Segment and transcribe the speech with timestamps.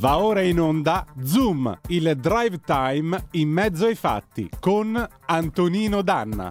[0.00, 6.50] Va ora in onda Zoom, il drive time in mezzo ai fatti con Antonino Danna.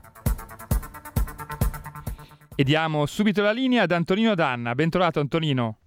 [2.56, 4.76] E diamo subito la linea ad Antonino Danna.
[4.76, 5.80] Bentrovato Antonino.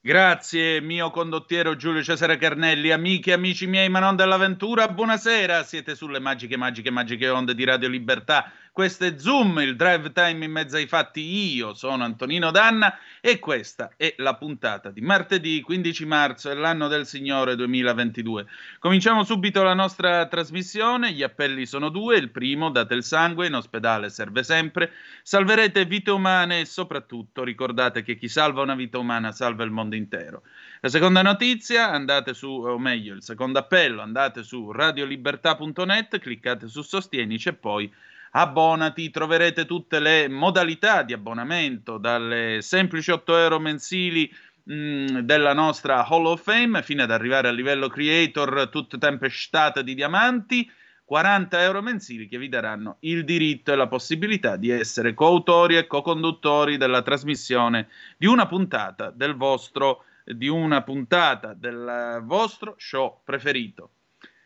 [0.00, 5.64] Grazie, mio condottiero Giulio Cesare Carnelli, amiche e amici miei, ma non dell'avventura, buonasera.
[5.64, 10.46] Siete sulle magiche, magiche, magiche onde di Radio Libertà questo è Zoom, il drive time
[10.46, 11.20] in mezzo ai fatti.
[11.54, 17.06] Io sono Antonino Danna e questa è la puntata di martedì 15 marzo dell'anno del
[17.06, 18.46] Signore 2022.
[18.78, 21.12] Cominciamo subito la nostra trasmissione.
[21.12, 22.16] Gli appelli sono due.
[22.16, 24.92] Il primo, date il sangue, in ospedale serve sempre.
[25.22, 29.96] Salverete vite umane e soprattutto ricordate che chi salva una vita umana salva il mondo
[29.96, 30.44] intero.
[30.80, 36.80] La seconda notizia, andate su, o meglio, il secondo appello, andate su radiolibertà.net, cliccate su
[36.80, 37.92] Sostienici e poi
[38.32, 44.30] abbonati, troverete tutte le modalità di abbonamento, dalle semplici 8 euro mensili
[44.70, 49.94] mm, della nostra Hall of Fame fino ad arrivare al livello creator, tutte tempestate di
[49.94, 50.70] diamanti.
[51.04, 55.86] 40 euro mensili che vi daranno il diritto e la possibilità di essere coautori e
[55.86, 63.90] co-conduttori della trasmissione di una puntata del vostro, di una puntata del vostro show preferito.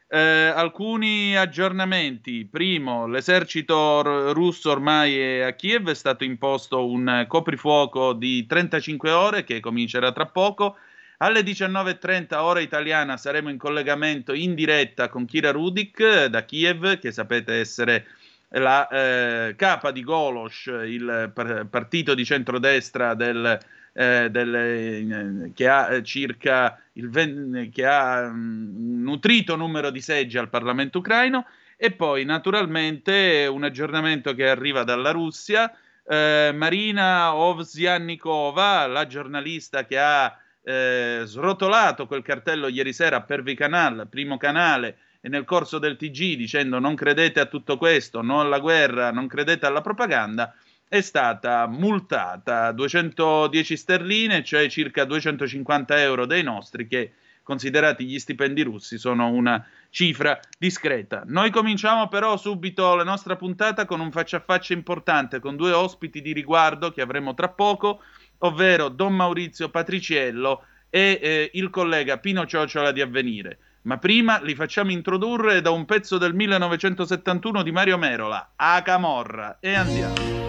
[0.08, 2.46] Eh, alcuni aggiornamenti.
[2.46, 9.10] Primo, l'esercito r- russo ormai è a Kiev, è stato imposto un coprifuoco di 35
[9.10, 10.76] ore che comincerà tra poco.
[11.18, 17.10] Alle 19.30 ora italiana saremo in collegamento in diretta con Kira Rudik da Kiev, che
[17.10, 18.06] sapete essere
[18.50, 23.58] la eh, capa di Golos, il par- partito di centrodestra del
[23.96, 30.02] eh, delle, eh, che ha eh, circa il ven- che ha un nutrito numero di
[30.02, 31.46] seggi al Parlamento ucraino
[31.78, 35.74] e poi naturalmente un aggiornamento che arriva dalla Russia.
[36.06, 44.06] Eh, Marina Ovsyannikova, la giornalista che ha eh, srotolato quel cartello ieri sera per Vicanal,
[44.10, 48.58] primo canale, e nel corso del TG dicendo non credete a tutto questo, non alla
[48.58, 50.54] guerra, non credete alla propaganda,
[50.88, 58.62] è stata multata 210 sterline, cioè circa 250 euro dei nostri, che considerati gli stipendi
[58.62, 61.22] russi sono una cifra discreta.
[61.26, 65.72] Noi cominciamo però subito la nostra puntata con un faccia a faccia importante, con due
[65.72, 68.02] ospiti di riguardo che avremo tra poco,
[68.38, 73.58] ovvero Don Maurizio Patriciello e eh, il collega Pino Ciociola di Avvenire.
[73.82, 79.58] Ma prima li facciamo introdurre da un pezzo del 1971 di Mario Merola, A Camorra,
[79.60, 80.45] e andiamo.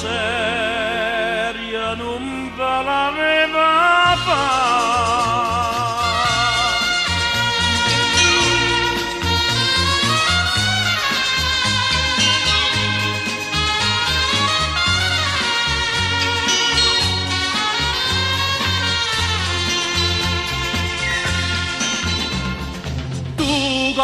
[0.00, 5.49] Seria non ve l'aveva fatta?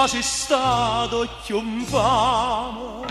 [0.06, 3.04] Quasi stato chiunfamo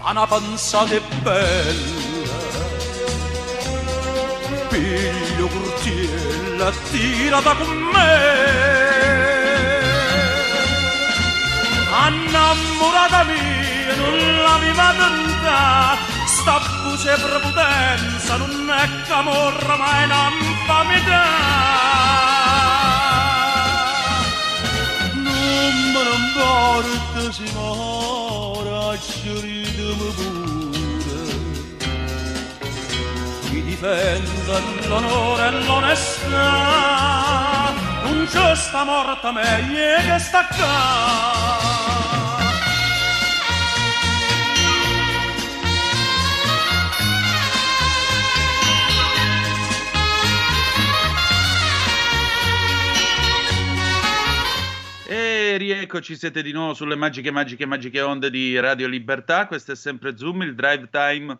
[0.00, 2.34] fa una pensata bella.
[4.68, 8.34] Piglio curtiella tirata con me.
[11.92, 22.45] Annamorata mia non l'aveva tentata sta buce prepotenza non è camorra ma è un'infamità
[25.96, 31.20] ma non porta signora sceritemi pure.
[33.48, 36.44] Chi difenda l'onore e l'onestà
[38.02, 42.05] non c'è sta morta meglio che sta qua
[55.58, 59.46] eccoci, siete di nuovo sulle magiche, magiche, magiche onde di Radio Libertà.
[59.46, 61.38] Questo è sempre Zoom, il drive time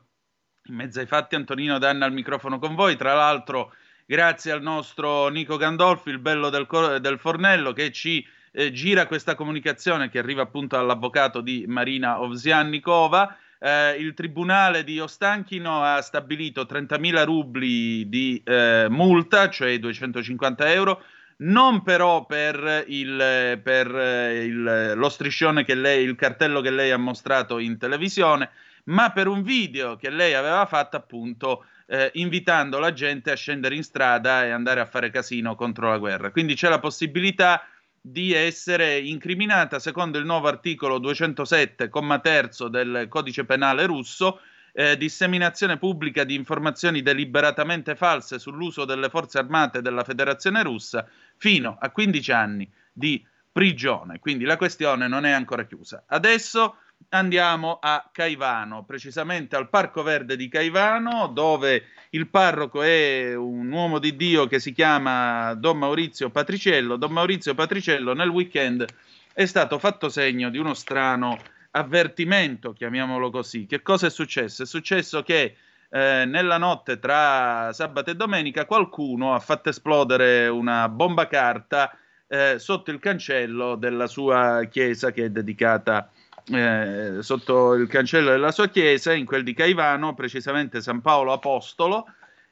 [0.64, 1.34] in mezzo ai fatti.
[1.34, 2.96] Antonino Danna al microfono con voi.
[2.96, 3.74] Tra l'altro,
[4.06, 6.66] grazie al nostro Nico Gandolfi, il bello del,
[7.00, 13.36] del fornello, che ci eh, gira questa comunicazione che arriva appunto all'avvocato di Marina Ovsiannikova.
[13.58, 21.02] Eh, il tribunale di Ostanchino ha stabilito 30.000 rubli di eh, multa, cioè 250 euro
[21.38, 26.96] non però per, il, per il, lo striscione che lei, il cartello che lei ha
[26.96, 28.50] mostrato in televisione,
[28.84, 33.74] ma per un video che lei aveva fatto appunto eh, invitando la gente a scendere
[33.74, 36.30] in strada e andare a fare casino contro la guerra.
[36.30, 37.66] Quindi c'è la possibilità
[38.00, 44.40] di essere incriminata secondo il nuovo articolo 207, comma terzo del codice penale russo,
[44.72, 51.76] eh, disseminazione pubblica di informazioni deliberatamente false sull'uso delle forze armate della Federazione russa fino
[51.80, 54.18] a 15 anni di prigione.
[54.18, 56.04] Quindi la questione non è ancora chiusa.
[56.06, 56.76] Adesso
[57.10, 63.98] andiamo a Caivano, precisamente al Parco Verde di Caivano, dove il parroco è un uomo
[63.98, 66.96] di Dio che si chiama Don Maurizio Patriciello.
[66.96, 68.84] Don Maurizio Patriciello nel weekend
[69.32, 71.38] è stato fatto segno di uno strano
[71.72, 73.66] avvertimento, chiamiamolo così.
[73.66, 74.62] Che cosa è successo?
[74.62, 75.56] È successo che
[75.90, 81.96] eh, nella notte tra sabato e domenica qualcuno ha fatto esplodere una bomba carta
[82.28, 86.10] eh, sotto il cancello della sua chiesa che è dedicata
[86.48, 92.06] eh, sotto il cancello della sua chiesa, in quel di Caivano, precisamente San Paolo Apostolo.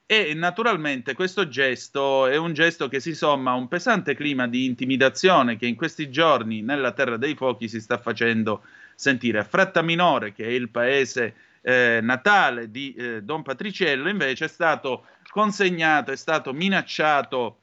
[0.06, 4.66] E naturalmente questo gesto è un gesto che si somma a un pesante clima di
[4.66, 8.64] intimidazione che in questi giorni nella Terra dei Fuochi si sta facendo
[8.94, 9.38] sentire.
[9.38, 11.34] A Fratta Minore, che è il paese
[11.66, 17.60] eh, natale di eh, Don Patriciello, invece è stato consegnato, è stato minacciato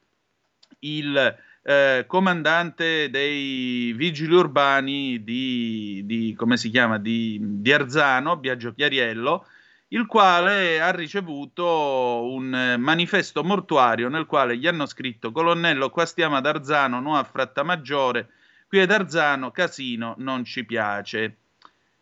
[0.80, 8.74] il eh, comandante dei vigili urbani di, di come si chiama, di, di Arzano, Biagio
[8.74, 9.46] Chiariello,
[9.90, 16.38] il quale ha ricevuto un manifesto mortuario nel quale gli hanno scritto colonnello qua stiamo
[16.38, 18.30] ad Arzano, no a Frattamaggiore,
[18.68, 21.36] qui ad Arzano casino non ci piace.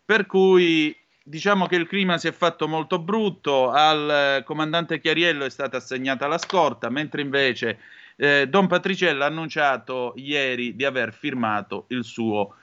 [0.05, 0.95] Per cui
[1.29, 6.25] diciamo che il clima si è fatto molto brutto, al comandante Chiariello è stata assegnata
[6.25, 7.77] la scorta, mentre invece
[8.15, 12.55] eh, Don Patriciello ha annunciato ieri di aver firmato il suo,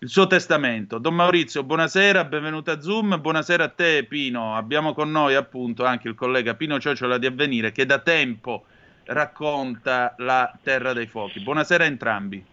[0.00, 0.98] il suo testamento.
[0.98, 6.06] Don Maurizio, buonasera, benvenuto a Zoom, buonasera a te Pino, abbiamo con noi appunto anche
[6.06, 8.66] il collega Pino Ciociola di Avvenire che da tempo
[9.04, 11.40] racconta la Terra dei Fuochi.
[11.40, 12.44] Buonasera a entrambi.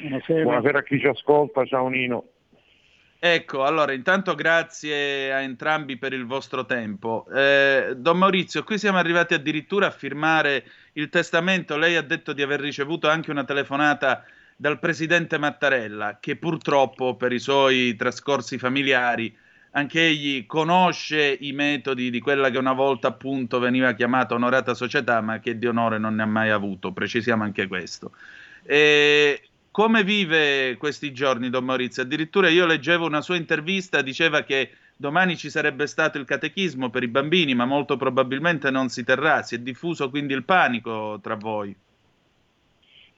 [0.00, 0.42] Buonasera.
[0.42, 2.24] Buonasera a chi ci ascolta, ciao Nino.
[3.20, 7.26] Ecco, allora intanto grazie a entrambi per il vostro tempo.
[7.34, 11.76] Eh, Don Maurizio, qui siamo arrivati addirittura a firmare il testamento.
[11.76, 14.24] Lei ha detto di aver ricevuto anche una telefonata
[14.54, 19.36] dal presidente Mattarella, che purtroppo per i suoi trascorsi familiari,
[19.72, 25.20] anche egli conosce i metodi di quella che una volta appunto veniva chiamata onorata società,
[25.20, 26.92] ma che di onore non ne ha mai avuto.
[26.92, 28.12] Precisiamo anche questo.
[28.62, 29.47] E
[29.78, 32.02] come vive questi giorni, Don Maurizio?
[32.02, 37.04] Addirittura io leggevo una sua intervista, diceva che domani ci sarebbe stato il catechismo per
[37.04, 39.44] i bambini, ma molto probabilmente non si terrà.
[39.44, 41.72] Si è diffuso quindi il panico tra voi.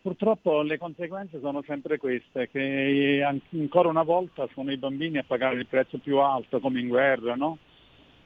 [0.02, 5.57] Purtroppo le conseguenze sono sempre queste, che ancora una volta sono i bambini a pagare
[5.57, 7.57] il prezzo più alto, come in guerra, no?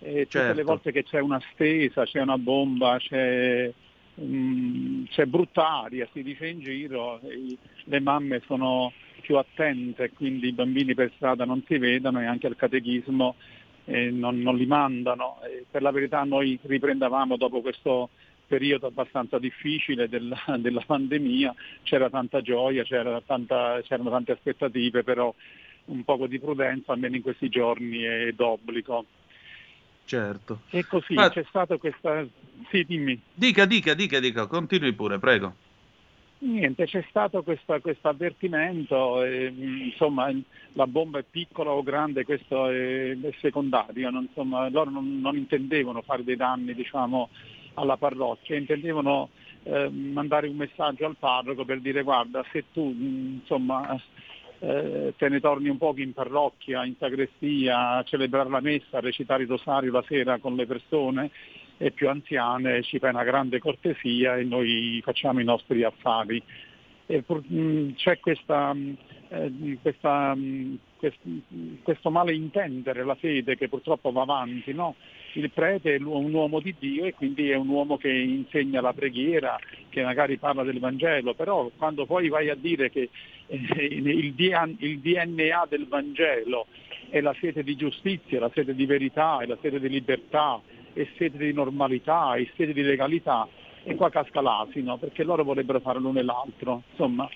[0.00, 0.54] E tutte certo.
[0.54, 3.72] le volte che c'è una stesa, c'è una bomba, c'è
[4.20, 7.20] Mm, c'è brutta aria, si dice in giro,
[7.84, 12.46] le mamme sono più attente, quindi i bambini per strada non si vedono e anche
[12.46, 13.34] al catechismo
[13.86, 15.40] eh, non, non, li mandano.
[15.42, 18.10] E per la verità noi riprendevamo dopo questo
[18.46, 25.34] periodo abbastanza difficile della, della pandemia, c'era tanta gioia, c'era tanta, c'erano tante aspettative, però
[25.86, 29.04] un poco di prudenza almeno in questi giorni è d'obbligo.
[30.04, 30.60] Certo.
[30.70, 31.30] E così Ma...
[31.30, 32.26] c'è stata questa...
[32.70, 33.20] Sì, dimmi.
[33.32, 35.54] Dica, dica, dica, dica, continui pure, prego.
[36.38, 40.30] Niente, c'è stato questo avvertimento, e, insomma
[40.72, 45.36] la bomba è piccola o grande, questo è, è secondario, non, insomma, loro non, non,
[45.36, 47.30] intendevano fare dei danni diciamo,
[47.74, 49.30] alla parrocchia, intendevano
[49.62, 53.98] eh, mandare un messaggio al parroco per dire guarda se tu insomma,
[54.60, 59.00] eh, te ne torni un po' in parrocchia, in sagrestia, a celebrare la messa, a
[59.00, 61.30] recitare il rosario la sera con le persone
[61.76, 66.42] e più anziane, ci fai una grande cortesia e noi facciamo i nostri affari.
[67.26, 68.94] Pur, mh, mm, c'è questa, mh, mm,
[69.28, 70.74] eh, questa, mh, mm,
[71.82, 74.94] questo male intendere la fede che purtroppo va avanti, no?
[75.34, 78.92] il prete è un uomo di Dio e quindi è un uomo che insegna la
[78.92, 79.58] preghiera,
[79.88, 83.08] che magari parla del Vangelo, però quando poi vai a dire che
[83.46, 86.66] eh, il, DNA del Vangelo
[87.08, 90.60] è la sete di giustizia, la sete di verità, è la sete di libertà,
[90.92, 93.48] è sete di normalità, è sete di legalità,
[93.82, 96.82] e qua casca l'asino, perché loro vorrebbero fare l'uno e l'altro.
[96.90, 97.28] Insomma,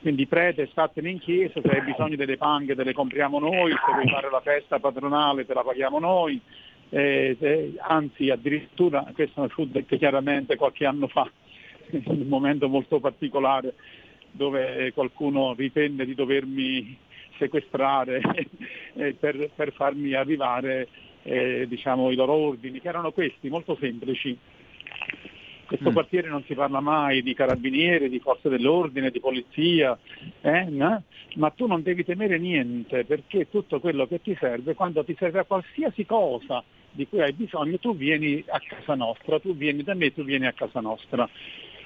[0.00, 3.92] quindi prete, statene in chiesa, se hai bisogno delle panghe te le compriamo noi, se
[3.92, 6.40] vuoi fare la festa patronale te la paghiamo noi,
[6.88, 11.30] eh, eh, anzi addirittura, questo fu detto chiaramente qualche anno fa,
[11.90, 13.74] in un momento molto particolare
[14.32, 16.96] dove qualcuno ritenne di dovermi
[17.38, 18.20] sequestrare
[18.94, 20.88] eh, per, per, farmi arrivare
[21.22, 24.36] eh, diciamo, i loro ordini, che erano questi, molto semplici.
[25.70, 25.92] Questo mm.
[25.92, 29.96] quartiere non si parla mai di carabinieri, di forze dell'ordine, di polizia,
[30.40, 31.04] eh, no?
[31.36, 35.38] ma tu non devi temere niente perché tutto quello che ti serve, quando ti serve
[35.38, 39.94] a qualsiasi cosa di cui hai bisogno, tu vieni a casa nostra, tu vieni da
[39.94, 41.28] me, tu vieni a casa nostra.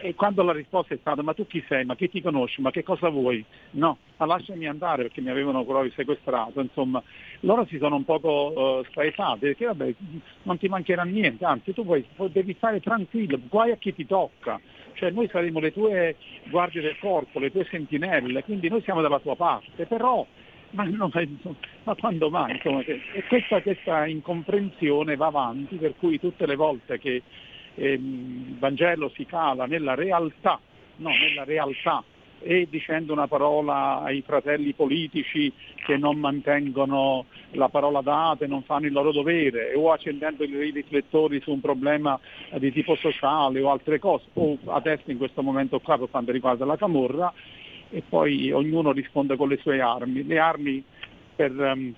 [0.05, 2.71] E quando la risposta è stata ma tu chi sei, ma chi ti conosci, ma
[2.71, 3.43] che cosa vuoi?
[3.71, 7.03] No, ma lasciami andare perché mi avevano proprio sequestrato, insomma,
[7.41, 9.95] loro si sono un poco uh, spaesati perché vabbè
[10.43, 14.61] non ti mancherà niente, anzi tu puoi, devi stare tranquillo, guai a chi ti tocca,
[14.93, 16.17] cioè noi saremo le tue
[16.51, 20.27] guardie del corpo, le tue sentinelle, quindi noi siamo dalla tua parte, però
[20.73, 21.11] ma, no,
[21.85, 22.53] ma quando mai?
[22.53, 27.23] Insomma, e questa, questa, incomprensione va avanti, per cui tutte le volte che
[27.77, 30.59] il Vangelo si cala nella realtà,
[30.97, 32.03] no, nella realtà
[32.47, 35.51] e dicendo una parola ai fratelli politici
[35.87, 40.71] che non mantengono la parola data e non fanno il loro dovere, o accendendo i
[40.71, 42.21] riflettori su un problema
[42.59, 46.67] di tipo sociale o altre cose, o adesso in questo momento qua per quanto riguarda
[46.67, 47.33] la Camorra,
[47.91, 50.27] e poi ognuno risponde con le sue armi.
[50.27, 50.85] Le armi
[51.35, 51.95] per, um,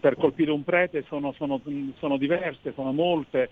[0.00, 1.60] per colpire un prete sono, sono,
[1.98, 3.50] sono, diverse, sono molte.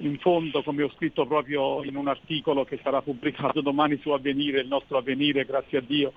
[0.00, 4.60] In fondo, come ho scritto proprio in un articolo che sarà pubblicato domani su Avvenire,
[4.60, 6.12] il nostro Avvenire, grazie a Dio,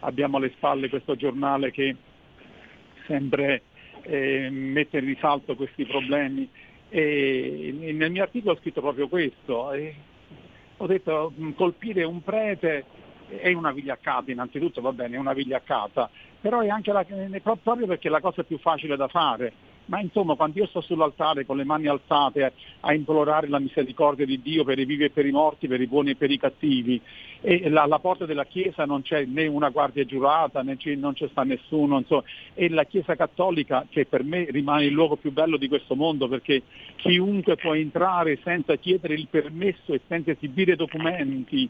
[0.00, 1.94] abbiamo alle spalle questo giornale che
[3.06, 3.62] sempre
[4.02, 6.48] eh, mette in risalto questi problemi.
[6.88, 9.72] E nel mio articolo ho scritto proprio questo.
[9.72, 9.94] E
[10.78, 12.84] ho detto colpire un prete
[13.28, 16.10] è una vigliaccata innanzitutto, va bene, è una vigliaccata,
[16.40, 17.04] però è anche la,
[17.42, 19.52] proprio perché è la cosa più facile da fare.
[19.90, 24.40] Ma insomma, quando io sto sull'altare con le mani alzate a, implorare la misericordia di
[24.40, 27.00] Dio per i vivi e per i morti, per i buoni e per i cattivi,
[27.40, 31.14] e la, alla porta della Chiesa non c'è né una guardia giurata, né c'è, non
[31.14, 32.22] c'è sta nessuno, insomma,
[32.54, 36.28] e la Chiesa cattolica, che per me rimane il luogo più bello di questo mondo,
[36.28, 36.62] perché
[36.94, 41.68] chiunque può entrare senza chiedere il permesso e senza esibire documenti,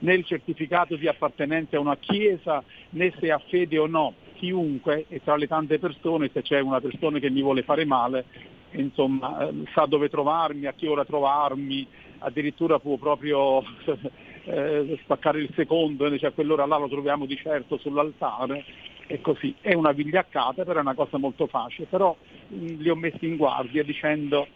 [0.00, 4.14] né il certificato di appartenenza a una chiesa, né se ha fede o no.
[4.40, 8.24] Chiunque, e tra le tante persone, se c'è una persona che mi vuole fare male,
[8.70, 11.86] insomma, eh, sa dove trovarmi, a che ora trovarmi,
[12.20, 13.62] addirittura può proprio
[14.44, 18.64] eh, spaccare il secondo, cioè a quell'ora là lo troviamo di certo sull'altare
[19.06, 19.54] e così.
[19.60, 21.86] È una vigliaccata, però è una cosa molto facile.
[21.90, 22.16] Però
[22.48, 24.46] mh, mm, li ho messi in guardia dicendo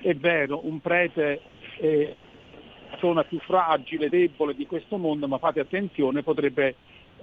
[0.00, 1.40] è vero, un prete
[1.78, 2.14] eh,
[2.90, 6.76] persona più fragile, debole di questo mondo, ma fate attenzione, potrebbe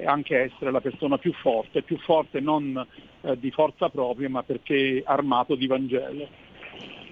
[0.05, 2.85] anche essere la persona più forte, più forte non
[3.21, 6.27] eh, di forza propria, ma perché armato di Vangelo.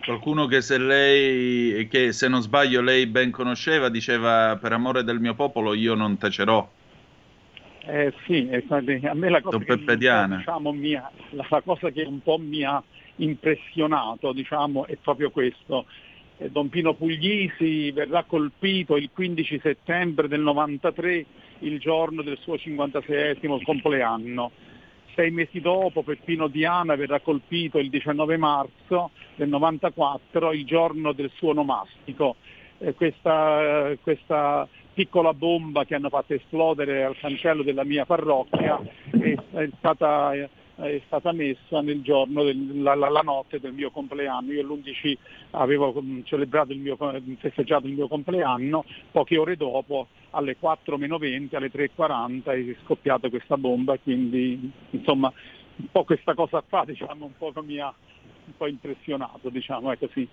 [0.04, 5.20] Qualcuno che se lei, che se non sbaglio lei ben conosceva, diceva per amore del
[5.20, 6.68] mio popolo io non tacerò.
[7.90, 12.64] Eh sì, a me la cosa, che, diciamo, mia, la cosa che un po' mi
[12.64, 12.82] ha
[13.18, 15.86] impressionato diciamo, è proprio questo,
[16.38, 21.26] Don Pino Puglisi verrà colpito il 15 settembre del 93,
[21.60, 24.52] il giorno del suo 56 compleanno.
[25.16, 31.32] Sei mesi dopo Peppino Diana verrà colpito il 19 marzo del 94, il giorno del
[31.36, 32.36] suo nomastico.
[32.78, 38.80] Eh, questa, questa, piccola bomba che hanno fatto esplodere al cancello della mia parrocchia
[39.12, 40.32] è, è stata
[40.86, 44.52] è stata messa nel giorno, del, la, la, la, notte del mio compleanno.
[44.52, 45.18] Io l'11
[45.52, 46.98] avevo mm, celebrato il mio,
[47.40, 53.30] festeggiato il mio compleanno, poche ore dopo, alle 4 meno 20, alle 3.40 è scoppiata
[53.30, 55.32] questa bomba, quindi insomma
[55.78, 57.94] un po' questa cosa qua diciamo, un po' mi ha
[58.46, 60.28] un po' impressionato, diciamo, è così.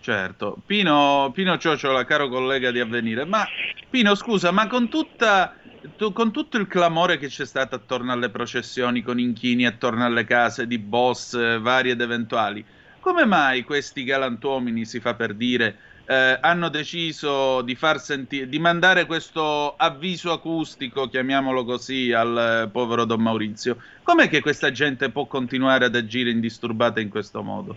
[0.00, 3.46] Certo, Pino, Pino Ciociola, caro collega di Avvenire, ma
[3.88, 5.54] Pino scusa, ma con tutta
[5.96, 10.24] tu, con tutto il clamore che c'è stato attorno alle processioni con inchini, attorno alle
[10.24, 12.64] case di boss eh, vari ed eventuali,
[13.00, 18.58] come mai questi galantuomini, si fa per dire, eh, hanno deciso di, far senti- di
[18.58, 23.78] mandare questo avviso acustico, chiamiamolo così, al eh, povero Don Maurizio.
[24.02, 27.76] Com'è che questa gente può continuare ad agire indisturbata in questo modo?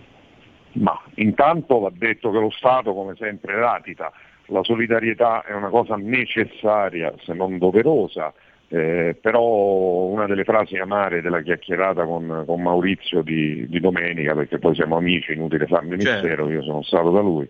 [0.72, 4.12] Ma intanto va detto che lo Stato, come sempre, latita.
[4.46, 8.32] La solidarietà è una cosa necessaria, se non doverosa,
[8.68, 14.58] eh, però una delle frasi amare della chiacchierata con, con Maurizio di, di, domenica, perché
[14.58, 16.22] poi siamo amici, inutile farne certo.
[16.22, 17.48] mistero, io sono stato da lui,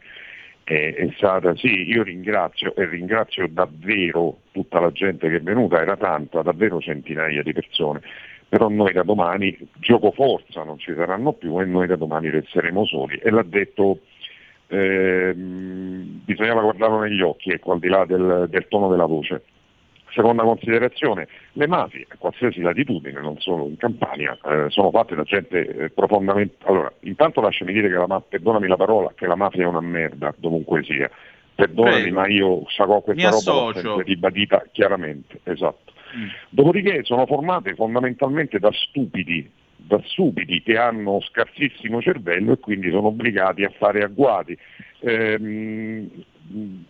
[0.64, 5.80] è, è stata sì, io ringrazio e ringrazio davvero tutta la gente che è venuta,
[5.80, 8.00] era tanta, davvero centinaia di persone,
[8.48, 12.84] però noi da domani gioco forza non ci saranno più e noi da domani resteremo
[12.84, 14.00] soli e l'ha detto
[14.75, 19.45] eh, bisognava guardarlo negli occhi, ecco, al di là del, del tono della voce.
[20.11, 25.25] Seconda considerazione, le mafie a qualsiasi latitudine, non solo in Campania, eh, sono fatte da
[25.25, 26.57] gente eh, profondamente...
[26.66, 29.81] Allora, intanto lasciami dire che la mafia, perdonami la parola, che la mafia è una
[29.81, 31.11] merda, dovunque sia.
[31.57, 32.21] Perdonami, Prego.
[32.21, 35.93] ma io sacò questa Mi roba l'ho ribadita chiaramente, esatto.
[36.16, 36.28] Mm.
[36.49, 39.50] Dopodiché sono formate fondamentalmente da stupidi,
[39.86, 44.56] da stupidi che hanno scarsissimo cervello e quindi sono obbligati a fare agguati.
[45.00, 46.10] Ehm,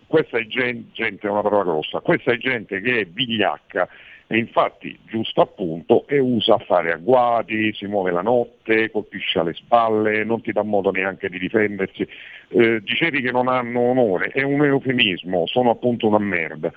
[0.06, 3.88] questa è gente, gente, è una parola grossa, questa è gente che è vigliacca
[4.26, 9.52] e infatti giusto appunto e usa a fare agguati, si muove la notte, colpisce alle
[9.52, 12.08] spalle, non ti dà modo neanche di difendersi.
[12.48, 16.72] Eh, dicevi che non hanno onore, è un eufemismo, sono appunto una merda.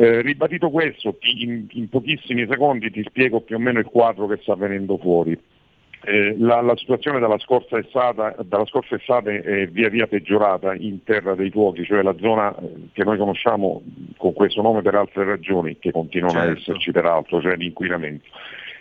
[0.00, 4.38] Eh, ribadito questo, in, in pochissimi secondi ti spiego più o meno il quadro che
[4.40, 5.36] sta venendo fuori.
[6.04, 11.02] Eh, la, la, situazione dalla scorsa, estate, dalla scorsa, estate, è via via peggiorata in
[11.02, 13.82] Terra dei Fuochi, cioè la zona eh, che noi conosciamo
[14.16, 16.48] con questo nome per altre ragioni, che continuano certo.
[16.48, 18.28] ad esserci peraltro, cioè l'inquinamento,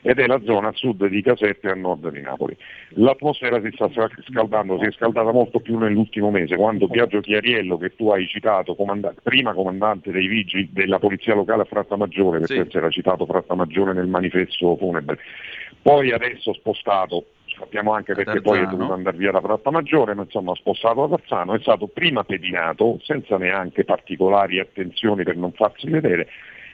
[0.02, 2.56] ed è la zona a sud di Caserta e a nord di Napoli.
[2.90, 7.96] L'atmosfera si sta scaldando, si è scaldata molto più nell'ultimo mese, quando Biagio Chiariello, che
[7.96, 12.78] tu hai citato, comandante, prima comandante dei vigili della Polizia Locale a Frattamaggiore, perché sì.
[12.78, 15.18] era citato Frattamaggiore nel manifesto funebre,
[15.82, 17.28] poi adesso spostato,
[17.58, 21.18] sappiamo anche perché poi è dovuto andare via da Fratta Maggiore, ma insomma spostato da
[21.18, 26.28] Tarzano, è stato prima pedinato senza neanche particolari attenzioni per non farsi vedere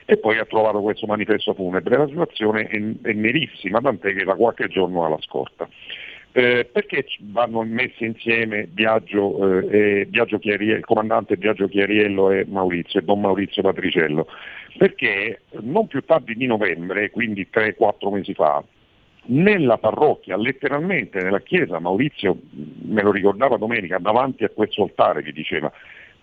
[0.06, 1.96] e poi ha trovato questo manifesto funebre.
[1.96, 5.68] La situazione è, è nerissima, tant'è che da qualche giorno alla scorta.
[6.36, 13.04] Eh, perché vanno messi insieme Biagio, eh, Biagio il comandante Biagio Chiariello e Maurizio, e
[13.04, 14.26] Don Maurizio Patriciello?
[14.76, 18.64] Perché non più tardi di novembre, quindi 3-4 mesi fa,
[19.26, 22.36] nella parrocchia, letteralmente nella chiesa, Maurizio
[22.82, 25.72] me lo ricordava domenica, davanti a questo altare che diceva,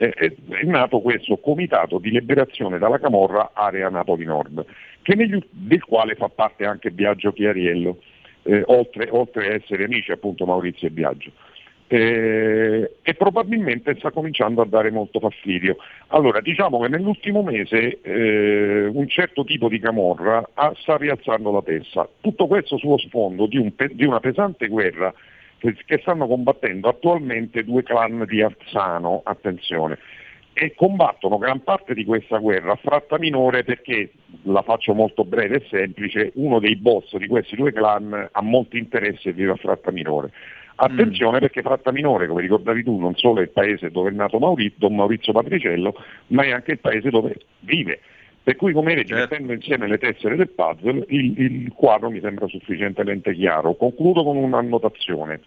[0.09, 4.65] è nato questo comitato di liberazione dalla Camorra area Napoli Nord,
[5.05, 7.97] negli, del quale fa parte anche Biagio Chiariello,
[8.43, 11.31] eh, oltre, oltre a essere amici appunto Maurizio e Biagio
[11.93, 15.75] eh, e probabilmente sta cominciando a dare molto fastidio.
[16.07, 21.61] Allora, diciamo che nell'ultimo mese eh, un certo tipo di camorra ha, sta rialzando la
[21.61, 22.07] testa.
[22.21, 25.13] Tutto questo sullo sfondo di, un, di una pesante guerra
[25.86, 29.97] che, stanno combattendo attualmente due clan di Arzano, attenzione,
[30.54, 34.12] e combattono gran parte di questa guerra a fratta minore perché,
[34.43, 38.78] la faccio molto breve e semplice, uno dei boss di questi due clan ha molti
[38.78, 40.32] interessi e vive a fratta minore.
[40.84, 41.41] Attenzione mm.
[41.41, 44.78] perché Fratta Minore, come ricordavi tu, non solo è il paese dove è nato Maurizio,
[44.80, 45.93] Don Maurizio Patriciello,
[46.28, 48.00] ma è anche il paese dove vive.
[48.43, 49.21] Per cui come vedi, certo.
[49.21, 53.75] mettendo insieme le tessere del puzzle, il, il quadro mi sembra sufficientemente chiaro.
[53.75, 55.41] Concludo con un'annotazione.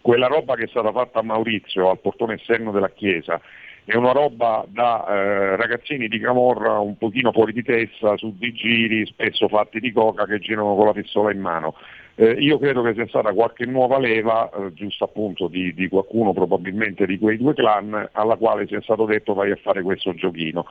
[0.00, 3.40] Quella roba che è stata fatta a Maurizio al portone esterno della chiesa
[3.84, 8.52] è una roba da eh, ragazzini di Camorra un pochino fuori di testa, su di
[8.52, 11.74] giri, spesso fatti di coca che girano con la pistola in mano.
[12.14, 16.34] Eh, io credo che sia stata qualche nuova leva, eh, giusto appunto di, di, qualcuno
[16.34, 20.66] probabilmente di quei due clan, alla quale sia stato detto vai a fare questo giochino.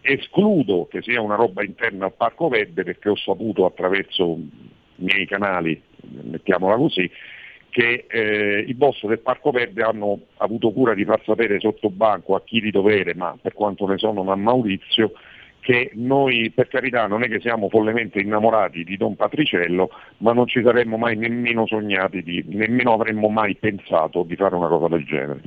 [0.00, 5.26] Escludo che sia una roba interna al Parco Verde perché ho saputo attraverso i miei
[5.26, 5.80] canali,
[6.22, 7.10] mettiamola così,
[7.68, 12.34] che eh, i boss del Parco Verde hanno avuto cura di far sapere sotto banco
[12.34, 15.12] a chi di dovere, ma per quanto ne so non a Maurizio,
[15.66, 20.46] che noi per carità non è che siamo follemente innamorati di Don Patriciello, ma non
[20.46, 25.04] ci saremmo mai nemmeno sognati, di, nemmeno avremmo mai pensato di fare una cosa del
[25.04, 25.40] genere.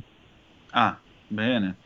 [0.72, 1.76] Ah, bene.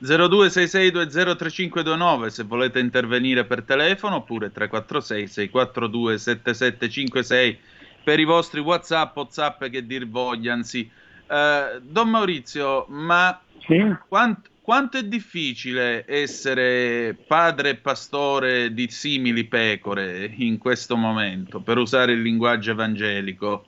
[0.00, 7.58] 0266203529 se volete intervenire per telefono oppure 346 642 7756
[8.02, 10.90] per i vostri whatsapp whatsapp che dir vogliansi
[11.28, 13.94] uh, Don Maurizio ma sì?
[14.08, 21.78] quant, quanto è difficile essere padre e pastore di simili pecore in questo momento, per
[21.78, 23.64] usare il linguaggio evangelico?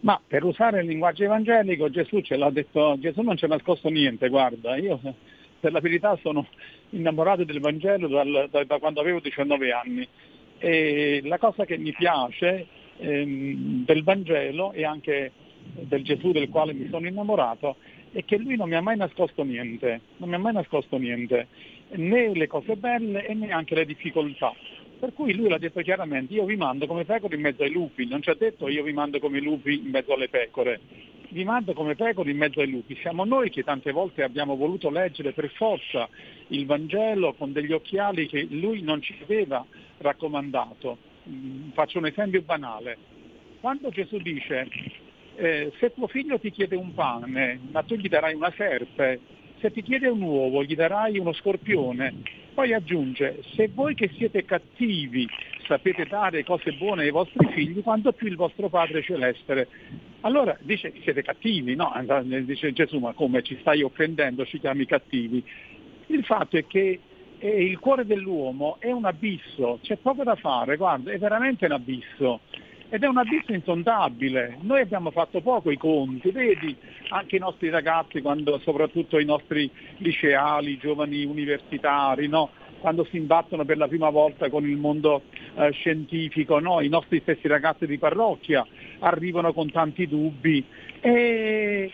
[0.00, 3.88] Ma per usare il linguaggio evangelico Gesù ce l'ha detto, Gesù non ci ha nascosto
[3.88, 5.00] niente, guarda, io
[5.58, 6.46] per la verità sono
[6.90, 10.06] innamorato del Vangelo dal, da, da, quando avevo 19 anni
[10.58, 12.66] e la cosa che mi piace
[12.98, 15.32] ehm, del Vangelo e anche
[15.64, 17.76] del Gesù del quale mi sono innamorato
[18.14, 21.48] è che lui non mi ha mai nascosto niente, non mi ha mai nascosto niente,
[21.96, 24.54] né le cose belle e neanche le difficoltà.
[25.00, 28.06] Per cui lui l'ha detto chiaramente, io vi mando come pecore in mezzo ai lupi,
[28.06, 30.80] non ci ha detto io vi mando come lupi in mezzo alle pecore,
[31.30, 32.96] vi mando come pecore in mezzo ai lupi.
[33.00, 36.08] Siamo noi che tante volte abbiamo voluto leggere per forza
[36.48, 39.66] il Vangelo con degli occhiali che lui non ci aveva
[39.98, 40.98] raccomandato.
[41.28, 42.96] Mm, faccio un esempio banale.
[43.60, 44.68] Quando Gesù dice
[45.36, 49.20] eh, se tuo figlio ti chiede un pane, ma tu gli darai una serpe,
[49.60, 52.14] se ti chiede un uovo gli darai uno scorpione,
[52.54, 55.26] poi aggiunge, se voi che siete cattivi
[55.66, 59.68] sapete dare cose buone ai vostri figli, quanto più il vostro Padre Celeste.
[60.20, 61.92] Allora dice siete cattivi, no?
[62.44, 65.42] Dice Gesù, ma come ci stai offendendo, ci chiami cattivi?
[66.06, 67.00] Il fatto è che
[67.38, 71.72] eh, il cuore dell'uomo è un abisso, c'è poco da fare, guarda, è veramente un
[71.72, 72.40] abisso
[72.94, 74.56] ed è un abisso insondabile.
[74.60, 76.76] Noi abbiamo fatto poco i conti, vedi
[77.08, 82.50] anche i nostri ragazzi, quando, soprattutto i nostri liceali, giovani universitari, no?
[82.78, 85.22] quando si imbattono per la prima volta con il mondo
[85.56, 86.80] eh, scientifico, no?
[86.82, 88.64] i nostri stessi ragazzi di parrocchia
[89.00, 90.64] arrivano con tanti dubbi.
[91.00, 91.90] E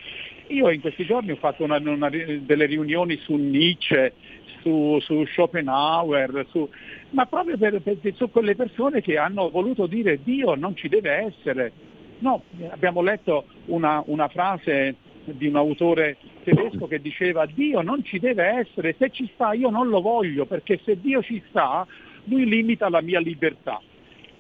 [0.49, 4.13] io in questi giorni ho fatto una, una, delle riunioni su Nietzsche,
[4.61, 6.69] su, su Schopenhauer, su,
[7.11, 11.13] ma proprio per, per, su quelle persone che hanno voluto dire Dio non ci deve
[11.13, 11.73] essere.
[12.19, 18.19] No, abbiamo letto una, una frase di un autore tedesco che diceva Dio non ci
[18.19, 21.87] deve essere, se ci sta io non lo voglio, perché se Dio ci sta
[22.25, 23.81] lui limita la mia libertà.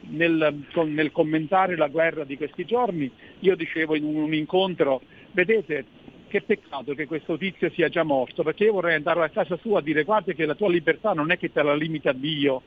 [0.03, 5.03] Nel, nel commentare la guerra di questi giorni io dicevo in un, un incontro,
[5.33, 5.85] vedete,
[6.31, 9.81] che peccato che questo tizio sia già morto, perché io vorrei andare a casa sua
[9.81, 12.63] a dire guarda che la tua libertà non è che te la limita Dio,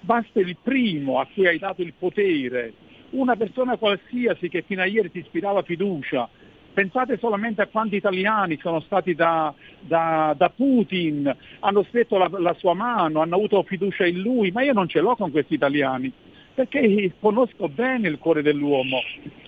[0.00, 2.72] basta il primo a cui hai dato il potere,
[3.10, 6.28] una persona qualsiasi che fino a ieri ti ispirava fiducia.
[6.72, 12.54] Pensate solamente a quanti italiani sono stati da, da, da Putin, hanno stretto la, la
[12.54, 16.12] sua mano, hanno avuto fiducia in lui, ma io non ce l'ho con questi italiani
[16.54, 19.00] perché conosco bene il cuore dell'uomo.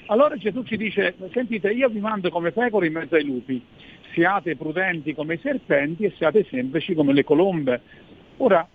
[0.06, 3.62] Allora Gesù ci dice, sentite, io vi mando come pecore in mezzo ai lupi,
[4.12, 7.80] siate prudenti come i serpenti e siate semplici come le colombe.
[8.38, 8.66] Ora,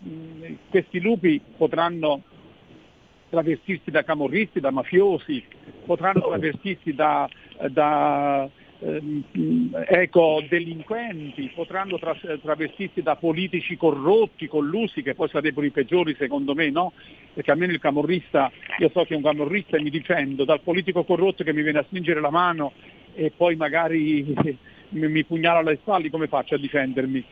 [0.70, 2.24] questi lupi potranno
[3.30, 5.44] travestirsi da camorristi, da mafiosi,
[5.86, 7.30] potranno travestirsi da,
[7.70, 16.16] da ecco, delinquenti, potranno tra, travestirsi da politici corrotti, collusi, che poi sarebbero i peggiori
[16.18, 16.94] secondo me, no?
[17.34, 21.04] Perché almeno il camorrista, io so che è un camorrista e mi difendo, dal politico
[21.04, 22.74] corrotto che mi viene a stringere la mano
[23.14, 24.34] e poi magari
[24.90, 27.24] mi, pugnala alle spalle, come faccio a difendermi?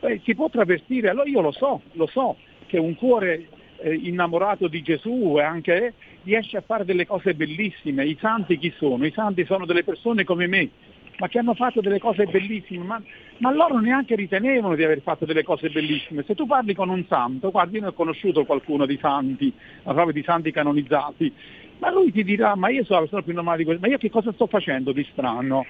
[0.00, 4.68] Eh, si può travestire, allora io lo so, lo so, che un cuore eh, innamorato
[4.68, 8.04] di Gesù e anche riesce a fare delle cose bellissime.
[8.04, 9.04] I santi chi sono?
[9.04, 10.70] I santi sono delle persone come me,
[11.18, 13.02] ma che hanno fatto delle cose bellissime, ma,
[13.38, 16.24] ma, loro neanche ritenevano di aver fatto delle cose bellissime.
[16.26, 20.12] Se tu parli con un santo, guardi, io ne ho conosciuto qualcuno di santi, proprio
[20.12, 21.32] di santi canonizzati,
[21.78, 24.10] ma lui ti dirà, ma io sono la più normale di questo, ma io che
[24.10, 25.66] cosa sto facendo di strano?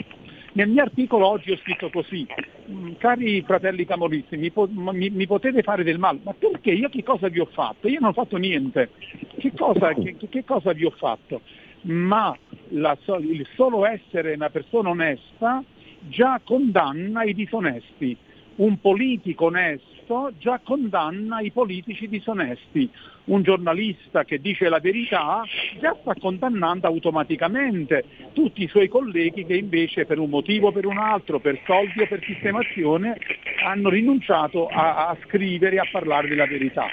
[0.57, 2.25] Nel mio articolo oggi ho scritto così,
[2.71, 4.53] mm, cari fratelli camorristi, mi,
[4.93, 6.71] mi, mi, potete fare del male, ma perché?
[6.71, 7.89] Io che cosa vi ho fatto?
[7.89, 8.91] Io non ho fatto niente.
[9.37, 11.41] Che cosa, che, che cosa vi ho fatto?
[11.83, 12.37] Ma
[12.69, 15.61] la, il solo essere una persona onesta
[16.03, 18.17] già condanna i disonesti.
[18.57, 22.89] Un politico onesto già condanna i politici disonesti.
[23.25, 25.43] Un giornalista che dice la verità
[25.81, 30.87] già sta condannando automaticamente tutti i suoi colleghi che invece per un motivo o per
[30.87, 33.17] un altro, per soldi o per sistemazione,
[33.65, 36.87] hanno rinunciato a, a scrivere e a parlare della verità.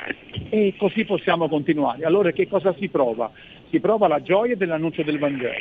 [0.50, 2.06] E così possiamo continuare.
[2.06, 3.30] Allora che cosa si prova?
[3.70, 5.54] Si prova la gioia dell'annuncio del Vangelo.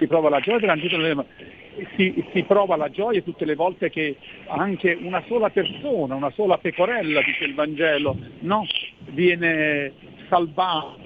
[0.00, 1.58] Si prova la gioia dell'annuncio del Vangelo
[1.94, 6.58] si, si, prova la gioia tutte le volte che anche una sola persona, una sola
[6.58, 8.66] pecorella, dice il Vangelo, no?
[9.10, 9.92] viene
[10.28, 10.96] salvata.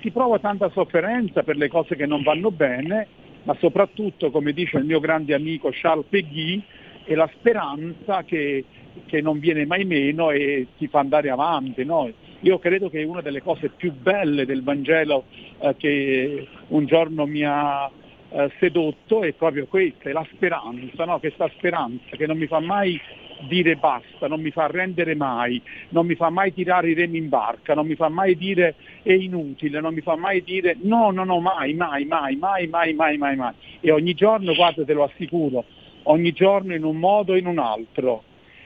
[0.00, 3.08] Si prova tanta sofferenza per le cose che non vanno bene,
[3.42, 6.62] ma soprattutto, come dice il mio grande amico Charles Peguy,
[7.04, 8.64] è la speranza che,
[9.06, 11.84] che non viene mai meno e ti fa andare avanti.
[11.84, 12.10] No?
[12.40, 15.24] Io credo che una delle cose più belle del Vangelo
[15.58, 17.90] eh, che un giorno mi ha
[18.28, 21.18] eh, sedotto è proprio questa, è la speranza, no?
[21.18, 23.00] questa speranza che non mi fa mai
[23.48, 27.28] dire basta, non mi fa arrendere mai, non mi fa mai tirare i remi in
[27.28, 31.24] barca, non mi fa mai dire è inutile, non mi fa mai dire no, no,
[31.24, 33.52] no, mai, mai, mai, mai, mai, mai, mai, mai.
[33.80, 35.64] E ogni giorno, guarda, te lo assicuro,
[36.04, 38.22] ogni giorno in un modo o in un altro,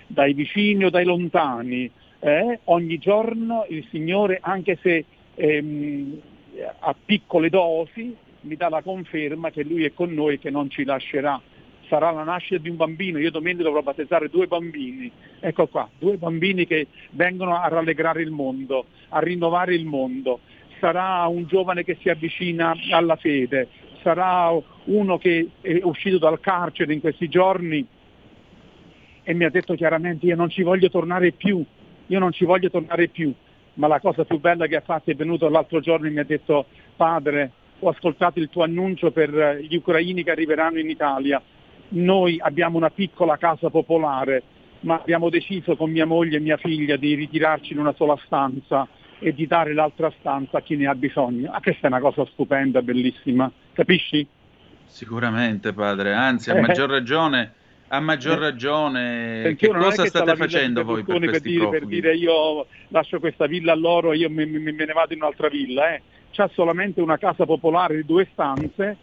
[0.06, 2.60] dai vicini o dai lontani, eh?
[2.64, 5.04] ogni giorno il Signore, anche se
[5.34, 6.20] ehm,
[6.80, 10.70] a piccole dosi, mi dà la conferma che Lui è con noi e che non
[10.70, 11.40] ci lascerà.
[11.88, 16.16] Sarà la nascita di un bambino, io domenica dovrò battezzare due bambini, ecco qua, due
[16.16, 20.38] bambini che vengono a rallegrare il mondo, a rinnovare il mondo,
[20.78, 23.66] sarà un giovane che si avvicina alla fede,
[24.02, 27.84] sarà uno che è uscito dal carcere in questi giorni
[29.22, 31.64] e mi ha detto chiaramente io non ci voglio tornare più,
[32.10, 33.32] io non ci voglio tornare più,
[33.74, 36.24] ma la cosa più bella che ha fatto è venuto l'altro giorno e mi ha
[36.24, 41.40] detto padre ho ascoltato il tuo annuncio per gli ucraini che arriveranno in Italia,
[41.90, 44.42] noi abbiamo una piccola casa popolare,
[44.80, 48.86] ma abbiamo deciso con mia moglie e mia figlia di ritirarci in una sola stanza
[49.18, 51.50] e di dare l'altra stanza a chi ne ha bisogno.
[51.52, 54.26] Ah, questa è una cosa stupenda, bellissima, capisci?
[54.84, 56.60] Sicuramente padre, anzi a eh.
[56.60, 57.54] maggior ragione,
[57.92, 58.40] a maggior eh.
[58.40, 63.72] ragione, che cosa state facendo voi per, per, dire, per dire io lascio questa villa
[63.72, 66.02] a loro e io me, me, me, ne vado in un'altra villa, eh.
[66.30, 68.96] c'ha solamente una casa popolare di due stanze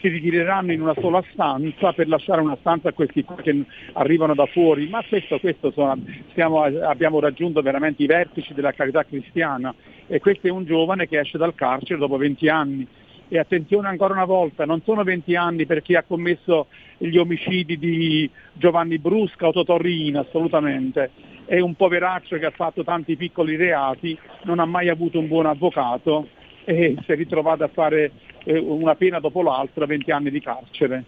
[0.00, 4.34] si ritireranno in una sola stanza per lasciare una stanza a questi qua che arrivano
[4.34, 5.96] da fuori, ma questo, questo sono,
[6.34, 9.74] siamo, abbiamo raggiunto veramente i vertici della carità cristiana
[10.06, 12.86] e questo è un giovane che esce dal carcere dopo 20 anni.
[13.30, 17.78] E attenzione ancora una volta, non sono 20 anni per chi ha commesso gli omicidi
[17.78, 21.10] di Giovanni Brusca o Totorrina, assolutamente.
[21.44, 25.46] È un poveraccio che ha fatto tanti piccoli reati, non ha mai avuto un buon
[25.46, 26.28] avvocato
[26.64, 28.12] e si è ritrovato a fare
[28.44, 31.04] eh, una pena dopo l'altra, 20 anni di carcere.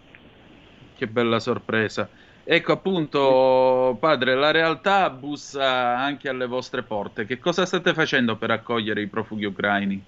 [0.95, 2.07] Che bella sorpresa.
[2.43, 7.25] Ecco appunto, padre, la realtà bussa anche alle vostre porte.
[7.25, 10.03] Che cosa state facendo per accogliere i profughi ucraini?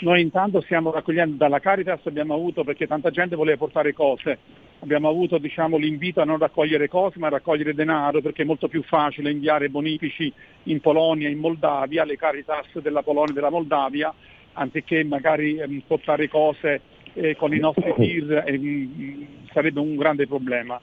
[0.00, 4.38] Noi intanto stiamo raccogliendo dalla Caritas, abbiamo avuto, perché tanta gente voleva portare cose,
[4.80, 8.68] abbiamo avuto diciamo, l'invito a non raccogliere cose ma a raccogliere denaro perché è molto
[8.68, 10.32] più facile inviare bonifici
[10.64, 14.12] in Polonia, in Moldavia, le Caritas della Polonia e della Moldavia
[14.56, 16.80] anziché magari ehm, portare cose
[17.14, 20.80] eh, con i nostri tir eh, sarebbe un grande problema.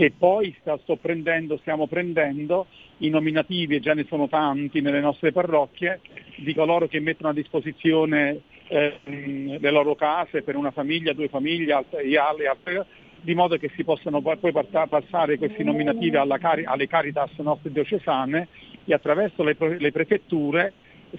[0.00, 2.66] E poi sta, prendendo, stiamo prendendo
[2.98, 6.00] i nominativi, e già ne sono tanti nelle nostre parrocchie,
[6.36, 11.84] di coloro che mettono a disposizione eh, le loro case per una famiglia, due famiglie
[11.90, 12.86] e altre,
[13.22, 18.46] di modo che si possano poi passare questi nominativi cari- alle caritas nostre diocesane
[18.84, 20.74] e attraverso le, le prefetture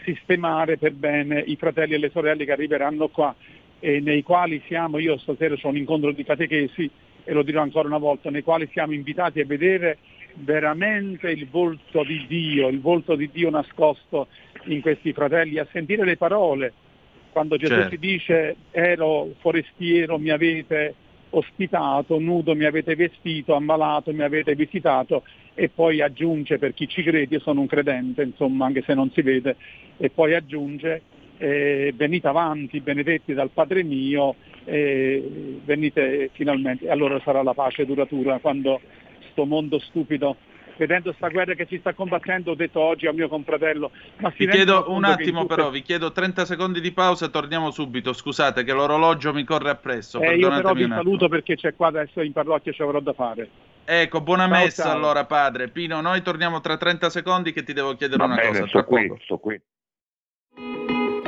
[0.05, 3.35] sistemare per bene i fratelli e le sorelle che arriveranno qua
[3.79, 6.89] e nei quali siamo, io stasera ho un incontro di catechesi
[7.29, 9.99] e lo dirò ancora una volta, nei quali siamo invitati a vedere
[10.33, 14.29] veramente il volto di Dio, il volto di Dio nascosto
[14.63, 16.73] in questi fratelli, a sentire le parole.
[17.29, 17.89] Quando Gesù certo.
[17.89, 20.95] ti dice ero forestiero, mi avete
[21.29, 25.21] ospitato, nudo mi avete vestito, ammalato mi avete visitato
[25.53, 29.11] e poi aggiunge per chi ci crede, io sono un credente, insomma, anche se non
[29.11, 29.55] si vede,
[29.97, 31.03] e poi aggiunge
[31.39, 38.37] eh, venite avanti, benedetti dal Padre mio, eh, venite finalmente, allora sarà la pace duratura
[38.39, 38.79] quando
[39.31, 40.35] sto mondo stupido
[40.79, 43.91] vedendo questa guerra che ci sta combattendo, ho detto oggi al mio confratello.
[44.19, 45.55] Ma vi chiedo un attimo, tutte...
[45.55, 48.13] però, vi chiedo 30 secondi di pausa e torniamo subito.
[48.13, 50.21] Scusate, che l'orologio mi corre appresso.
[50.21, 53.49] Eh, io però vi saluto perché c'è qua adesso in parrocchia ci avrò da fare.
[53.83, 54.93] Ecco, buona ciao, messa ciao.
[54.93, 55.67] allora, padre.
[55.67, 58.67] Pino, noi torniamo tra 30 secondi che ti devo chiedere Va una bene, cosa.
[58.67, 59.61] Sto qui, sto qui.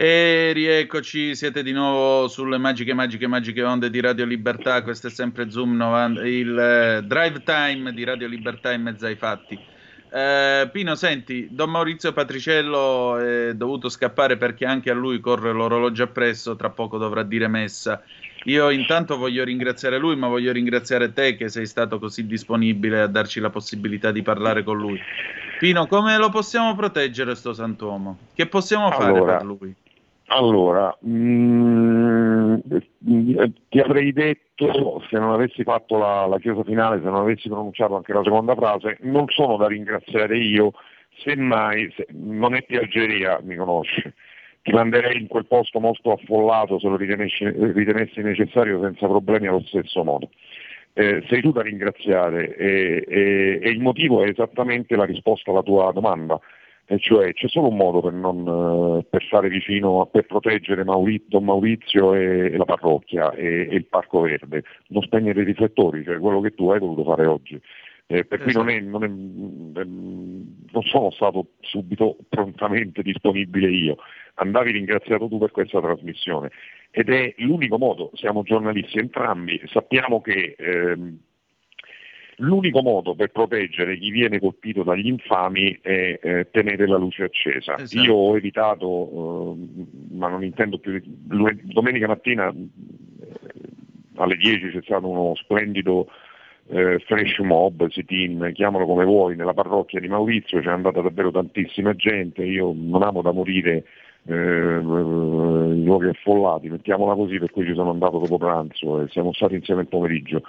[0.00, 4.80] E rieccoci, siete di nuovo sulle magiche, magiche, magiche onde di Radio Libertà.
[4.84, 9.16] Questo è sempre Zoom 90, il eh, drive time di Radio Libertà in mezzo ai
[9.16, 9.58] fatti.
[10.08, 16.04] Eh, Pino, senti, Don Maurizio Patriciello è dovuto scappare perché anche a lui corre l'orologio
[16.04, 18.00] appresso, tra poco dovrà dire messa.
[18.44, 23.08] Io intanto voglio ringraziare lui, ma voglio ringraziare te che sei stato così disponibile a
[23.08, 25.00] darci la possibilità di parlare con lui.
[25.58, 28.16] Pino, come lo possiamo proteggere sto santuomo?
[28.32, 29.74] Che possiamo fare allora, per lui?
[30.30, 32.54] Allora, mh, mm,
[33.68, 37.96] ti avrei detto, se non avessi fatto la, la chiusa finale, se non avessi pronunciato
[37.96, 40.72] anche la seconda frase, non sono da ringraziare io,
[41.24, 44.02] semmai, se, non è piaggeria, mi conosci,
[44.62, 49.62] ti manderei in quel posto molto affollato se lo ritenessi, ritenessi necessario senza problemi allo
[49.62, 50.28] stesso modo.
[50.92, 55.62] Eh, sei tu da ringraziare e, e, e il motivo è esattamente la risposta alla
[55.62, 56.38] tua domanda
[56.90, 60.84] e cioè c'è solo un modo per, non, eh, per stare vicino, per proteggere
[61.26, 66.02] Don Maurizio e, e la parrocchia e, e, il Parco Verde, non spegnere i riflettori,
[66.02, 67.60] cioè quello che tu hai voluto fare oggi.
[68.06, 73.96] Eh, per cui non, è, non, è, non, sono stato subito prontamente disponibile io,
[74.36, 76.50] andavi ringraziato tu per questa trasmissione.
[76.90, 81.18] Ed è l'unico modo, siamo giornalisti entrambi, sappiamo che ehm,
[82.40, 87.76] L'unico modo per proteggere chi viene colpito dagli infami è eh, tenere la luce accesa.
[87.76, 88.00] Esatto.
[88.00, 92.56] Io ho evitato, eh, ma non intendo più, domenica mattina eh,
[94.14, 96.08] alle 10 c'è stato uno splendido
[96.68, 101.94] eh, fresh mob, sit-in, chiamalo come vuoi, nella parrocchia di Maurizio, c'è andata davvero tantissima
[101.94, 103.84] gente, io non amo da morire
[104.26, 109.32] eh, i luoghi affollati, mettiamola così, per cui ci sono andato dopo pranzo e siamo
[109.32, 110.42] stati insieme il pomeriggio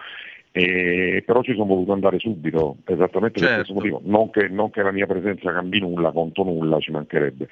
[0.52, 3.56] e, però ci sono voluto andare subito, esattamente certo.
[3.56, 6.92] per questo motivo, non che, non che, la mia presenza cambi nulla, conto nulla, ci
[6.92, 7.48] mancherebbe,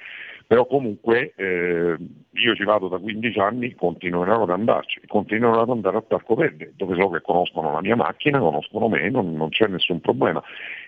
[0.46, 1.96] però comunque eh,
[2.32, 6.72] io ci vado da 15 anni, continuerò ad andarci, continuerò ad andare a Parco Verde,
[6.76, 10.42] dove so che conoscono la mia macchina, conoscono me, non, non c'è nessun problema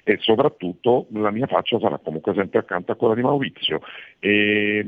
[0.05, 3.81] e soprattutto la mia faccia sarà comunque sempre accanto a quella di Maurizio.
[4.19, 4.85] E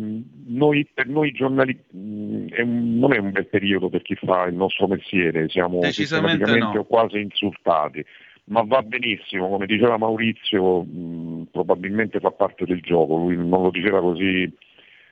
[0.46, 5.48] noi, per noi giornalisti non è un bel periodo per chi fa il nostro mestiere,
[5.48, 6.84] siamo sistematicamente no.
[6.84, 8.04] quasi insultati
[8.44, 13.70] ma va benissimo, come diceva Maurizio, mh, probabilmente fa parte del gioco, lui non lo
[13.70, 14.52] diceva così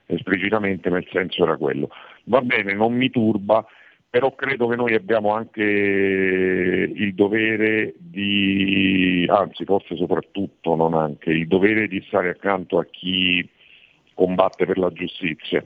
[0.06, 1.90] esplicitamente, ma il senso era quello.
[2.24, 3.64] Va bene, non mi turba,
[4.10, 11.46] però credo che noi abbiamo anche il dovere di, anzi forse soprattutto, non anche, il
[11.46, 13.48] dovere di stare accanto a chi
[14.14, 15.64] combatte per la giustizia.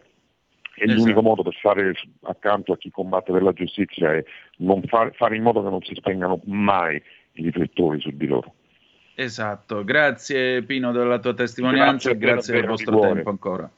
[0.77, 0.99] E esatto.
[0.99, 4.23] l'unico modo per stare accanto a chi combatte per la giustizia è
[4.89, 8.55] far, fare in modo che non si spengano mai i riflettori su di loro.
[9.15, 13.71] Esatto, grazie Pino della tua testimonianza grazie e grazie del vostro tempo ancora.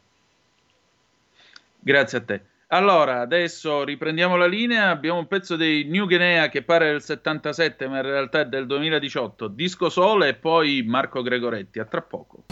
[1.79, 2.41] Grazie a te.
[2.69, 7.87] Allora, adesso riprendiamo la linea, abbiamo un pezzo dei New Guinea che pare del 77
[7.87, 12.47] ma in realtà è del 2018, Disco Sole e poi Marco Gregoretti, a tra poco.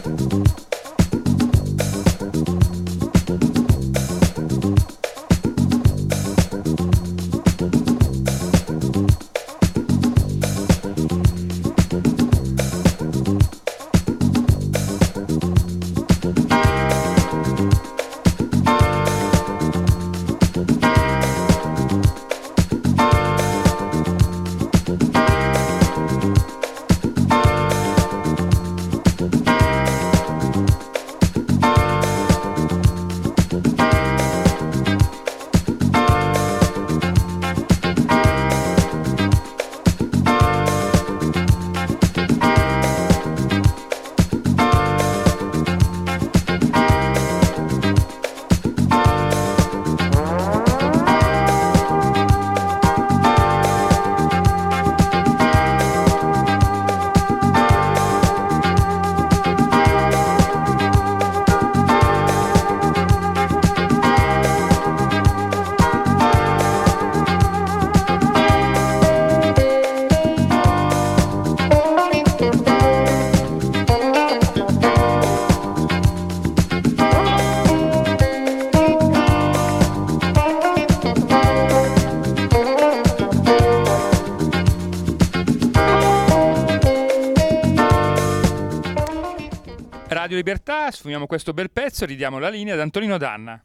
[90.91, 93.63] Sfumiamo questo bel pezzo e ridiamo la linea ad Antonino Danna.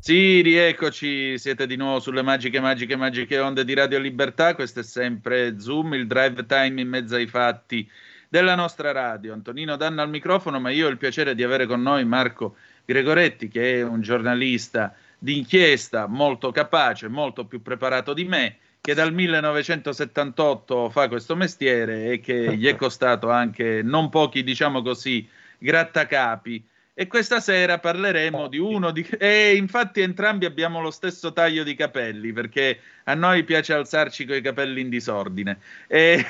[0.00, 4.54] Sì, rieccoci, siete di nuovo sulle magiche, magiche, magiche onde di Radio Libertà.
[4.54, 7.88] Questo è sempre Zoom, il drive time in mezzo ai fatti
[8.28, 9.32] della nostra radio.
[9.32, 13.48] Antonino Danna al microfono, ma io ho il piacere di avere con noi Marco Gregoretti,
[13.48, 20.90] che è un giornalista d'inchiesta molto capace, molto più preparato di me, che dal 1978
[20.90, 25.28] fa questo mestiere e che gli è costato anche non pochi, diciamo così,
[25.58, 26.66] grattacapi.
[26.94, 29.06] E questa sera parleremo di uno di...
[29.18, 34.36] E infatti entrambi abbiamo lo stesso taglio di capelli, perché a noi piace alzarci con
[34.36, 35.58] i capelli in disordine.
[35.86, 36.24] E,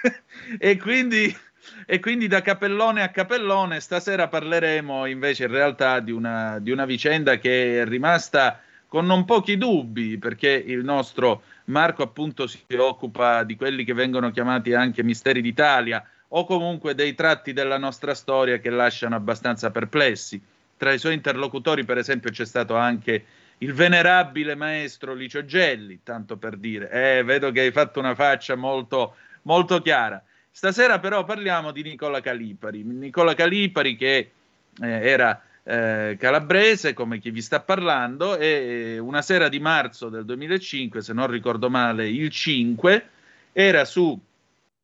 [0.58, 1.36] e quindi
[1.84, 6.84] E quindi da capellone a capellone, stasera parleremo invece in realtà di una, di una
[6.84, 13.42] vicenda che è rimasta con non pochi dubbi, perché il nostro Marco appunto si occupa
[13.42, 16.04] di quelli che vengono chiamati anche misteri d'Italia
[16.36, 20.40] o comunque dei tratti della nostra storia che lasciano abbastanza perplessi.
[20.76, 23.24] Tra i suoi interlocutori, per esempio, c'è stato anche
[23.58, 26.90] il venerabile maestro Licio Gelli, tanto per dire.
[26.90, 30.22] Eh, vedo che hai fatto una faccia molto, molto chiara.
[30.50, 32.82] Stasera però parliamo di Nicola Calipari.
[32.82, 34.30] Nicola Calipari che
[34.78, 40.26] eh, era eh, calabrese, come chi vi sta parlando, e una sera di marzo del
[40.26, 43.08] 2005, se non ricordo male, il 5,
[43.52, 44.20] era su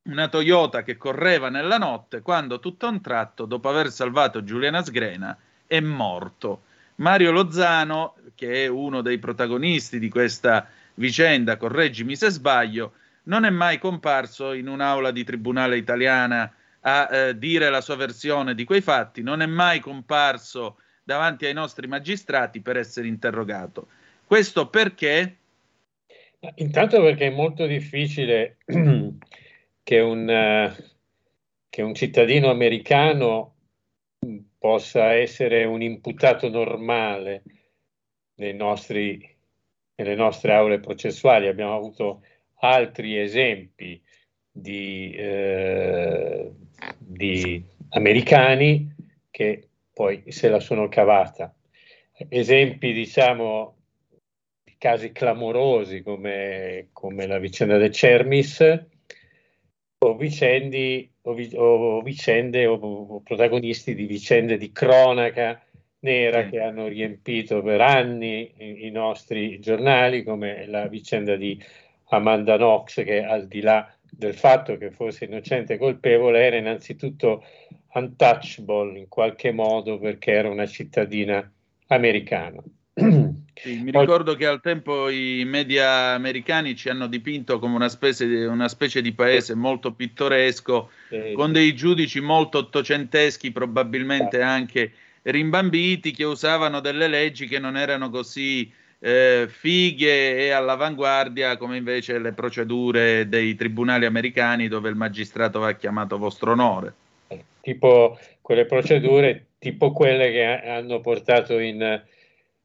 [0.05, 4.83] una Toyota che correva nella notte quando tutto a un tratto, dopo aver salvato Giuliana
[4.83, 5.37] Sgrena,
[5.67, 6.65] è morto.
[6.97, 12.95] Mario Lozano, che è uno dei protagonisti di questa vicenda, correggimi se sbaglio,
[13.25, 18.55] non è mai comparso in un'aula di tribunale italiana a eh, dire la sua versione
[18.55, 23.89] di quei fatti, non è mai comparso davanti ai nostri magistrati per essere interrogato.
[24.27, 25.37] Questo perché?
[26.57, 28.57] Intanto perché è molto difficile
[29.93, 30.83] che un, uh,
[31.69, 33.57] che un cittadino americano
[34.59, 37.43] possa essere un imputato normale
[38.55, 39.21] nostri,
[39.97, 41.47] nelle nostre aule processuali.
[41.47, 42.25] Abbiamo avuto
[42.61, 44.01] altri esempi
[44.51, 46.53] di, eh,
[46.99, 48.95] di americani
[49.31, 51.55] che poi se la sono cavata.
[52.31, 53.77] Esempi, diciamo,
[54.65, 58.91] di casi clamorosi come, come la vicenda del Cermis
[60.05, 65.63] o, vicendi, o, o vicende o, o, protagonisti di vicende di cronaca
[66.01, 71.61] nera che hanno riempito per anni i, i nostri giornali, come la vicenda di
[72.09, 77.45] Amanda Knox, che al di là del fatto che fosse innocente e colpevole, era innanzitutto
[77.95, 81.51] untouchable in qualche modo perché era una cittadina
[81.87, 82.63] americana.
[83.55, 88.47] Sì, mi ricordo che al tempo i media americani ci hanno dipinto come una specie,
[88.47, 94.43] una specie di paese molto pittoresco, sì, con dei giudici molto ottocenteschi, probabilmente sì.
[94.43, 94.93] anche
[95.23, 102.19] rimbambiti, che usavano delle leggi che non erano così eh, fighe e all'avanguardia come invece
[102.19, 106.95] le procedure dei tribunali americani dove il magistrato va chiamato vostro onore.
[107.61, 112.03] Tipo quelle procedure, tipo quelle che hanno portato in,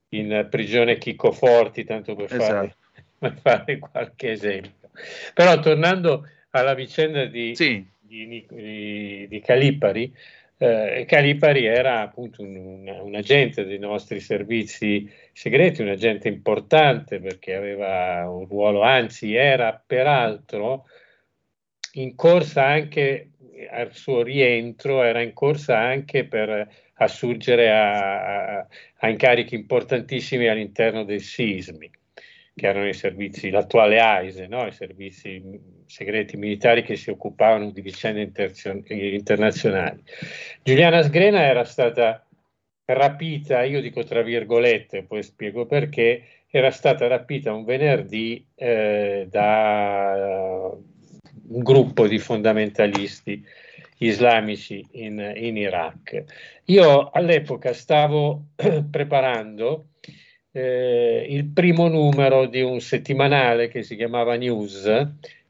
[0.10, 2.76] in prigione Chicco Forti, tanto per fare, esatto.
[3.20, 4.90] per fare, qualche esempio.
[5.34, 7.86] Però tornando alla vicenda di, sì.
[8.00, 10.14] di, di, di Calipari,
[10.60, 17.20] eh, Calipari era appunto un, un, un, agente dei nostri servizi segreti, un agente importante
[17.20, 20.86] perché aveva un ruolo, anzi era peraltro
[21.94, 23.30] in corsa anche
[23.70, 26.68] al suo rientro, era in corsa anche per
[26.98, 28.66] assurgere a,
[28.98, 31.90] a, incarichi importantissimi all'interno dei sismi
[32.56, 34.66] che erano i servizi, l'attuale AISE, no?
[34.66, 35.42] i servizi
[35.86, 40.02] segreti militari che si occupavano di vicende inter- internazionali.
[40.64, 42.26] Giuliana Sgrena era stata
[42.86, 50.72] rapita, io dico tra virgolette, poi spiego perché, era stata rapita un venerdì eh, da
[51.50, 53.46] un gruppo di fondamentalisti
[54.00, 56.24] islamici in, in Iraq.
[56.66, 58.48] Io all'epoca stavo
[58.90, 59.88] preparando
[60.52, 64.84] eh, il primo numero di un settimanale che si chiamava News,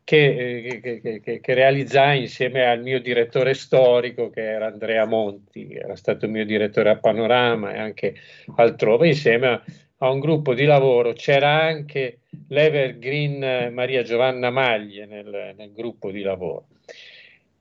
[0.04, 5.98] che, che, che, che, realizzai insieme al mio direttore storico, che era Andrea Monti, era
[5.98, 8.16] stato mio direttore a Panorama e anche
[8.56, 9.64] altrove, insieme a,
[9.98, 11.12] a un gruppo di lavoro.
[11.12, 16.68] C'era anche l'Evergreen Maria Giovanna Maglie nel, nel gruppo di lavoro.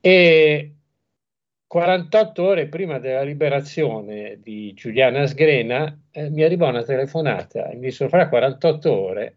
[0.01, 0.75] E
[1.66, 7.86] 48 ore prima della liberazione di Giuliana Sgrena eh, mi arrivò una telefonata e mi
[7.86, 9.34] disse fra 48 ore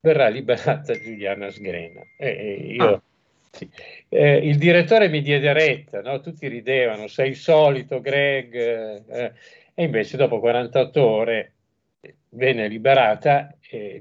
[0.00, 2.00] verrà liberata Giuliana Sgrena.
[2.16, 3.02] E io, ah.
[3.50, 3.68] sì.
[4.08, 6.20] eh, il direttore mi diede retta, no?
[6.20, 9.32] tutti ridevano, sei il solito Greg, eh,
[9.74, 11.52] e invece dopo 48 ore
[12.30, 13.52] venne liberata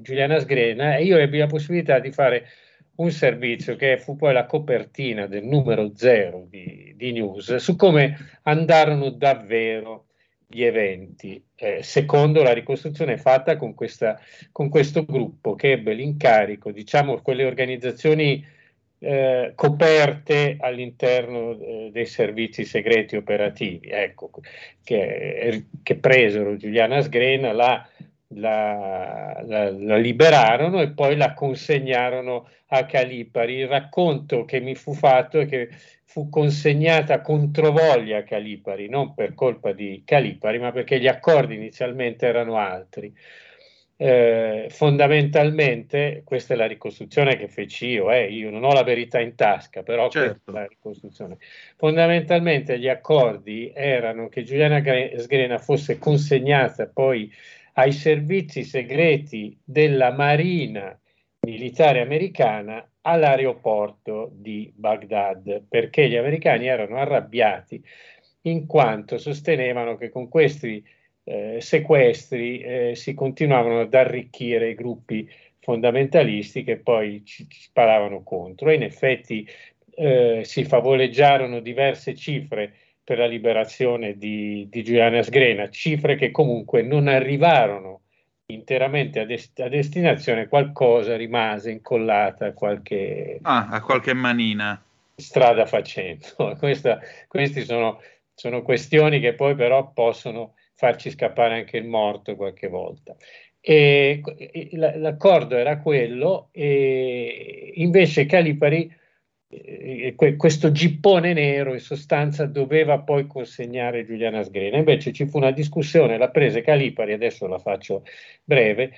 [0.01, 2.47] Giuliana Sgrena e io ebbi la possibilità di fare
[2.95, 8.39] un servizio che fu poi la copertina del numero zero di, di News su come
[8.44, 10.06] andarono davvero
[10.48, 14.20] gli eventi, eh, secondo la ricostruzione fatta con, questa,
[14.52, 18.46] con, questo gruppo che ebbe l'incarico, diciamo, quelle organizzazioni
[19.00, 24.30] eh, coperte all'interno eh, dei servizi segreti operativi, ecco,
[24.84, 27.88] che, che presero Giuliana Sgrena, la
[28.36, 33.55] la, la, la, liberarono e poi la consegnarono a Calipari.
[33.55, 35.69] Il racconto che mi fu fatto è che
[36.03, 42.27] fu consegnata controvoglia a Calipari, non per colpa di Calipari, ma perché gli accordi inizialmente
[42.27, 43.11] erano altri.
[43.95, 49.19] Eh, fondamentalmente, questa è la ricostruzione che feci io, eh, io non ho la verità
[49.19, 50.51] in tasca, però certo.
[50.51, 51.38] la ricostruzione.
[51.77, 54.84] Fondamentalmente gli accordi erano che Giuliana
[55.17, 57.31] Sgrena fosse consegnata poi
[57.74, 60.97] ai servizi segreti della Marina
[61.45, 67.84] militare americana all'aeroporto di Baghdad, perché gli americani erano arrabbiati
[68.43, 70.84] in quanto sostenevano che con questi
[71.26, 78.24] eh, sequestri eh, si continuavano ad arricchire i gruppi fondamentalisti che poi ci, ci sparavano
[78.24, 78.69] contro.
[78.69, 79.47] E in effetti
[79.95, 82.74] eh, si favoleggiarono diverse cifre
[83.04, 88.01] per la liberazione di, di Giuliana Sgrena, cifre che comunque non arrivarono
[88.45, 94.82] interamente a, dest- a destinazione, qualcosa rimase incollata a qualche, ah, a qualche manina.
[95.16, 96.26] Strada facendo.
[96.58, 98.01] Questa, queste sono,
[98.34, 103.16] sono questioni che poi però possono farci scappare anche il morto qualche volta.
[103.60, 104.22] E,
[104.74, 108.93] l'accordo era quello, e invece Calipari,
[110.38, 114.78] questo gippone nero in sostanza doveva poi consegnare Giuliana Sgrena.
[114.78, 118.04] Invece ci fu una discussione, la prese Calipari, adesso la faccio
[118.43, 118.91] breve,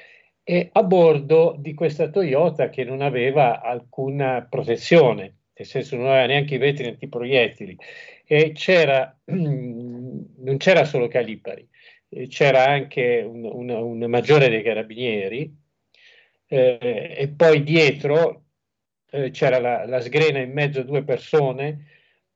[0.72, 6.56] a bordo di questa Toyota che non aveva alcuna protezione, nel senso non aveva neanche
[6.56, 7.78] i vetri antiproiettili.
[8.26, 11.68] E c'era, non c'era solo Calipari,
[12.28, 15.54] c'era anche un, un, un, maggiore dei carabinieri
[16.48, 18.45] eh, e poi dietro
[19.16, 21.86] eh, c'era la, la, sgrena in mezzo a due persone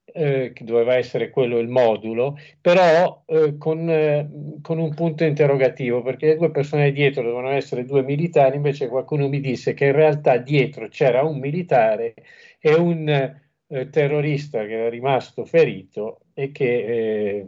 [0.06, 4.28] eh, che doveva essere quello il modulo però eh, con, eh,
[4.62, 9.28] con, un punto interrogativo perché le due persone dietro dovevano essere due militari invece qualcuno
[9.28, 12.14] mi disse che in realtà dietro c'era un militare
[12.60, 17.46] e un eh, terrorista che era rimasto ferito e che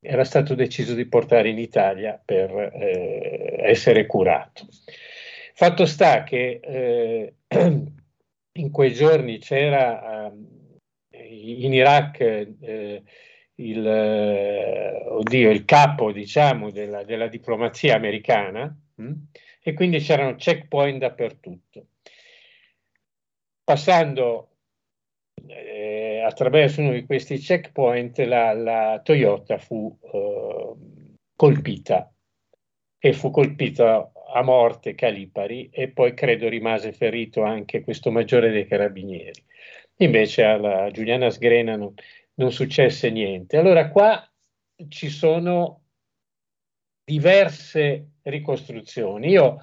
[0.00, 2.72] era stato deciso di portare in Italia per
[3.60, 4.66] essere curato.
[5.52, 7.34] Fatto sta che
[8.58, 10.30] in quei giorni c'era
[11.10, 13.02] eh, in Iraq eh,
[13.54, 19.02] il, eh, oddio, il, capo diciamo, della, della diplomazia americana mh?
[19.04, 19.12] Hm?
[19.62, 21.86] e quindi c'erano checkpoint dappertutto.
[23.64, 24.50] Passando
[25.46, 30.74] eh, attraverso uno di questi checkpoint la, la Toyota fu eh,
[31.36, 32.12] colpita
[32.98, 38.66] e fu colpita a morte Calipari e poi credo rimase ferito anche questo maggiore dei
[38.66, 39.42] carabinieri.
[39.98, 41.92] Invece alla Giuliana Sgrena non,
[42.34, 43.56] non successe niente.
[43.56, 44.22] Allora qua
[44.88, 45.82] ci sono
[47.04, 49.28] diverse ricostruzioni.
[49.30, 49.60] Io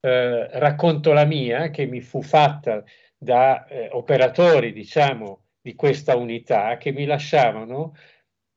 [0.00, 2.82] eh, racconto la mia che mi fu fatta
[3.16, 7.94] da eh, operatori, diciamo, di questa unità che mi lasciavano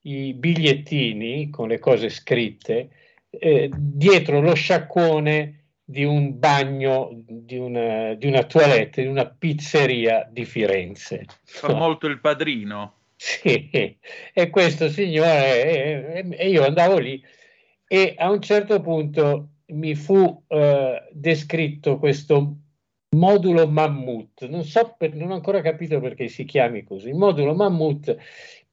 [0.01, 2.89] i bigliettini con le cose scritte
[3.29, 5.53] eh, dietro lo sciacquone
[5.83, 11.25] di un bagno, di una, di una toilette, di una pizzeria di Firenze.
[11.43, 12.93] Fa molto il padrino.
[13.15, 13.97] Sì,
[14.33, 17.23] e questo signore, e, e io andavo lì
[17.87, 22.55] e a un certo punto mi fu eh, descritto questo
[23.15, 24.47] modulo Mammut.
[24.47, 27.09] Non, so per, non ho ancora capito perché si chiami così.
[27.09, 28.15] Il modulo Mammut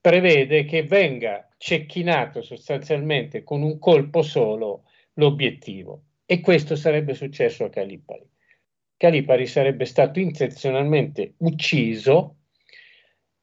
[0.05, 4.83] prevede che venga cecchinato sostanzialmente con un colpo solo
[5.15, 8.29] l'obiettivo e questo sarebbe successo a Calipari.
[8.99, 12.37] Calipari sarebbe stato intenzionalmente ucciso.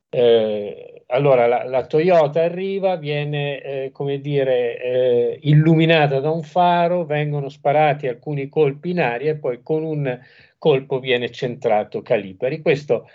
[0.07, 7.05] Eh, allora la, la, Toyota arriva, viene eh, come dire eh, illuminata da un faro,
[7.05, 10.20] vengono sparati alcuni colpi in aria e poi con un
[10.59, 12.62] colpo viene centrato Calipari.
[12.62, 13.07] Questo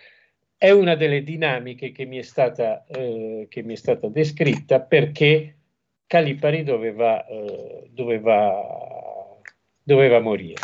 [0.66, 5.58] è una delle dinamiche che mi è stata, eh, mi è stata descritta perché
[6.08, 9.38] Calipari doveva, eh, doveva,
[9.80, 10.60] doveva, morire.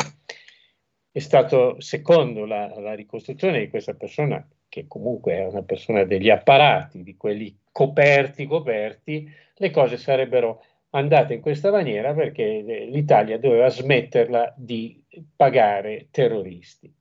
[1.09, 6.29] È stato, secondo la, la ricostruzione di questa persona, che comunque è una persona degli
[6.29, 13.69] apparati, di quelli coperti, coperti, le cose sarebbero andate in questa maniera perché l'Italia doveva
[13.69, 15.01] smetterla di
[15.33, 16.93] pagare terroristi.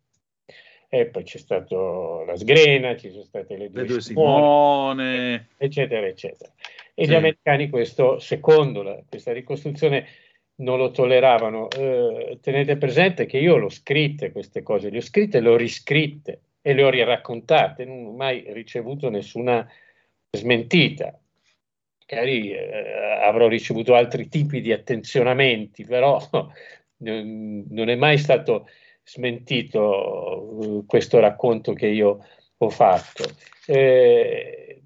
[0.94, 5.48] E poi c'è stato la sgrena, ci sono state le due, le due Simone, Simone,
[5.56, 6.52] eccetera, eccetera.
[6.92, 7.10] E sì.
[7.10, 10.06] gli americani questo, secondo la, questa ricostruzione,
[10.56, 11.70] non lo tolleravano.
[11.70, 16.40] Eh, tenete presente che io l'ho scritte queste cose, le ho scritte, le ho riscritte
[16.60, 19.66] e le ho riraccontate, non ho mai ricevuto nessuna
[20.30, 21.18] smentita.
[22.06, 26.20] Magari eh, avrò ricevuto altri tipi di attenzionamenti, però
[26.98, 28.68] non è mai stato
[29.04, 32.24] smentito uh, questo racconto che io
[32.56, 33.24] ho fatto.
[33.66, 34.82] Eh,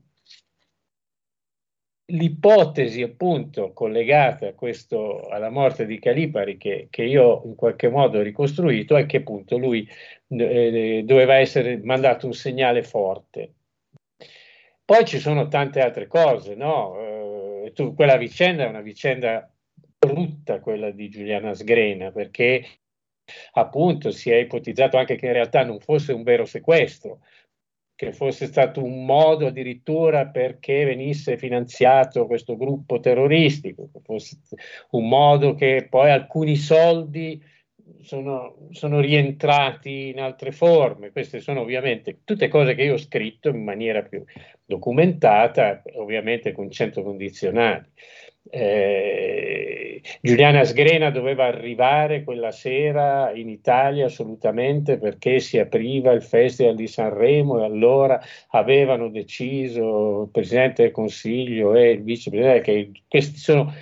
[2.08, 8.22] l'ipotesi appunto collegata questo, alla morte di Calipari che, che, io in qualche modo ho
[8.22, 9.88] ricostruito è che appunto lui
[10.28, 13.52] eh, doveva essere mandato un segnale forte.
[14.84, 16.96] Poi ci sono tante altre cose, no?
[17.64, 19.50] Eh, tu, quella vicenda è una vicenda
[19.98, 22.64] brutta, quella di Giuliana Sgrena, perché
[23.52, 27.20] appunto si è ipotizzato anche che in realtà non fosse un vero sequestro,
[27.96, 34.38] che fosse stato un modo addirittura perché venisse finanziato questo gruppo terroristico, che fosse
[34.90, 37.42] un modo che poi alcuni soldi
[38.02, 41.10] sono, sono, rientrati in altre forme.
[41.10, 44.22] Queste sono ovviamente tutte cose che io ho scritto in maniera più
[44.64, 47.84] documentata, ovviamente con cento condizionali.
[48.50, 56.74] Eh, Giuliana Sgrena doveva arrivare quella sera in Italia assolutamente perché si apriva il Festival
[56.74, 58.20] di Sanremo e allora
[58.50, 63.74] avevano deciso il Presidente del Consiglio e il Vicepresidente che queste sono,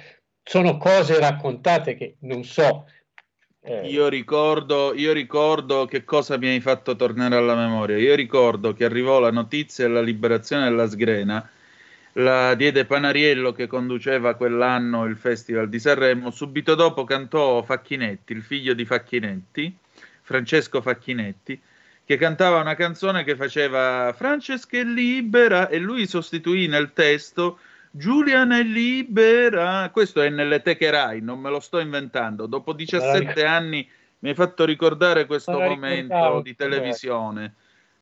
[0.43, 2.87] sono cose raccontate che non so.
[3.67, 3.89] Eh.
[3.89, 7.97] Io, ricordo, io ricordo che cosa mi hai fatto tornare alla memoria.
[7.97, 11.51] Io ricordo che arrivò la notizia della liberazione della Sgrena
[12.15, 16.31] la diede Panariello che conduceva quell'anno il Festival di Sanremo.
[16.31, 19.75] Subito dopo cantò Facchinetti, il figlio di Facchinetti,
[20.23, 21.61] Francesco Facchinetti,
[22.05, 27.59] che cantava una canzone che faceva Francesca è libera e lui sostituì nel testo
[27.91, 29.89] Giulian è libera.
[29.91, 32.47] Questo è nelle teche Rai, non me lo sto inventando.
[32.47, 33.89] Dopo 17 anni
[34.21, 37.55] mi hai fatto ricordare questo momento di televisione.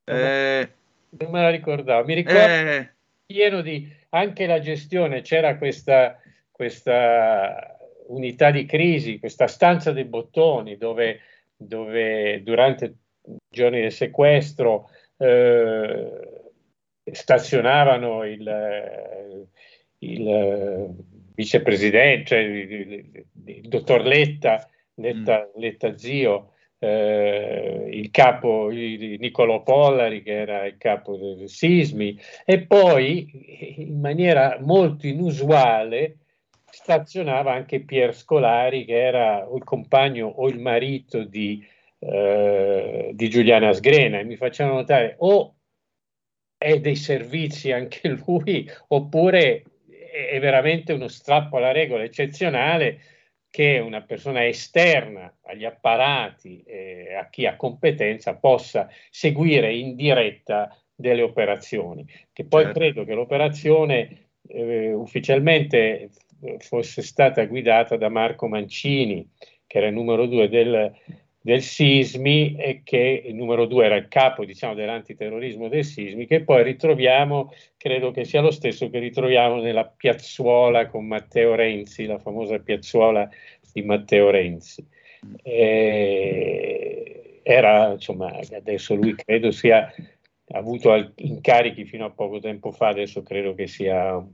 [0.05, 0.73] Eh,
[1.11, 2.93] non me la ricordavo, mi ricordo eh,
[3.33, 6.21] pieno di anche la gestione, c'era questa,
[6.51, 7.79] questa
[8.09, 11.21] unità di crisi, questa stanza dei bottoni dove,
[11.57, 16.53] dove durante i giorni del sequestro eh,
[17.11, 19.49] stazionavano il,
[19.99, 20.95] il
[21.35, 25.61] vicepresidente, cioè il, il, il dottor Letta, Letta, mm.
[25.61, 26.52] Letta zio,
[26.83, 34.59] eh, il capo Niccolò Pollari che era il capo dei sismi e poi in maniera
[34.61, 36.17] molto inusuale
[36.65, 41.65] stazionava anche Pier Scolari che era il compagno o il marito di,
[42.01, 44.19] eh, di Giuliana Sgrena.
[44.19, 45.55] E mi facciano notare o
[46.59, 49.63] è dei servizi anche lui oppure
[50.31, 53.01] è veramente uno strappo alla regola eccezionale
[53.53, 60.75] che una persona esterna agli apparati eh, a chi ha competenza possa seguire in diretta
[60.95, 62.07] delle operazioni.
[62.33, 62.79] Che poi certo.
[62.79, 66.09] credo che l'operazione eh, ufficialmente
[66.61, 69.29] fosse stata guidata da Marco Mancini,
[69.67, 70.91] che era il numero due del,
[71.43, 76.45] del Sismi e che il numero due era il capo diciamo, dell'antiterrorismo del Sismi, che
[76.45, 82.19] poi ritroviamo, credo che sia lo stesso che ritroviamo nella piazzuola con Matteo Renzi, la
[82.19, 83.29] famosa piazzuola
[83.73, 84.87] di Matteo Renzi.
[85.43, 89.93] E era, insomma, adesso lui credo sia
[90.55, 94.25] avuto incarichi fino a poco tempo fa, adesso credo che sia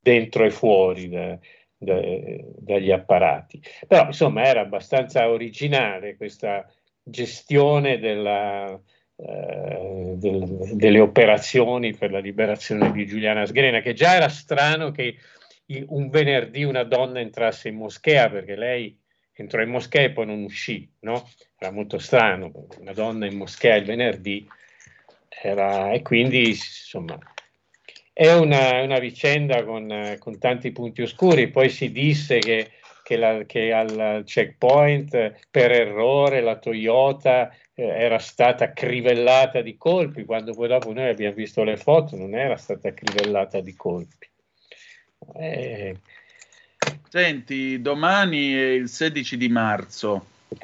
[0.00, 1.38] dentro e fuori da,
[1.78, 3.62] dagli apparati.
[3.86, 6.66] Però insomma era abbastanza originale questa
[7.02, 8.78] gestione della,
[9.16, 15.16] eh, del, delle operazioni per la liberazione di Giuliana Sgrena, che già era strano che
[15.86, 18.98] un venerdì una donna entrasse in moschea perché lei
[19.34, 21.28] entrò in moschea e poi non uscì, no?
[21.58, 24.48] Era molto strano, una donna in moschea il venerdì
[25.28, 27.18] era, e quindi insomma
[28.18, 31.50] è una, una vicenda con, con, tanti punti oscuri.
[31.50, 32.72] Poi si disse che,
[33.04, 40.24] che, la, che al checkpoint per errore la Toyota eh, era stata crivellata di colpi,
[40.24, 44.28] quando poi dopo noi abbiamo visto le foto, non era stata crivellata di colpi.
[45.36, 45.96] Eh...
[47.08, 50.26] Senti, domani è il 16 di marzo.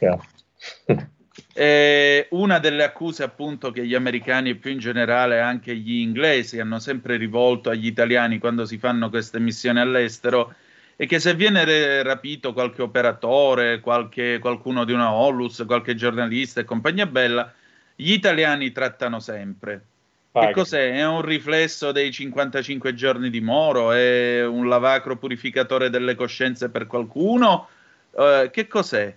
[0.86, 1.12] Okay.
[1.56, 6.58] Eh, una delle accuse appunto che gli americani e più in generale anche gli inglesi
[6.58, 10.52] hanno sempre rivolto agli italiani quando si fanno queste missioni all'estero
[10.96, 16.64] è che se viene rapito qualche operatore, qualche, qualcuno di una Olus, qualche giornalista e
[16.64, 17.52] compagnia bella,
[17.96, 19.82] gli italiani trattano sempre.
[20.30, 20.46] Paghi.
[20.46, 20.92] Che cos'è?
[20.94, 23.92] È un riflesso dei 55 giorni di Moro?
[23.92, 27.68] È un lavacro purificatore delle coscienze per qualcuno?
[28.16, 29.14] Eh, che cos'è?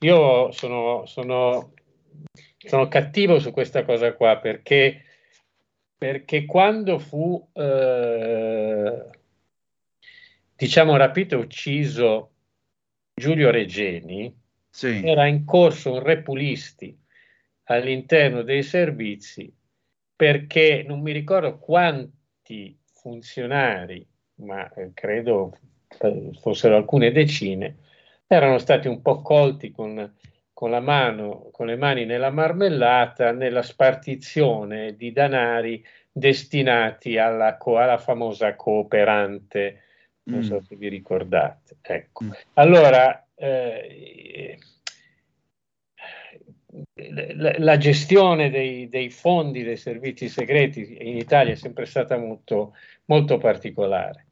[0.00, 1.72] Io sono, sono,
[2.56, 5.02] sono, cattivo su questa cosa qua perché,
[5.96, 9.04] perché quando fu, eh,
[10.54, 12.30] diciamo, rapito e ucciso
[13.12, 14.32] Giulio Regeni,
[14.70, 15.02] sì.
[15.04, 16.96] era in corso un repulisti
[17.64, 19.52] all'interno dei servizi
[20.14, 25.56] perché non mi ricordo quanti funzionari, ma eh, credo
[26.40, 27.78] fossero alcune decine,
[28.28, 30.14] erano stati un po' colti con,
[30.52, 37.98] con, la mano, con le mani nella marmellata nella spartizione di danari destinati alla, alla
[37.98, 39.82] famosa cooperante.
[40.24, 40.58] Non so mm.
[40.58, 41.78] se vi ricordate.
[41.80, 42.24] Ecco.
[42.24, 42.30] Mm.
[42.54, 44.58] Allora, eh,
[47.34, 52.74] la, la, gestione dei, dei, fondi dei servizi segreti in Italia è sempre stata molto,
[53.06, 54.27] molto particolare.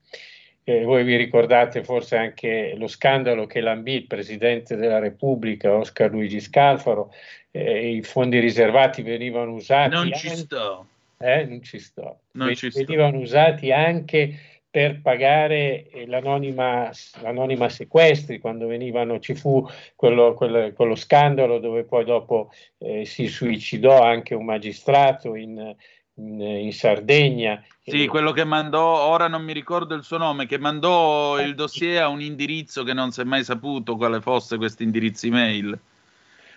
[0.68, 6.10] Eh, voi vi ricordate forse anche lo scandalo che lambì il Presidente della Repubblica, Oscar
[6.10, 7.14] Luigi Scalfaro,
[7.52, 9.94] eh, i fondi riservati venivano usati...
[9.94, 10.86] Non ci anche, sto.
[11.18, 12.18] Eh, non ci sto.
[12.32, 13.20] Non ci venivano sto.
[13.20, 16.90] usati anche per pagare l'anonima,
[17.22, 19.64] l'anonima, sequestri, quando venivano, ci fu
[19.94, 25.76] quello, quello, quello scandalo dove poi dopo eh, si suicidò anche un magistrato in,
[26.16, 27.62] in, in Sardegna.
[27.82, 32.02] Sì, quello che mandò, ora non mi ricordo il suo nome, che mandò il dossier
[32.02, 35.78] a un indirizzo che non si è mai saputo quale fosse questo indirizzo email.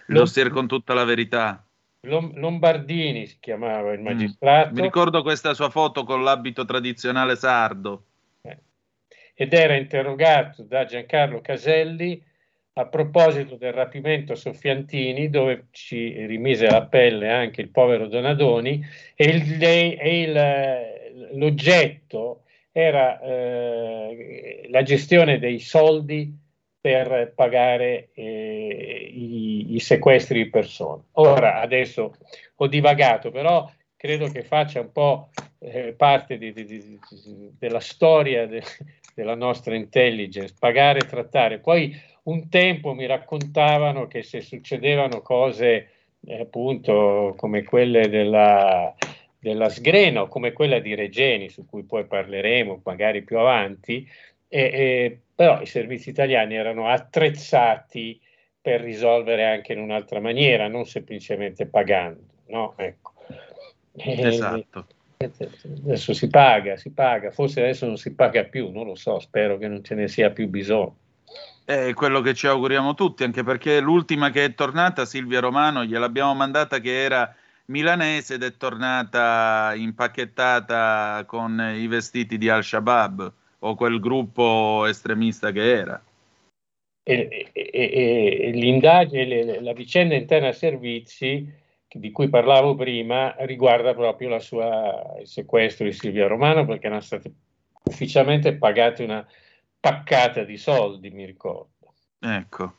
[0.07, 1.64] Il dossier con tutta la verità.
[2.01, 4.03] Lombardini si chiamava il mm.
[4.03, 4.72] magistrato.
[4.72, 4.76] Mm.
[4.76, 8.05] Mi ricordo questa sua foto con l'abito tradizionale sardo
[9.41, 12.22] ed era interrogato da Giancarlo Caselli
[12.80, 18.82] a proposito del rapimento Soffiantini, dove ci rimise la pelle anche il povero Donadoni,
[19.15, 26.34] e, il, e il, l'oggetto era eh, la gestione dei soldi
[26.80, 31.03] per pagare eh, i, i, sequestri di persone.
[31.13, 32.15] Ora, adesso
[32.55, 36.99] ho divagato, però credo che faccia un po' eh, parte di, di, di,
[37.59, 38.63] della storia de,
[39.13, 41.59] della nostra intelligence, pagare e trattare.
[41.59, 41.93] Poi
[42.24, 45.89] un tempo mi raccontavano che se succedevano cose
[46.26, 48.93] eh, appunto come quelle della,
[49.39, 54.07] della Sgrena o come quella di Regeni, su cui poi parleremo magari più avanti,
[54.47, 58.20] e, e, però i servizi italiani erano attrezzati
[58.61, 62.24] per risolvere anche in un'altra maniera, non semplicemente pagando.
[62.47, 62.74] No?
[62.78, 63.13] Ecco.
[63.95, 64.88] Esatto.
[65.17, 69.57] Adesso si paga, si paga, forse adesso non si paga più, non lo so, spero
[69.57, 70.95] che non ce ne sia più bisogno.
[71.70, 76.34] È quello che ci auguriamo tutti, anche perché l'ultima che è tornata, Silvia Romano, gliel'abbiamo
[76.34, 77.32] mandata che era
[77.65, 85.78] milanese ed è tornata impacchettata con i vestiti di Al-Shabaab o quel gruppo estremista che
[85.78, 86.03] era.
[87.03, 91.47] E, e, e, l'indagine, la vicenda interna servizi
[91.88, 97.32] di cui parlavo prima riguarda proprio sua, il sequestro di Silvia Romano perché erano state
[97.84, 99.24] ufficialmente pagate una
[99.80, 101.93] paccata di soldi, mi ricordo.
[102.19, 102.75] Ecco.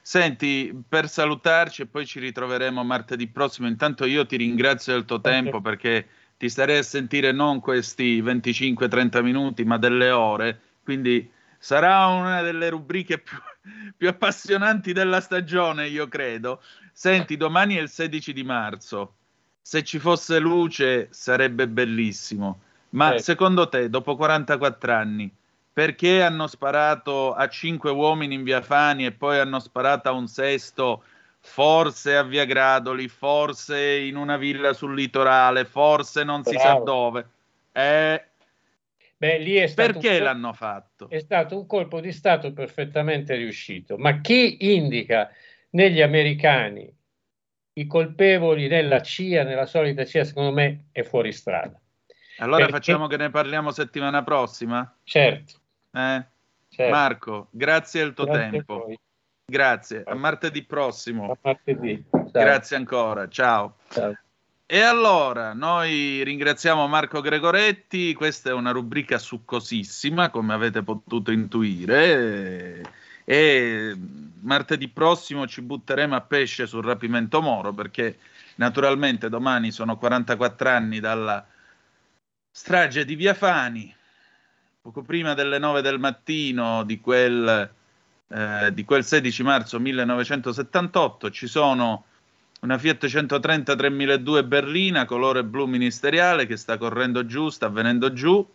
[0.00, 5.20] Senti, per salutarci e poi ci ritroveremo martedì prossimo, intanto io ti ringrazio del tuo
[5.20, 12.06] tempo perché ti starei a sentire non questi 25-30 minuti, ma delle ore, quindi sarà
[12.08, 13.38] una delle rubriche più,
[13.96, 16.60] più appassionanti della stagione, io credo.
[16.92, 19.14] Senti, domani è il 16 di marzo.
[19.62, 22.60] Se ci fosse luce sarebbe bellissimo.
[22.90, 23.18] Ma eh.
[23.20, 25.34] secondo te, dopo 44 anni,
[25.74, 30.28] perché hanno sparato a cinque uomini in via Fani e poi hanno sparato a un
[30.28, 31.02] sesto,
[31.40, 36.56] forse a via Gradoli, forse in una villa sul litorale, forse non Bravo.
[36.56, 37.28] si sa dove?
[37.72, 38.24] Eh,
[39.16, 40.22] Beh, lì è stato perché un...
[40.22, 41.08] l'hanno fatto?
[41.10, 43.96] È stato un colpo di Stato perfettamente riuscito.
[43.98, 45.28] Ma chi indica
[45.70, 46.88] negli americani
[47.76, 51.76] i colpevoli nella CIA, nella solita CIA, secondo me è fuori strada.
[52.38, 52.72] Allora Perché...
[52.72, 54.96] facciamo che ne parliamo settimana prossima?
[55.02, 55.62] Certo.
[55.94, 56.24] Eh?
[56.68, 56.92] certo.
[56.92, 58.86] Marco, grazie del tuo grazie tempo.
[58.88, 58.94] A
[59.44, 61.30] grazie, a martedì prossimo.
[61.30, 62.04] A martedì.
[62.32, 63.76] Grazie ancora, ciao.
[63.88, 64.16] ciao.
[64.66, 72.82] E allora, noi ringraziamo Marco Gregoretti, questa è una rubrica succosissima, come avete potuto intuire
[73.24, 73.96] e
[74.40, 78.18] martedì prossimo ci butteremo a pesce sul rapimento Moro perché
[78.56, 81.44] naturalmente domani sono 44 anni dalla
[82.50, 83.94] strage di Via Fani,
[84.84, 87.70] poco prima delle 9 del mattino di quel,
[88.28, 92.04] eh, di quel 16 marzo 1978 ci sono
[92.60, 98.46] una Fiat 130 3002 berlina colore blu ministeriale che sta correndo giù, sta venendo giù.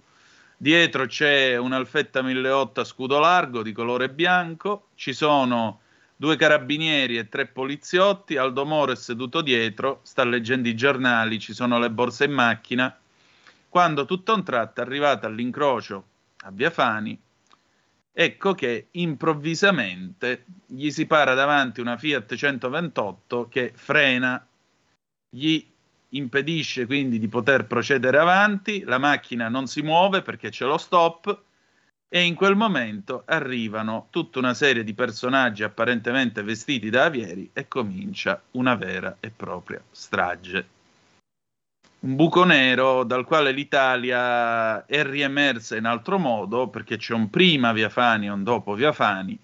[0.55, 5.81] Dietro c'è un'Alfetta 1008 a scudo largo di colore bianco, ci sono
[6.15, 11.53] due carabinieri e tre poliziotti, Aldo Moro è seduto dietro, sta leggendo i giornali, ci
[11.55, 12.95] sono le borse in macchina.
[13.67, 16.03] Quando tutto a un tratto arrivata all'incrocio
[16.43, 17.19] a Via Fani,
[18.11, 24.45] ecco che improvvisamente gli si para davanti una Fiat 128 che frena,
[25.29, 25.65] gli
[26.09, 31.43] impedisce quindi di poter procedere avanti, la macchina non si muove perché c'è lo stop
[32.11, 37.67] e in quel momento arrivano tutta una serie di personaggi apparentemente vestiti da avieri e
[37.67, 40.78] comincia una vera e propria strage.
[42.01, 47.73] Un buco nero dal quale l'Italia è riemersa in altro modo perché c'è un prima
[47.73, 49.37] Via Fani e un dopo Via Fani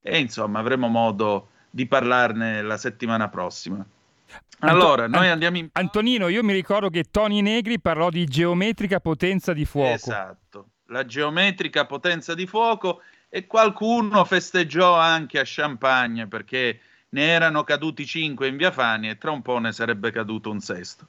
[0.00, 3.84] e insomma avremo modo di parlarne la settimana prossima.
[4.60, 5.68] Allora, noi andiamo in...
[5.72, 9.92] Antonino, io mi ricordo che Tony Negri parlò di geometrica potenza di fuoco.
[9.92, 17.64] Esatto la geometrica potenza di fuoco e qualcuno festeggiò anche a Champagne perché ne erano
[17.64, 21.08] caduti cinque in via Fani e tra un po' ne sarebbe caduto un sesto.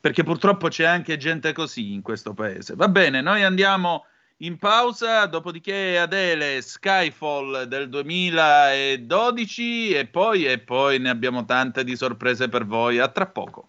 [0.00, 2.74] Perché purtroppo c'è anche gente così in questo paese.
[2.74, 4.06] Va bene, noi andiamo
[4.38, 11.96] in pausa, dopodiché Adele Skyfall del 2012 e poi, e poi ne abbiamo tante di
[11.96, 12.98] sorprese per voi.
[12.98, 13.68] A tra poco.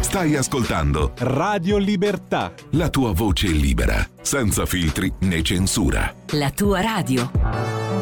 [0.00, 2.52] Stai ascoltando Radio Libertà.
[2.72, 6.12] La tua voce libera, senza filtri né censura.
[6.32, 8.01] La tua radio.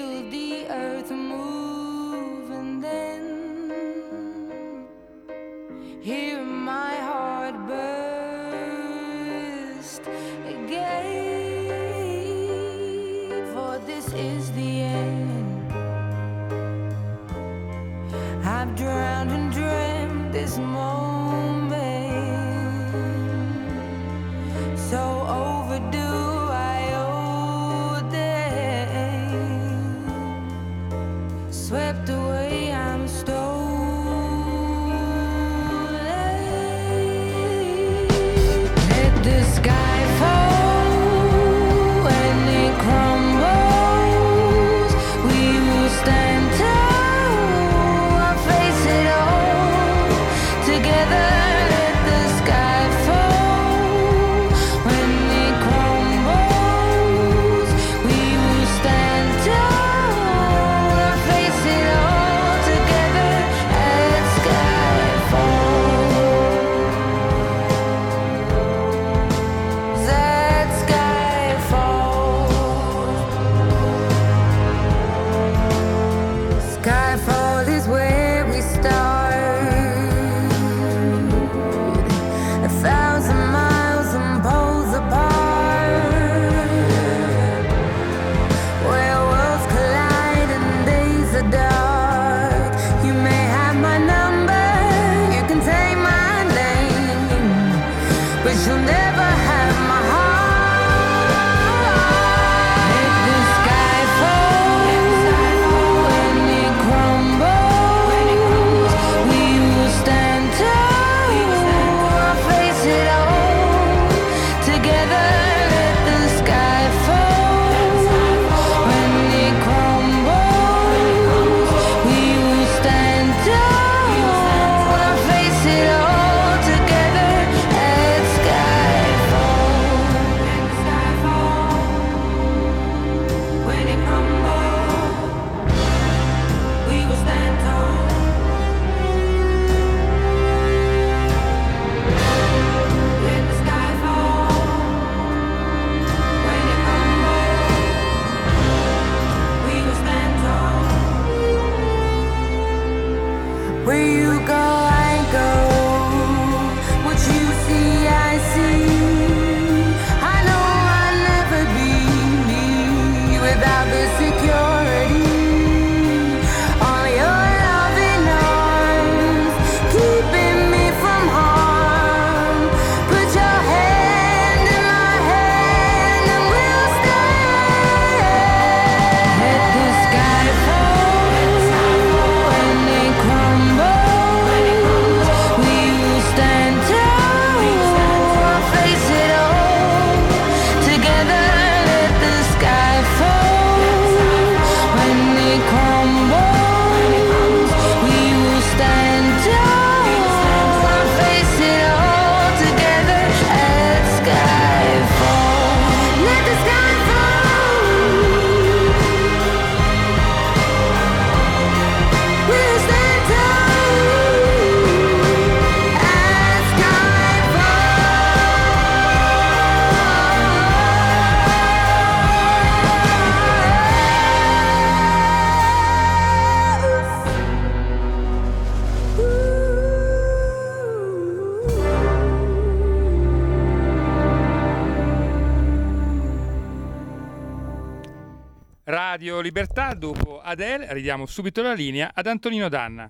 [240.51, 243.09] Adele ridiamo subito la linea ad Antonino Danna.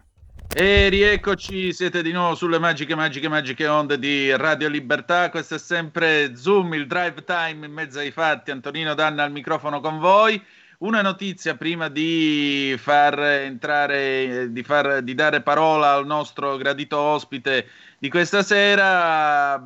[0.53, 5.29] E rieccoci, siete di nuovo sulle magiche, magiche, magiche onde di Radio Libertà.
[5.31, 8.51] Questo è sempre Zoom, il drive time in mezzo ai fatti.
[8.51, 10.39] Antonino Danna al microfono con voi.
[10.79, 17.67] Una notizia prima di far entrare, di, far, di dare parola al nostro gradito ospite
[17.97, 19.63] di questa sera.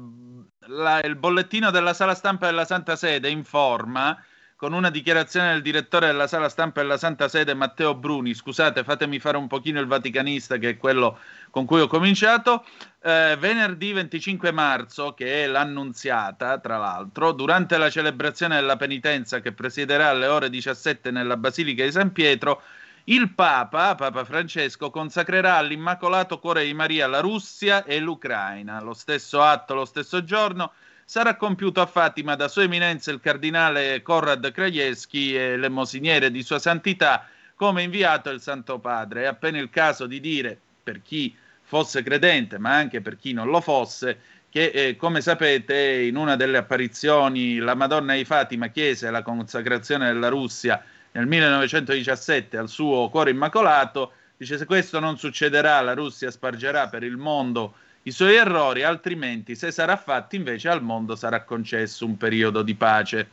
[0.67, 4.17] La, il bollettino della sala stampa della Santa Sede informa
[4.55, 9.19] con una dichiarazione del direttore della sala stampa della Santa Sede Matteo Bruni, scusate fatemi
[9.19, 12.65] fare un pochino il vaticanista che è quello con cui ho cominciato,
[13.01, 19.51] eh, venerdì 25 marzo, che è l'annunziata tra l'altro, durante la celebrazione della penitenza che
[19.51, 22.61] presiederà alle ore 17 nella Basilica di San Pietro,
[23.07, 28.81] il Papa, Papa Francesco, consacrerà all'Immacolato Cuore di Maria la Russia e l'Ucraina.
[28.81, 30.71] Lo stesso atto, lo stesso giorno,
[31.07, 36.57] sarà compiuto a Fatima da Sua Eminenza il Cardinale Konrad Krajewski e l'emosiniere di Sua
[36.57, 39.21] Santità come inviato il Santo Padre.
[39.21, 43.49] È appena il caso di dire, per chi fosse credente, ma anche per chi non
[43.49, 49.11] lo fosse, che eh, come sapete in una delle apparizioni la Madonna di Fatima chiese
[49.11, 55.79] la consacrazione della Russia nel 1917 al suo cuore immacolato, dice se questo non succederà
[55.81, 57.75] la Russia spargerà per il mondo
[58.07, 62.75] i suoi errori, altrimenti se sarà fatto invece al mondo sarà concesso un periodo di
[62.75, 63.29] pace.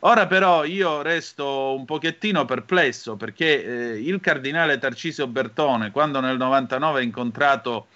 [0.00, 6.36] Ora però io resto un pochettino perplesso perché eh, il cardinale Tarcisio Bertone, quando nel
[6.36, 7.86] 99 ha incontrato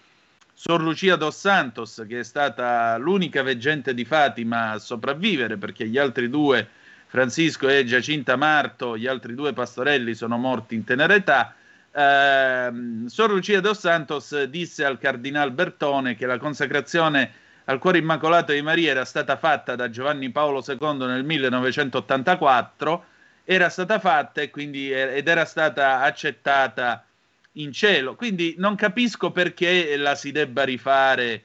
[0.52, 5.98] Sor Lucia dos Santos, che è stata l'unica veggente di Fatima a sopravvivere perché gli
[5.98, 6.68] altri due,
[7.06, 11.54] Francisco e Giacinta Marto, gli altri due pastorelli sono morti in tenera età,
[11.96, 12.72] eh,
[13.06, 17.32] Sor Lucia dos Santos disse al cardinal Bertone che la consacrazione
[17.64, 23.04] al cuore immacolato di Maria era stata fatta da Giovanni Paolo II nel 1984,
[23.44, 27.04] era stata fatta e quindi, ed era stata accettata
[27.52, 28.14] in cielo.
[28.14, 31.44] Quindi non capisco perché la si debba rifare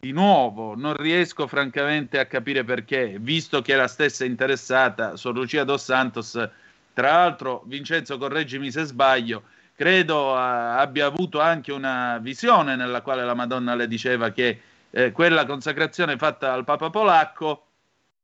[0.00, 5.34] di nuovo, non riesco francamente a capire perché, visto che è la stessa interessata, Sor
[5.34, 6.32] Lucia dos Santos,
[6.92, 9.44] tra l'altro Vincenzo correggimi se sbaglio,
[9.74, 14.60] credo abbia avuto anche una visione nella quale la Madonna le diceva che
[14.90, 17.66] eh, quella consacrazione fatta al Papa polacco,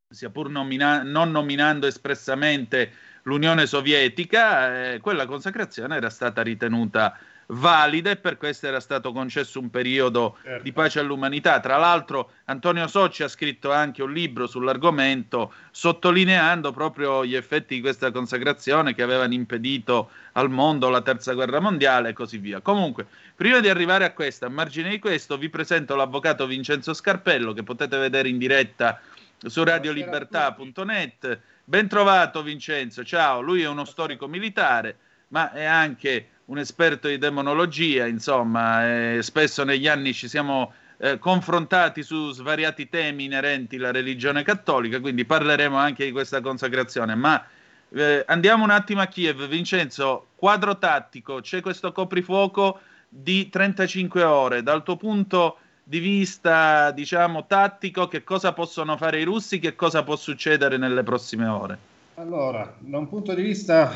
[0.09, 2.92] sia pur nomina- non nominando espressamente
[3.22, 7.18] l'Unione Sovietica, eh, quella consacrazione era stata ritenuta
[7.51, 10.62] valida e per questo era stato concesso un periodo certo.
[10.62, 11.61] di pace all'umanità.
[11.61, 17.80] Tra l'altro Antonio Socci ha scritto anche un libro sull'argomento sottolineando proprio gli effetti di
[17.80, 22.61] questa consacrazione che avevano impedito al mondo la terza guerra mondiale e così via.
[22.61, 27.53] Comunque, prima di arrivare a questo, a margine di questo, vi presento l'avvocato Vincenzo Scarpello
[27.53, 29.01] che potete vedere in diretta
[29.38, 31.40] su radiolibertà.net.
[31.64, 34.96] Ben trovato Vincenzo, ciao, lui è uno storico militare,
[35.28, 41.18] ma è anche un esperto di demonologia, insomma, eh, spesso negli anni ci siamo eh,
[41.18, 47.14] confrontati su svariati temi inerenti alla religione cattolica, quindi parleremo anche di questa consacrazione.
[47.14, 47.44] Ma
[47.90, 49.46] eh, andiamo un attimo a Kiev.
[49.46, 54.62] Vincenzo, quadro tattico, c'è questo coprifuoco di 35 ore.
[54.62, 60.03] Dal tuo punto di vista, diciamo, tattico, che cosa possono fare i russi, che cosa
[60.03, 61.78] può succedere nelle prossime ore?
[62.14, 63.92] Allora, da un punto di vista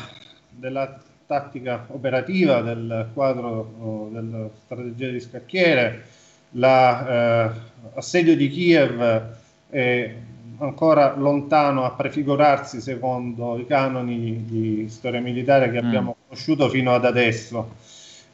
[0.49, 1.01] della
[1.33, 6.03] tattica operativa del quadro della strategia di scacchiere,
[6.51, 9.23] l'assedio la, eh, di Kiev
[9.69, 10.15] è
[10.59, 15.85] ancora lontano a prefigurarsi secondo i canoni di storia militare che mm.
[15.87, 17.71] abbiamo conosciuto fino ad adesso.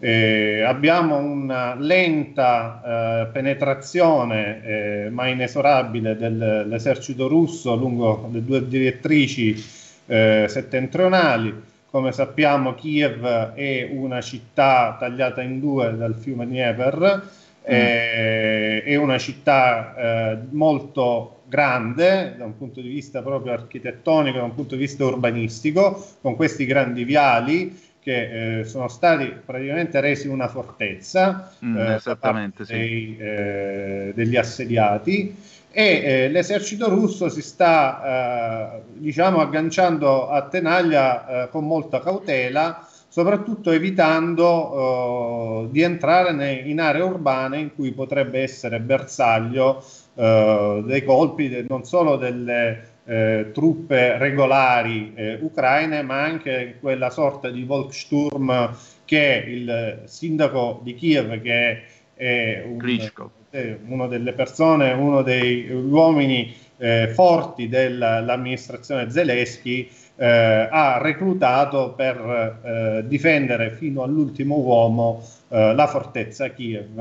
[0.02, 9.62] Eh, abbiamo una lenta eh, penetrazione eh, ma inesorabile dell'esercito russo lungo le due direttrici
[10.06, 17.64] eh, settentrionali come sappiamo Kiev è una città tagliata in due dal fiume Dnieper, mm.
[17.64, 24.44] eh, è una città eh, molto grande da un punto di vista proprio architettonico, da
[24.44, 30.28] un punto di vista urbanistico, con questi grandi viali che eh, sono stati praticamente resi
[30.28, 35.36] una fortezza mm, eh, esattamente, dei, eh, degli assediati
[35.72, 42.88] e eh, l'esercito russo si sta eh, diciamo agganciando a tenaglia eh, con molta cautela
[43.08, 49.84] soprattutto evitando eh, di entrare nei, in aree urbane in cui potrebbe essere bersaglio
[50.16, 57.50] eh, dei colpi de, non solo delle eh, truppe regolari ucraine ma anche quella sorta
[57.50, 61.84] di Volkssturm che il sindaco di Kiev che
[62.16, 63.39] è un, Klitschko
[63.88, 73.08] uno delle persone, uno degli uomini eh, forti dell'amministrazione Zelensky eh, ha reclutato per eh,
[73.08, 77.00] difendere fino all'ultimo uomo eh, la fortezza Kiev,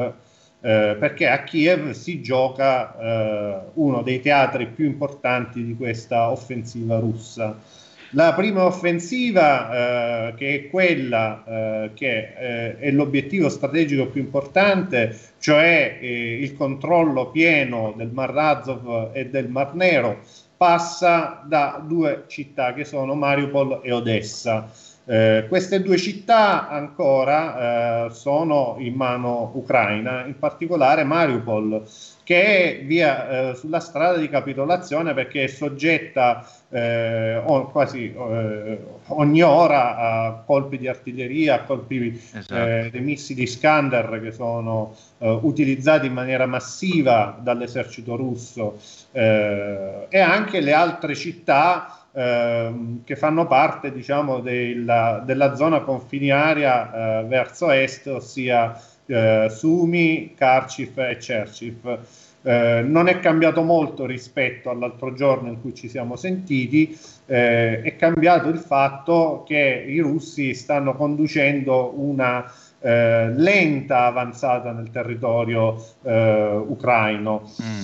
[0.61, 6.99] eh, perché a Kiev si gioca eh, uno dei teatri più importanti di questa offensiva
[6.99, 7.57] russa.
[8.13, 15.15] La prima offensiva, eh, che è quella eh, che eh, è l'obiettivo strategico più importante,
[15.39, 20.21] cioè eh, il controllo pieno del Mar Azov e del Mar Nero,
[20.57, 24.71] passa da due città che sono Mariupol e Odessa.
[25.05, 31.83] Eh, queste due città ancora eh, sono in mano ucraina, in particolare Mariupol,
[32.29, 39.41] che è via eh, sulla strada di capitolazione perché è soggetta eh, quasi eh, ogni
[39.41, 42.55] ora a colpi di artiglieria, a colpi esatto.
[42.55, 48.77] Eh, dei missili Skander che sono utilizzati in maniera massiva dall'esercito russo
[49.11, 57.25] e anche le altre città Ehm, che fanno parte diciamo, della, della zona confiniaria eh,
[57.27, 58.77] verso est, ossia
[59.09, 61.99] eh, Sumi, Kharkiv e Cherchiv.
[62.43, 66.97] Eh, non è cambiato molto rispetto all'altro giorno in cui ci siamo sentiti,
[67.27, 72.51] eh, è cambiato il fatto che i russi stanno conducendo una
[72.81, 77.51] eh, lenta avanzata nel territorio eh, ucraino.
[77.61, 77.83] Mm.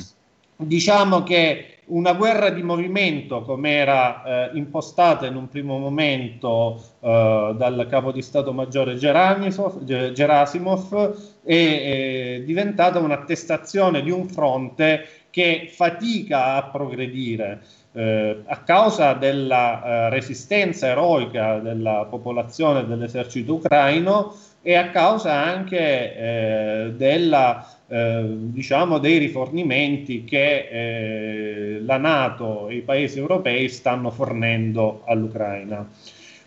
[0.57, 7.55] Diciamo che una guerra di movimento come era eh, impostata in un primo momento eh,
[7.57, 16.55] dal capo di Stato Maggiore Gerasimov è, è diventata un'attestazione di un fronte che fatica
[16.55, 17.63] a progredire.
[17.93, 24.35] Eh, a causa della eh, resistenza eroica della popolazione dell'esercito ucraino
[24.67, 32.77] e a causa anche eh, della eh, diciamo dei rifornimenti che eh, la Nato e
[32.77, 35.87] i paesi europei stanno fornendo all'Ucraina.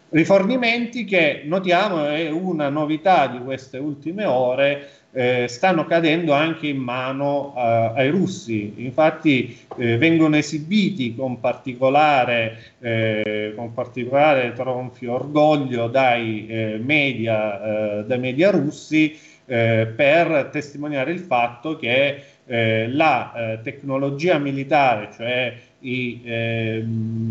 [0.09, 6.77] Rifornimenti che notiamo è una novità di queste ultime ore, eh, stanno cadendo anche in
[6.77, 8.73] mano eh, ai russi.
[8.77, 18.51] Infatti eh, vengono esibiti con particolare, eh, con particolare tronfio orgoglio dai media, dai media
[18.51, 26.21] russi eh, per testimoniare il fatto che eh, la eh, tecnologia militare, cioè i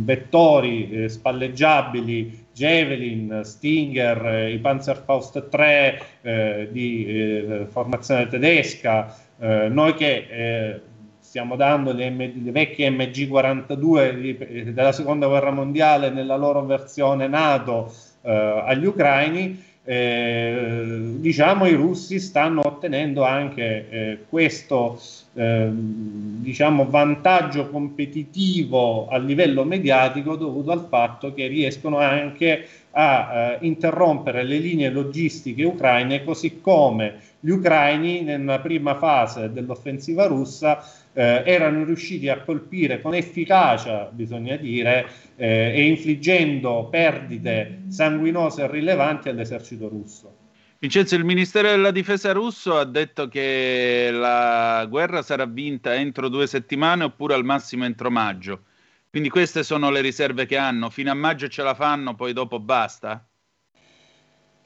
[0.04, 10.80] vettori eh, spalleggiabili Javelin, Stinger, eh, i Panzerfaust 3 eh, di formazione tedesca, noi che
[11.20, 17.28] stiamo dando le, M- le vecchie MG42 di, della seconda guerra mondiale nella loro versione
[17.28, 17.92] NATO
[18.22, 25.00] agli ucraini, eh, diciamo i russi stanno ottenendo anche eh, questo
[25.34, 33.58] eh, diciamo, vantaggio competitivo a livello mediatico dovuto al fatto che riescono anche a eh,
[33.60, 40.84] interrompere le linee logistiche ucraine così come gli ucraini nella prima fase dell'offensiva russa
[41.16, 48.70] eh, erano riusciti a colpire con efficacia, bisogna dire, eh, e infliggendo perdite sanguinose e
[48.70, 50.36] rilevanti all'esercito russo.
[50.78, 56.46] Vincenzo, il Ministero della Difesa russo ha detto che la guerra sarà vinta entro due
[56.46, 58.64] settimane oppure al massimo entro maggio.
[59.08, 60.90] Quindi queste sono le riserve che hanno.
[60.90, 63.26] Fino a maggio ce la fanno, poi dopo basta?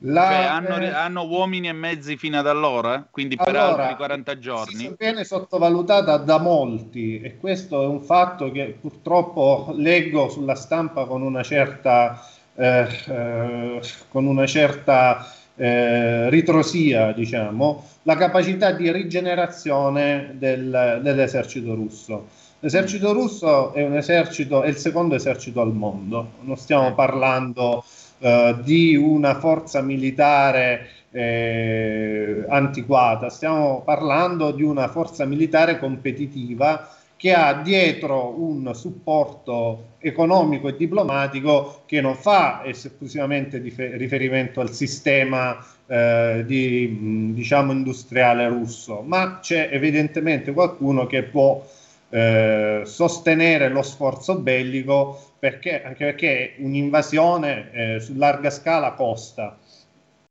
[0.03, 3.97] La, cioè, hanno, eh, hanno, uomini e mezzi fino ad allora, quindi per allora, altri
[3.97, 4.95] 40 giorni.
[4.97, 11.21] Viene sottovalutata da molti e questo è un fatto che purtroppo leggo sulla stampa con
[11.21, 21.01] una certa, eh, eh, con una certa eh, ritrosia, diciamo, la capacità di rigenerazione del,
[21.03, 22.29] dell'esercito russo.
[22.61, 26.93] L'esercito russo è un esercito, è il secondo esercito al mondo, non stiamo eh.
[26.93, 27.85] parlando
[28.21, 37.35] eh, di una forza militare eh, antiquata, stiamo parlando di una forza militare competitiva che
[37.35, 46.45] ha dietro un supporto economico e diplomatico che non fa esclusivamente riferimento al sistema eh,
[46.47, 51.63] di, diciamo industriale russo, ma c'è evidentemente qualcuno che può
[52.11, 59.57] eh, sostenere lo sforzo bellico perché, anche perché un'invasione eh, su larga scala costa.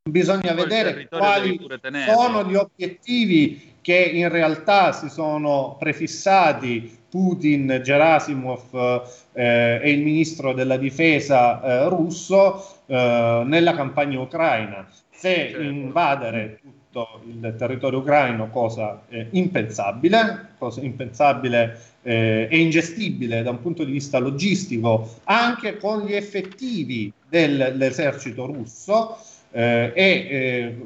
[0.09, 1.59] Bisogna vedere quali
[2.07, 9.03] sono gli obiettivi che in realtà si sono prefissati Putin, Gerasimov
[9.33, 14.87] eh, e il ministro della difesa eh, russo eh, nella campagna ucraina.
[15.09, 15.61] Se certo.
[15.61, 23.61] invadere tutto il territorio ucraino, cosa eh, impensabile, cosa impensabile eh, e ingestibile da un
[23.61, 29.17] punto di vista logistico, anche con gli effettivi dell'esercito russo
[29.51, 30.77] eh, e eh,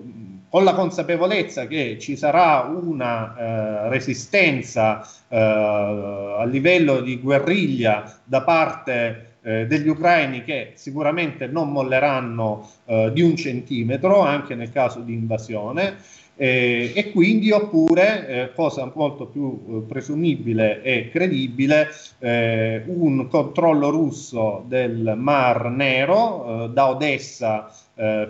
[0.49, 8.41] con la consapevolezza che ci sarà una eh, resistenza eh, a livello di guerriglia da
[8.43, 14.99] parte eh, degli ucraini che sicuramente non molleranno eh, di un centimetro anche nel caso
[14.99, 15.97] di invasione.
[16.35, 23.89] Eh, e quindi oppure, eh, cosa molto più eh, presumibile e credibile, eh, un controllo
[23.91, 27.71] russo del Mar Nero da Odessa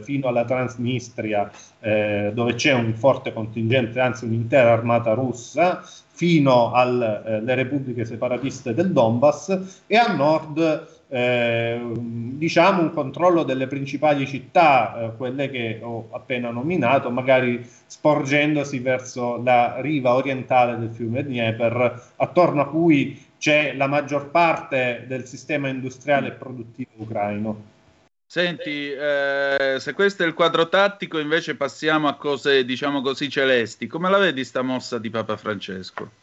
[0.02, 1.50] fino alla Transnistria
[2.34, 5.82] dove c'è un forte contingente, anzi un'intera armata russa,
[6.12, 14.26] fino alle repubbliche separatiste del Donbass e a nord eh, diciamo un controllo delle principali
[14.26, 21.24] città, eh, quelle che ho appena nominato, magari sporgendosi verso la riva orientale del fiume
[21.24, 27.64] Dnieper, attorno a cui c'è la maggior parte del sistema industriale e produttivo ucraino.
[28.26, 33.86] Senti, eh, se questo è il quadro tattico, invece passiamo a cose, diciamo così, celesti.
[33.86, 36.23] Come la vedi sta mossa di Papa Francesco?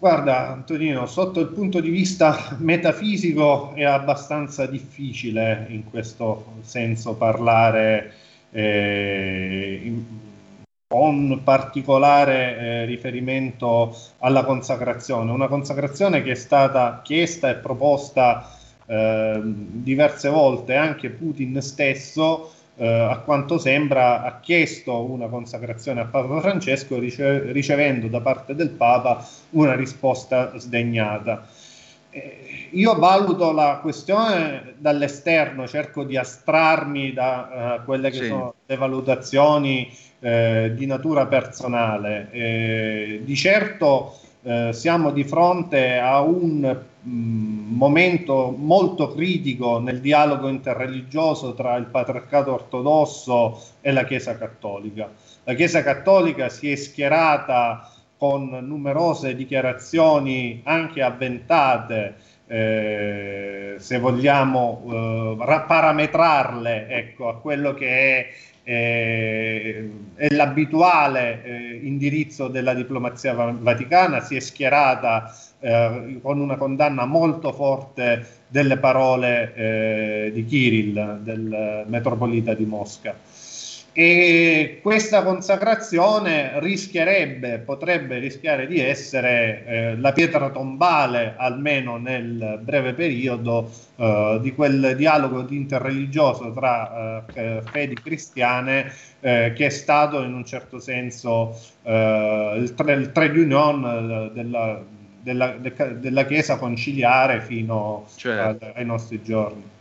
[0.00, 8.14] Guarda, Antonino, sotto il punto di vista metafisico è abbastanza difficile in questo senso parlare
[8.50, 10.02] eh, in,
[10.86, 15.32] con particolare eh, riferimento alla consacrazione.
[15.32, 18.56] Una consacrazione che è stata chiesta e proposta
[18.86, 26.06] eh, diverse volte, anche Putin stesso eh, a quanto sembra ha chiesto una consacrazione a
[26.06, 31.46] Papa Francesco rice- ricevendo da parte del Papa una risposta sdegnata.
[32.08, 38.26] Eh, io valuto la questione dall'esterno, cerco di astrarmi da uh, quelle che sì.
[38.28, 42.28] sono le valutazioni eh, di natura personale.
[42.30, 50.00] Eh, di certo eh, siamo di fronte a un mh, mm, momento molto critico nel
[50.00, 55.10] dialogo interreligioso tra il patriarcato ortodosso e la Chiesa cattolica.
[55.44, 65.64] La Chiesa cattolica si è schierata con numerose dichiarazioni anche avventate, eh, se vogliamo eh,
[65.66, 68.26] parametrarle ecco, a quello che è
[68.62, 77.04] eh, è l'abituale eh, indirizzo della diplomazia vaticana, si è schierata eh, con una condanna
[77.04, 83.14] molto forte delle parole eh, di Kirill, del metropolita di Mosca
[83.92, 92.94] e questa consacrazione rischierebbe, potrebbe rischiare di essere eh, la pietra tombale, almeno nel breve
[92.94, 100.34] periodo, eh, di quel dialogo interreligioso tra eh, fedi cristiane eh, che è stato in
[100.34, 104.82] un certo senso eh, il, tre, il trade union eh, della,
[105.20, 105.56] della,
[105.98, 108.72] della, Chiesa conciliare fino certo.
[108.74, 109.78] ai nostri giorni.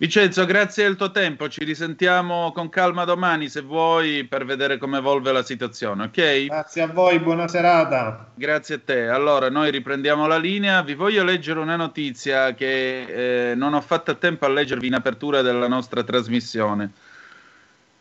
[0.00, 1.46] Vincenzo, grazie del tuo tempo.
[1.50, 6.46] Ci risentiamo con calma domani se vuoi per vedere come evolve la situazione, ok?
[6.46, 8.30] Grazie a voi, buona serata.
[8.34, 9.08] Grazie a te.
[9.08, 10.80] Allora, noi riprendiamo la linea.
[10.80, 14.94] Vi voglio leggere una notizia che eh, non ho fatto a tempo a leggervi in
[14.94, 16.92] apertura della nostra trasmissione.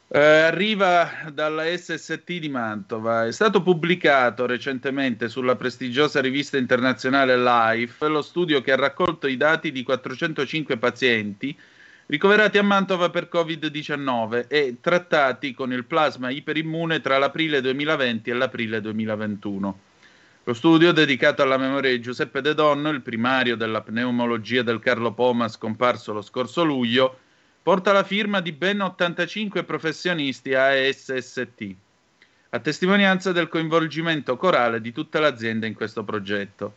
[0.07, 3.25] Eh, arriva dalla SST di Mantova.
[3.25, 9.35] È stato pubblicato recentemente sulla prestigiosa rivista internazionale Life lo studio che ha raccolto i
[9.35, 11.57] dati di 405 pazienti
[12.09, 18.33] ricoverati a Mantova per Covid-19 e trattati con il plasma iperimmune tra l'aprile 2020 e
[18.33, 19.79] l'aprile 2021.
[20.43, 25.13] Lo studio, dedicato alla memoria di Giuseppe De Donno, il primario della pneumologia del Carlo
[25.13, 27.19] Poma scomparso lo scorso luglio,
[27.61, 31.75] porta la firma di ben 85 professionisti ASST,
[32.49, 36.73] a testimonianza del coinvolgimento corale di tutta l'azienda in questo progetto.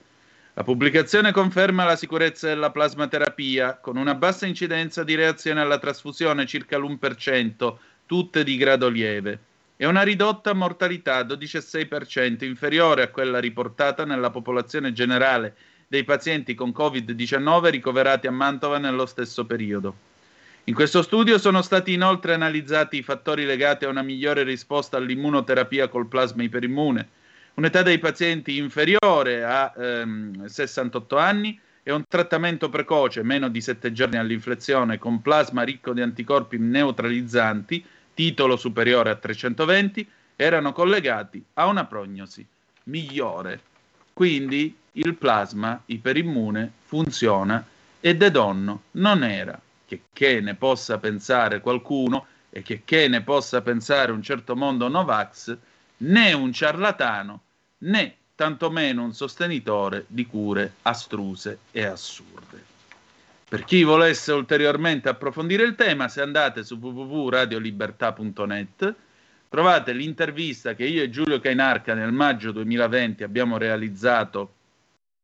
[0.54, 6.44] La pubblicazione conferma la sicurezza della plasmaterapia con una bassa incidenza di reazione alla trasfusione,
[6.44, 9.38] circa l'1%, tutte di grado lieve,
[9.78, 15.56] e una ridotta mortalità 12,6% inferiore a quella riportata nella popolazione generale
[15.88, 19.94] dei pazienti con Covid-19 ricoverati a Mantova nello stesso periodo.
[20.64, 25.88] In questo studio sono stati inoltre analizzati i fattori legati a una migliore risposta all'immunoterapia
[25.88, 27.08] col plasma iperimmune,
[27.54, 33.92] un'età dei pazienti inferiore a ehm, 68 anni e un trattamento precoce, meno di 7
[33.92, 37.84] giorni all'inflezione, con plasma ricco di anticorpi neutralizzanti,
[38.14, 42.46] titolo superiore a 320, erano collegati a una prognosi
[42.84, 43.60] migliore.
[44.12, 47.64] Quindi il plasma iperimmune funziona
[47.98, 53.22] e De Donno non era, che, che ne possa pensare qualcuno, e che, che ne
[53.22, 55.56] possa pensare un certo mondo Novax,
[56.02, 57.42] né un ciarlatano
[57.78, 62.70] né tantomeno un sostenitore di cure astruse e assurde.
[63.48, 68.94] Per chi volesse ulteriormente approfondire il tema, se andate su www.radiolibertà.net
[69.48, 74.54] trovate l'intervista che io e Giulio Cainarca nel maggio 2020 abbiamo realizzato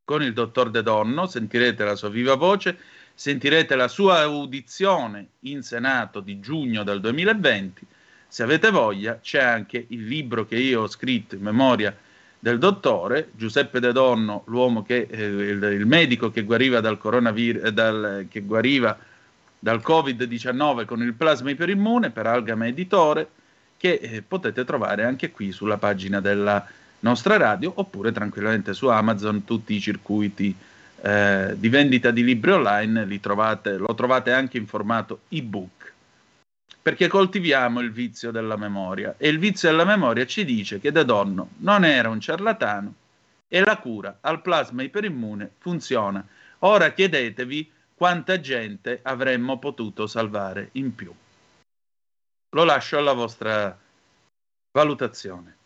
[0.05, 2.78] con il dottor De Donno, sentirete la sua viva voce,
[3.14, 7.86] sentirete la sua audizione in Senato di giugno del 2020.
[8.28, 11.96] Se avete voglia, c'è anche il libro che io ho scritto in memoria
[12.38, 17.64] del dottore Giuseppe De Donno, l'uomo che, eh, il, il, medico che guariva dal coronavirus,
[17.64, 18.96] eh, dal, che guariva
[19.59, 23.28] dal Covid-19 con il plasma iperimmune per Algama Editore,
[23.76, 26.64] che eh, potete trovare anche qui sulla pagina della
[27.00, 30.55] nostra radio oppure tranquillamente su Amazon tutti i circuiti
[31.00, 35.77] eh, di vendita di libri online trovate, lo trovate anche in formato ebook
[36.89, 41.05] perché coltiviamo il vizio della memoria e il vizio della memoria ci dice che De
[41.05, 42.94] Donno non era un ciarlatano
[43.47, 46.27] e la cura al plasma iperimmune funziona.
[46.60, 51.12] Ora chiedetevi quanta gente avremmo potuto salvare in più.
[52.52, 53.78] Lo lascio alla vostra
[54.73, 55.56] valutazione.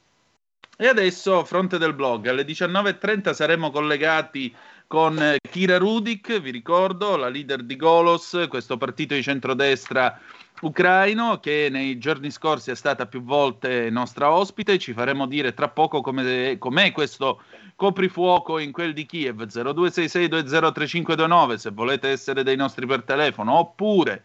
[0.77, 4.53] E adesso, fronte del blog, alle 19.30 saremo collegati
[4.93, 10.20] con Kira Rudik, vi ricordo, la leader di Golos, questo partito di centrodestra
[10.60, 14.78] ucraino che nei giorni scorsi è stata più volte nostra ospite.
[14.78, 17.40] Ci faremo dire tra poco come, com'è questo
[17.74, 24.24] coprifuoco in quel di Kiev 0266203529 se volete essere dei nostri per telefono oppure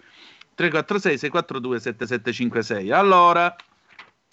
[0.53, 2.91] 346 642 7756.
[2.91, 3.55] Allora,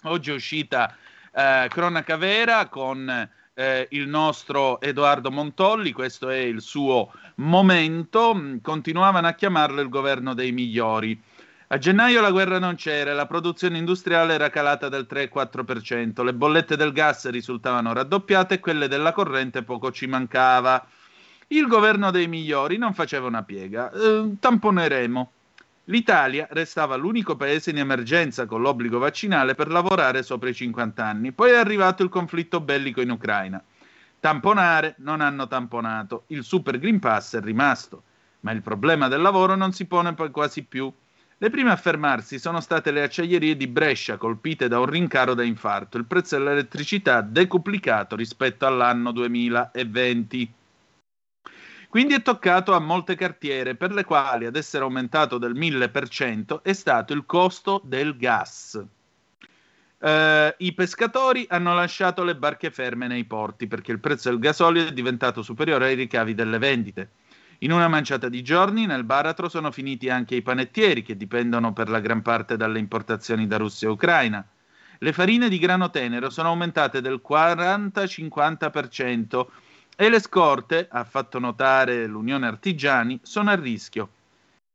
[0.03, 0.97] oggi è uscita
[1.33, 9.29] eh, Cronaca Vera con eh, il nostro Edoardo Montolli, questo è il suo momento, continuavano
[9.29, 11.21] a chiamarlo il governo dei migliori.
[11.69, 16.77] A gennaio la guerra non c'era, la produzione industriale era calata del 3-4%, le bollette
[16.77, 20.87] del gas risultavano raddoppiate e quelle della corrente poco ci mancava.
[21.49, 23.91] Il governo dei migliori non faceva una piega.
[23.93, 25.33] Eh, tamponeremo.
[25.89, 31.33] L'Italia restava l'unico paese in emergenza con l'obbligo vaccinale per lavorare sopra i 50 anni.
[31.33, 33.63] Poi è arrivato il conflitto bellico in Ucraina.
[34.19, 36.25] Tamponare non hanno tamponato.
[36.29, 38.03] Il Super Green Pass è rimasto,
[38.41, 40.91] ma il problema del lavoro non si pone poi quasi più.
[41.37, 45.43] Le prime a fermarsi sono state le acciaierie di Brescia, colpite da un rincaro da
[45.43, 45.99] infarto.
[45.99, 50.55] Il prezzo dell'elettricità decuplicato rispetto all'anno 2020.
[51.95, 56.73] Quindi è toccato a molte cartiere, per le quali ad essere aumentato del 1000% è
[56.73, 58.85] stato il costo del gas.
[60.01, 64.85] Uh, I pescatori hanno lasciato le barche ferme nei porti perché il prezzo del gasolio
[64.85, 67.11] è diventato superiore ai ricavi delle vendite.
[67.59, 71.89] In una manciata di giorni nel baratro sono finiti anche i panettieri che dipendono per
[71.89, 74.45] la gran parte dalle importazioni da Russia e Ucraina.
[74.99, 79.47] Le farine di grano tenero sono aumentate del 40-50%
[79.97, 84.09] e le scorte, ha fatto notare l'Unione Artigiani, sono a rischio.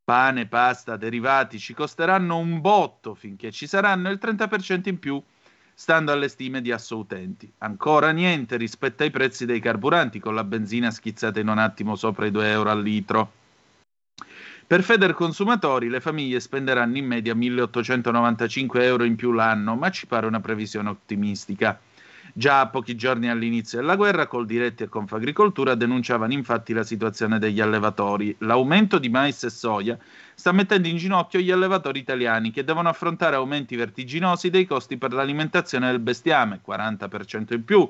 [0.04, 5.22] Pane, pasta, derivati ci costeranno un botto finché ci saranno il 30% in più
[5.74, 7.50] stando alle stime di Assoutenti.
[7.60, 12.26] Ancora niente rispetto ai prezzi dei carburanti, con la benzina schizzata in un attimo sopra
[12.26, 13.32] i 2 euro al litro.
[14.68, 20.06] Per Feder Consumatori le famiglie spenderanno in media 1895 euro in più l'anno, ma ci
[20.06, 21.80] pare una previsione ottimistica.
[22.34, 27.60] Già a pochi giorni all'inizio della guerra, Coldiretti e Confagricoltura denunciavano infatti la situazione degli
[27.60, 28.36] allevatori.
[28.40, 29.98] L'aumento di mais e soia
[30.36, 35.12] sta mettendo in ginocchio gli allevatori italiani che devono affrontare aumenti vertiginosi dei costi per
[35.12, 37.90] l'alimentazione del bestiame, 40% in più,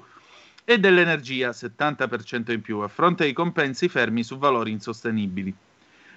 [0.63, 5.53] e dell'energia, 70% in più, a fronte dei compensi fermi su valori insostenibili.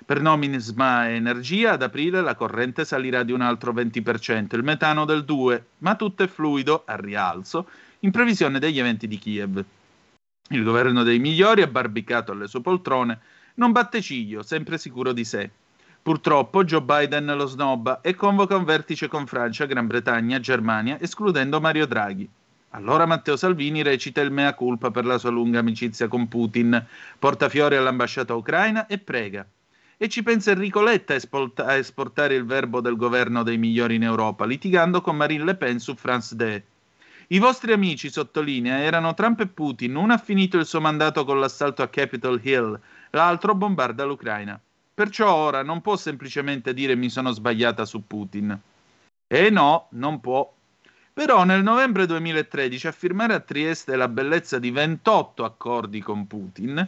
[0.04, 4.62] Per nomine SMA e Energia ad aprile la corrente salirà di un altro 20%, il
[4.62, 7.68] metano del 2%, ma tutto è fluido, a rialzo,
[8.04, 9.64] in previsione degli eventi di Kiev.
[10.48, 13.20] Il governo dei migliori, abbarbicato alle sue poltrone,
[13.54, 15.50] non batte ciglio, sempre sicuro di sé.
[16.02, 21.60] Purtroppo Joe Biden lo snobba e convoca un vertice con Francia, Gran Bretagna, Germania, escludendo
[21.60, 22.28] Mario Draghi.
[22.70, 26.84] Allora Matteo Salvini recita il mea culpa per la sua lunga amicizia con Putin,
[27.48, 29.46] fiori all'ambasciata ucraina e prega.
[29.96, 34.44] E ci pensa Enrico Letta a esportare il verbo del governo dei migliori in Europa,
[34.44, 36.64] litigando con Marine Le Pen su France 2.
[37.32, 39.96] I vostri amici, sottolinea, erano Trump e Putin.
[39.96, 42.78] Uno ha finito il suo mandato con l'assalto a Capitol Hill,
[43.08, 44.60] l'altro bombarda l'Ucraina.
[44.92, 48.60] Perciò ora non può semplicemente dire mi sono sbagliata su Putin.
[49.26, 50.52] E no, non può.
[51.14, 56.86] Però nel novembre 2013 a firmare a Trieste la bellezza di 28 accordi con Putin,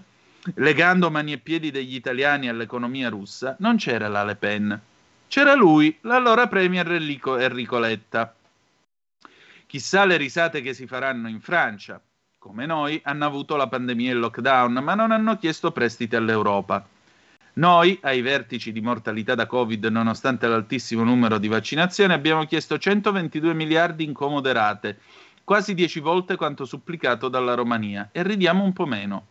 [0.57, 4.79] legando mani e piedi degli italiani all'economia russa, non c'era la Le Pen.
[5.27, 8.35] C'era lui, l'allora premier Enrico, Letta.
[9.75, 12.01] Chissà le risate che si faranno in Francia.
[12.39, 16.87] Come noi, hanno avuto la pandemia e il lockdown, ma non hanno chiesto prestiti all'Europa.
[17.55, 23.53] Noi, ai vertici di mortalità da Covid, nonostante l'altissimo numero di vaccinazioni, abbiamo chiesto 122
[23.53, 24.99] miliardi in comode rate,
[25.43, 29.27] quasi 10 volte quanto supplicato dalla Romania, e ridiamo un po' meno.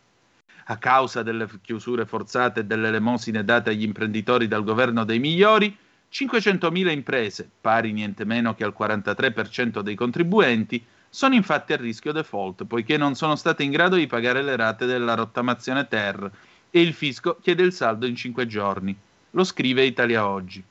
[0.66, 5.74] A causa delle chiusure forzate e delle elemosine date agli imprenditori dal governo dei migliori,
[6.14, 12.66] 500.000 imprese, pari niente meno che al 43% dei contribuenti, sono infatti a rischio default,
[12.66, 16.30] poiché non sono state in grado di pagare le rate della rottamazione TER,
[16.70, 18.96] e il fisco chiede il saldo in cinque giorni.
[19.30, 20.62] Lo scrive Italia Oggi.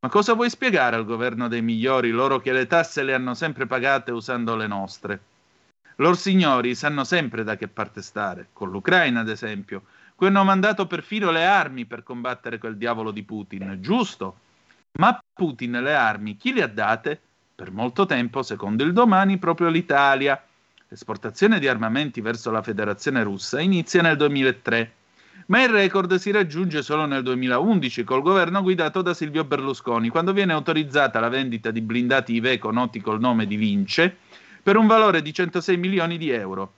[0.00, 3.66] Ma cosa vuoi spiegare al governo dei migliori, loro che le tasse le hanno sempre
[3.66, 5.20] pagate usando le nostre?
[5.96, 9.84] Lor signori sanno sempre da che parte stare, con l'Ucraina ad esempio,
[10.14, 14.40] cui hanno mandato perfino le armi per combattere quel diavolo di Putin, giusto?
[14.92, 17.20] Ma Putin le armi chi le ha date?
[17.54, 20.42] Per molto tempo, secondo il domani, proprio l'Italia.
[20.88, 24.92] L'esportazione di armamenti verso la Federazione russa inizia nel 2003
[25.48, 30.34] ma il record si raggiunge solo nel 2011 col governo guidato da Silvio Berlusconi, quando
[30.34, 34.16] viene autorizzata la vendita di blindati Iveco noti col nome di Vince
[34.62, 36.72] per un valore di 106 milioni di euro.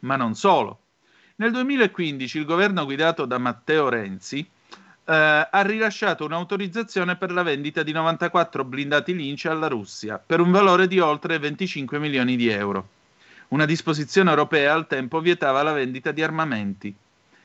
[0.00, 0.78] Ma non solo.
[1.36, 4.48] Nel 2015 il governo guidato da Matteo Renzi
[5.10, 10.52] eh, ha rilasciato un'autorizzazione per la vendita di 94 blindati Lince alla Russia per un
[10.52, 12.88] valore di oltre 25 milioni di euro.
[13.48, 16.94] Una disposizione europea al tempo vietava la vendita di armamenti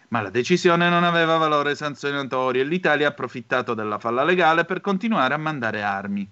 [0.10, 4.80] ma la decisione non aveva valore sanzionatorio e l'Italia ha approfittato della falla legale per
[4.80, 6.26] continuare a mandare armi.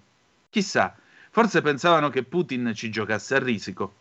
[0.48, 0.94] Chissà,
[1.30, 3.94] forse pensavano che Putin ci giocasse a risico.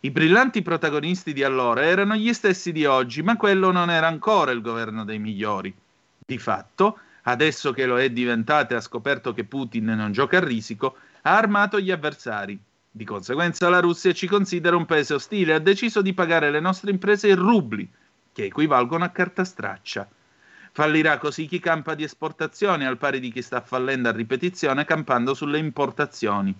[0.00, 4.50] I brillanti protagonisti di allora erano gli stessi di oggi, ma quello non era ancora
[4.50, 5.72] il governo dei migliori.
[6.30, 10.44] Di fatto, adesso che lo è diventato e ha scoperto che Putin non gioca a
[10.44, 12.56] risico, ha armato gli avversari.
[12.88, 16.60] Di conseguenza la Russia ci considera un paese ostile e ha deciso di pagare le
[16.60, 17.90] nostre imprese in rubli,
[18.32, 20.08] che equivalgono a carta straccia.
[20.70, 25.34] Fallirà così chi campa di esportazioni, al pari di chi sta fallendo a ripetizione campando
[25.34, 26.56] sulle importazioni.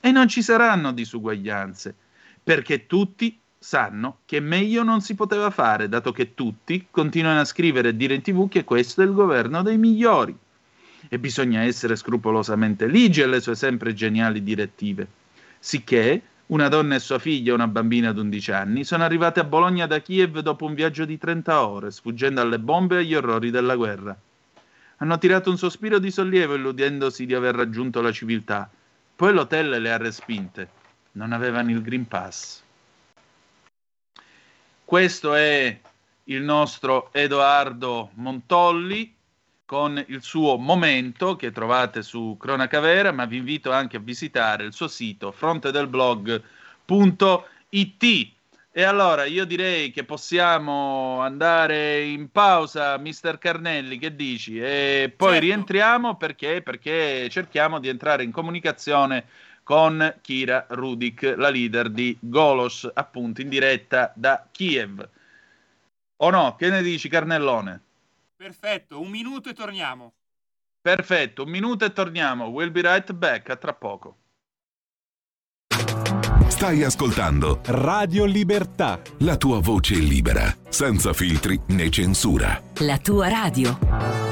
[0.00, 1.94] E non ci saranno disuguaglianze,
[2.42, 7.90] perché tutti sanno che meglio non si poteva fare, dato che tutti continuano a scrivere
[7.90, 10.36] e dire in tv che questo è il governo dei migliori.
[11.08, 15.06] E bisogna essere scrupolosamente ligi alle sue sempre geniali direttive.
[15.60, 19.86] Sicché una donna e sua figlia, una bambina di 11 anni, sono arrivate a Bologna
[19.86, 23.76] da Kiev dopo un viaggio di 30 ore, sfuggendo alle bombe e agli orrori della
[23.76, 24.16] guerra.
[24.96, 28.68] Hanno tirato un sospiro di sollievo illudendosi di aver raggiunto la civiltà.
[29.14, 30.68] Poi l'hotel le ha respinte.
[31.12, 32.61] Non avevano il Green Pass.
[34.92, 35.80] Questo è
[36.24, 39.16] il nostro Edoardo Montolli
[39.64, 44.64] con il suo momento che trovate su Cronaca Vera, ma vi invito anche a visitare
[44.64, 48.32] il suo sito frontedelblog.it.
[48.70, 54.60] E allora io direi che possiamo andare in pausa, mister Carnelli, che dici?
[54.60, 55.46] E poi certo.
[55.46, 56.60] rientriamo perché?
[56.60, 59.24] Perché cerchiamo di entrare in comunicazione
[59.62, 65.08] con Kira Rudik, la leader di Golos, appunto in diretta da Kiev.
[66.16, 66.56] O no?
[66.56, 67.80] Che ne dici, Carnellone?
[68.36, 70.12] Perfetto, un minuto e torniamo.
[70.80, 72.46] Perfetto, un minuto e torniamo.
[72.46, 74.16] We'll be right back, a tra poco.
[76.48, 79.00] Stai ascoltando Radio Libertà.
[79.20, 82.60] La tua voce libera, senza filtri né censura.
[82.78, 84.31] La tua radio.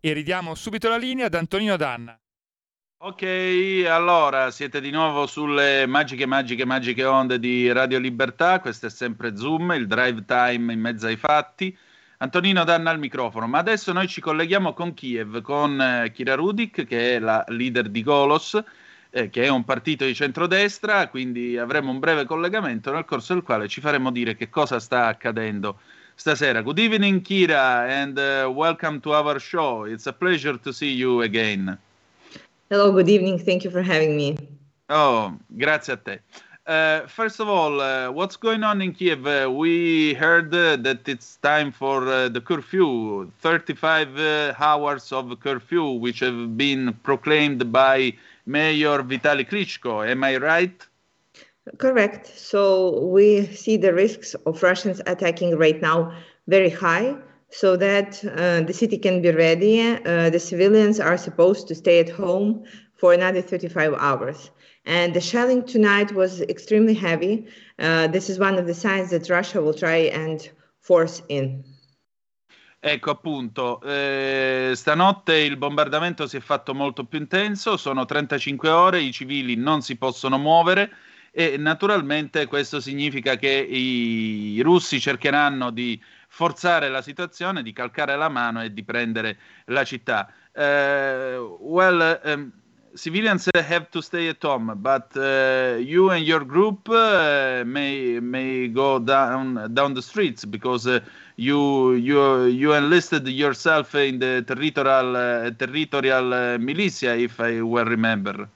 [0.00, 2.18] E ridiamo subito la linea ad Antonino Danna.
[2.98, 8.60] Ok, allora siete di nuovo sulle magiche, magiche, magiche onde di Radio Libertà.
[8.60, 11.76] Questo è sempre Zoom, il drive time in mezzo ai fatti.
[12.18, 16.86] Antonino Danna al microfono, ma adesso noi ci colleghiamo con Kiev, con eh, Kira Rudik,
[16.86, 18.58] che è la leader di Golos,
[19.10, 23.42] eh, che è un partito di centrodestra, quindi avremo un breve collegamento nel corso del
[23.42, 25.80] quale ci faremo dire che cosa sta accadendo
[26.16, 26.62] stasera.
[26.64, 29.84] Good evening, Kira, and uh, welcome to our show.
[29.84, 31.78] It's a pleasure to see you again.
[32.70, 33.38] Hello, good evening.
[33.38, 34.36] Thank you for having me.
[34.88, 36.18] Oh, grazie a te.
[36.66, 39.24] Uh, first of all, uh, what's going on in Kiev?
[39.24, 45.38] Uh, we heard uh, that it's time for uh, the curfew, 35 uh, hours of
[45.38, 48.12] curfew, which have been proclaimed by
[48.46, 50.08] Mayor Vitaly Klitschko.
[50.08, 50.86] Am I right?
[51.78, 52.26] Correct.
[52.26, 56.12] So we see the risks of Russians attacking right now
[56.46, 57.16] very high
[57.50, 59.80] so that uh, the city can be ready.
[59.82, 62.64] Uh, the civilians are supposed to stay at home
[62.94, 64.50] for another 35 hours.
[64.84, 67.46] And the shelling tonight was extremely heavy.
[67.78, 70.48] Uh, this is one of the signs that Russia will try and
[70.80, 71.64] force in.
[72.78, 79.00] Ecco appunto, eh, stanotte il bombardamento si è fatto molto più intenso, sono 35 ore,
[79.00, 80.90] i civili non si possono muovere
[81.38, 88.30] e naturalmente questo significa che i, russi cercheranno di forzare la situazione, di calcare la
[88.30, 89.36] mano e di prendere
[89.66, 90.32] la città.
[90.54, 92.50] Uh, well, um,
[92.94, 98.72] civilians have to stay at home, but uh, you and your group uh, may may
[98.72, 101.00] go down down the streets because uh,
[101.34, 108.48] you you you enlisted yourself in the territorial territorial militia, if I well remember.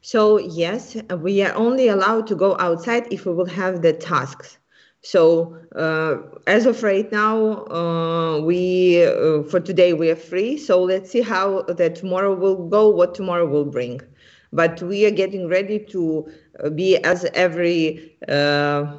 [0.00, 4.58] So yes, we are only allowed to go outside if we will have the tasks.
[5.02, 6.16] So uh,
[6.46, 10.56] as of right now, uh, we uh, for today we are free.
[10.56, 12.88] So let's see how that tomorrow will go.
[12.88, 14.00] What tomorrow will bring,
[14.52, 16.28] but we are getting ready to
[16.62, 18.98] uh, be as every uh,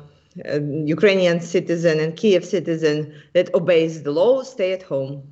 [0.86, 5.24] Ukrainian citizen and Kiev citizen that obeys the law stay at home.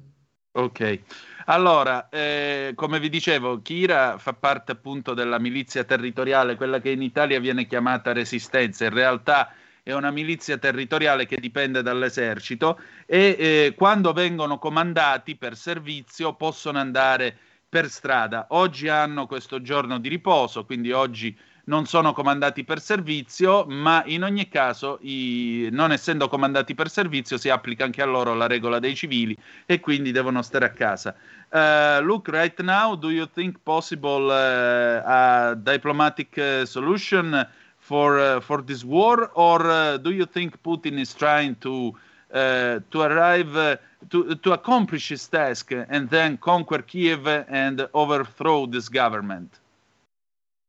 [0.56, 0.99] Ok.
[1.49, 7.01] Allora, eh, come vi dicevo, Kira fa parte appunto della milizia territoriale, quella che in
[7.01, 8.83] Italia viene chiamata resistenza.
[8.83, 15.55] In realtà è una milizia territoriale che dipende dall'esercito e eh, quando vengono comandati per
[15.55, 17.37] servizio possono andare
[17.69, 18.47] per strada.
[18.49, 21.37] Oggi hanno questo giorno di riposo, quindi oggi
[21.68, 27.38] non sono comandati per servizio, ma in ogni caso, i, non essendo comandati per servizio,
[27.38, 31.15] si applica anche a loro la regola dei civili e quindi devono stare a casa.
[31.49, 38.64] Uh, look, right now, do you think possible uh, a diplomatic uh, solution for for
[38.64, 41.94] this war, or do you think Putin is trying to
[42.30, 43.80] to arrive
[44.10, 49.61] to to accomplish his task and then conquer Kiev and overthrow this government?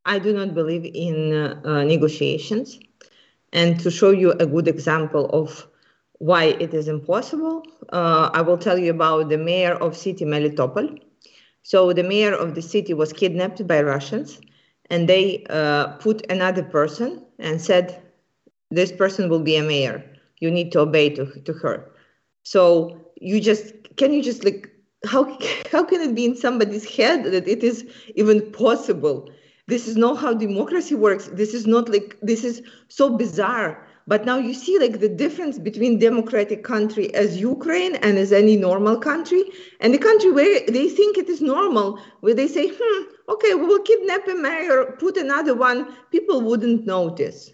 [0.08, 2.80] I do not believe in uh, negotiations.
[3.52, 5.66] And to show you a good example of
[6.18, 7.62] why it is impossible,
[7.92, 10.98] uh, I will tell you about the mayor of city Melitopol.
[11.62, 14.40] So the mayor of the city was kidnapped by Russians,
[14.90, 18.02] and they uh, put another person and said,
[18.70, 20.02] "This person will be a mayor.
[20.40, 21.90] You need to obey to, to her."
[22.42, 24.70] So you just can you just like
[25.04, 25.22] how
[25.72, 29.28] how can it be in somebody's head that it is even possible?
[29.68, 31.28] This is not how democracy works.
[31.28, 33.86] This is not like this is so bizarre.
[34.06, 38.56] But now you see like the difference between democratic country as Ukraine and as any
[38.56, 39.44] normal country,
[39.80, 43.66] and the country where they think it is normal, where they say, hmm, okay, we
[43.66, 47.52] will kidnap a mayor, put another one, people wouldn't notice.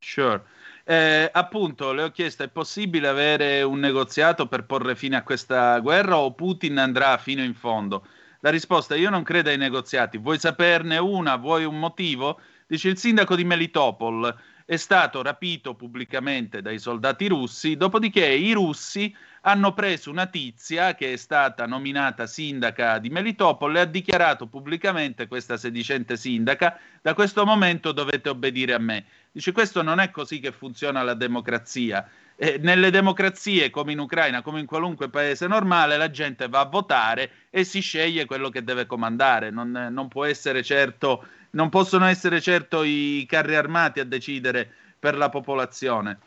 [0.00, 0.40] Sure.
[0.84, 5.78] Eh, appunto, le ho chiesto, è possibile avere un negoziato per porre fine a questa
[5.80, 8.06] guerra o Putin andrà fino in fondo?
[8.40, 10.16] La risposta è io non credo ai negoziati.
[10.16, 11.36] Vuoi saperne una?
[11.36, 12.40] Vuoi un motivo?
[12.66, 14.34] Dice il sindaco di Melitopol
[14.64, 21.12] è stato rapito pubblicamente dai soldati russi, dopodiché i russi hanno preso una tizia che
[21.12, 27.44] è stata nominata sindaca di Melitopol e ha dichiarato pubblicamente questa sedicente sindaca, da questo
[27.44, 29.04] momento dovete obbedire a me.
[29.32, 32.08] Dice questo non è così che funziona la democrazia.
[32.42, 36.64] Eh, nelle democrazie, come in Ucraina, come in qualunque paese normale, la gente va a
[36.64, 39.50] votare e si sceglie quello che deve comandare.
[39.50, 45.16] Non, non può essere certo non possono essere certo i carri armati a decidere per
[45.16, 46.18] la popolazione.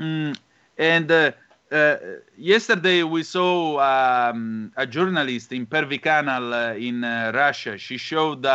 [0.00, 0.32] Mm,
[0.76, 1.34] and
[1.70, 1.96] uh,
[2.36, 7.76] yesterday we saw um, a journalist in Pervi Canal in uh, Russia.
[7.76, 8.46] She showed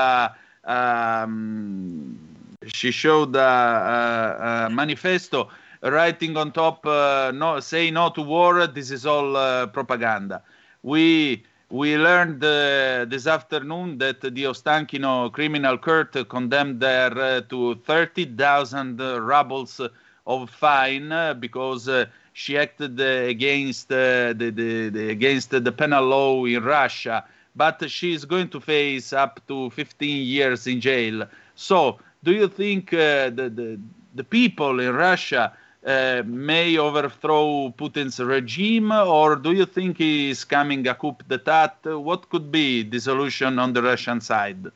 [0.66, 2.18] um,
[2.66, 8.68] she showed a, manifesto writing on top uh, no, "Say no to war.
[8.68, 10.42] This is all uh, propaganda."
[10.84, 17.76] We we learned uh, this afternoon that the Ostankino criminal court condemned her uh, to
[17.86, 19.82] 30,000 rubles
[20.26, 26.06] of fine uh, because uh, she acted uh, against the, the, the, against the penal
[26.06, 27.26] law in Russia.
[27.56, 31.28] But she is going to face up to 15 years in jail.
[31.56, 33.80] So, do you think the, the
[34.18, 35.54] the people in Russia
[35.88, 41.78] uh, may overthrow Putin's regime, or do you think he is coming a coup d'etat?
[41.86, 44.68] What could be the solution on the Russian side?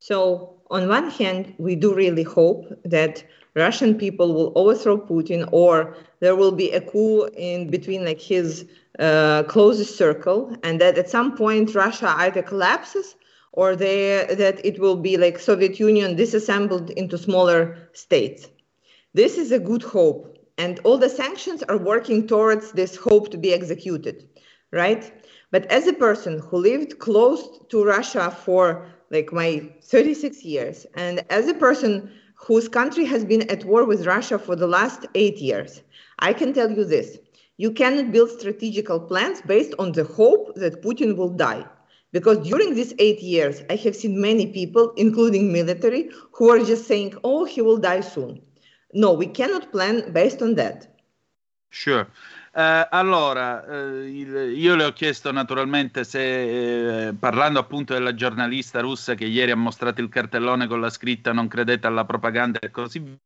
[0.00, 3.22] So, on one hand, we do really hope that
[3.54, 8.66] Russian people will overthrow Putin, or there will be a coup in between like his
[8.98, 13.14] uh, closest circle, and that at some point Russia either collapses
[13.52, 18.48] or they, that it will be like Soviet Union disassembled into smaller states.
[19.16, 23.38] This is a good hope, and all the sanctions are working towards this hope to
[23.38, 24.28] be executed,
[24.72, 25.04] right?
[25.52, 31.24] But as a person who lived close to Russia for like my 36 years, and
[31.30, 35.38] as a person whose country has been at war with Russia for the last eight
[35.38, 35.82] years,
[36.18, 37.16] I can tell you this.
[37.56, 41.64] You cannot build strategical plans based on the hope that Putin will die.
[42.10, 46.88] Because during these eight years, I have seen many people, including military, who are just
[46.88, 48.40] saying, oh, he will die soon.
[48.94, 50.88] No, we cannot plan based on that.
[51.68, 52.08] Sure.
[52.52, 58.80] Uh, allora, uh, il, io le ho chiesto naturalmente se, eh, parlando appunto della giornalista
[58.80, 62.70] russa che ieri ha mostrato il cartellone con la scritta non credete alla propaganda e
[62.70, 63.18] così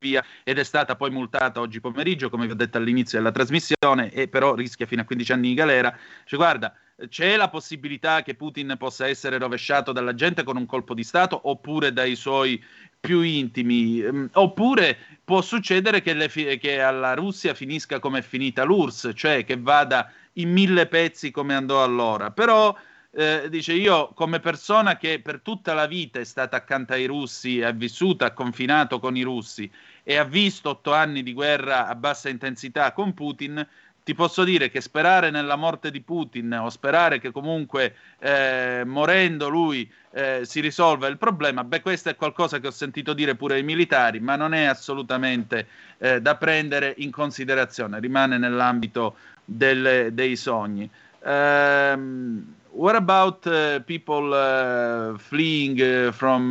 [0.00, 4.10] via, ed è stata poi multata oggi pomeriggio, come vi ho detto all'inizio della trasmissione,
[4.12, 5.96] e però rischia fino a 15 anni di galera.
[6.24, 6.72] Cioè, guarda,
[7.08, 11.40] c'è la possibilità che Putin possa essere rovesciato dalla gente con un colpo di Stato
[11.48, 12.62] oppure dai suoi
[13.00, 18.64] più intimi, mm, oppure può succedere che, le, che, alla Russia finisca come è finita
[18.64, 22.30] l'URSS, cioè che vada in mille pezzi come andò allora.
[22.30, 22.76] Però
[23.12, 27.62] eh, dice io come persona che per tutta la vita è stata accanto ai russi,
[27.62, 29.70] ha vissuto, ha confinato con i russi
[30.02, 33.66] e ha visto otto anni di guerra a bassa intensità con Putin,
[34.10, 39.48] ti posso dire che sperare nella morte di Putin o sperare che comunque eh, morendo
[39.48, 43.54] lui eh, si risolva il problema, beh questo è qualcosa che ho sentito dire pure
[43.54, 45.66] ai militari, ma non è assolutamente
[45.98, 49.14] eh, da prendere in considerazione, rimane nell'ambito
[49.44, 50.90] del, dei sogni.
[51.22, 56.50] Um, what about uh, people uh, fleeing uh, from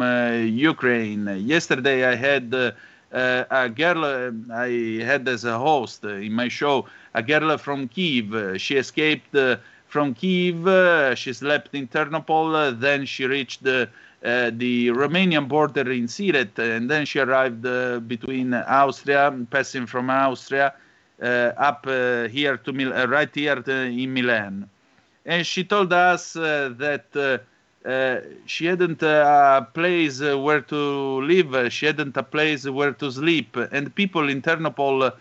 [0.55, 1.27] Ukraine?
[1.45, 2.73] Yesterday I had
[3.11, 7.87] uh, a girl uh, I had as a host in my show, a girl from
[7.87, 8.59] Kiev.
[8.61, 9.57] She escaped uh,
[9.87, 11.17] from Kiev.
[11.17, 12.79] she slept in Ternopil.
[12.79, 13.89] then she reached the
[14.23, 20.73] uh, Romanian border in Siret, and then she arrived uh, between Austria, passing from Austria
[21.21, 21.25] uh,
[21.57, 21.85] up
[22.29, 24.69] here to Mil- right here to, in Milan.
[25.25, 27.37] And she told us that uh,
[27.85, 33.09] Uh, she hadn't uh, a place where to live, she hadn't a place where to
[33.09, 35.11] sleep, and people in Ternopil uh,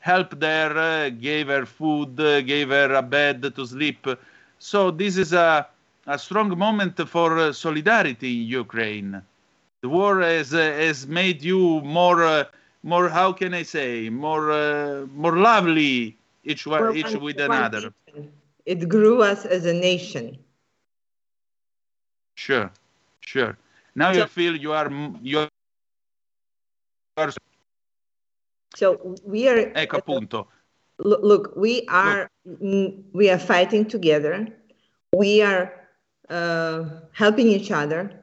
[0.00, 4.06] helped her, gave her food, gave her a bed to sleep.
[4.58, 5.66] So this is a,
[6.06, 9.22] a strong moment for solidarity in Ukraine.
[9.82, 12.46] The war has, has made you more,
[12.82, 17.92] more how can I say, more, uh, more lovely each, one, each with another.
[18.64, 20.38] It grew us as a nation.
[22.36, 22.70] Sure,
[23.20, 23.56] sure.
[23.94, 24.90] Now so, you feel you are
[25.22, 25.48] you
[27.16, 27.32] are.
[28.76, 29.72] So we are.
[29.74, 30.46] Ecco appunto.
[30.98, 32.94] Look, we are look.
[33.12, 34.46] we are fighting together.
[35.14, 35.72] We are
[36.28, 38.22] uh, helping each other.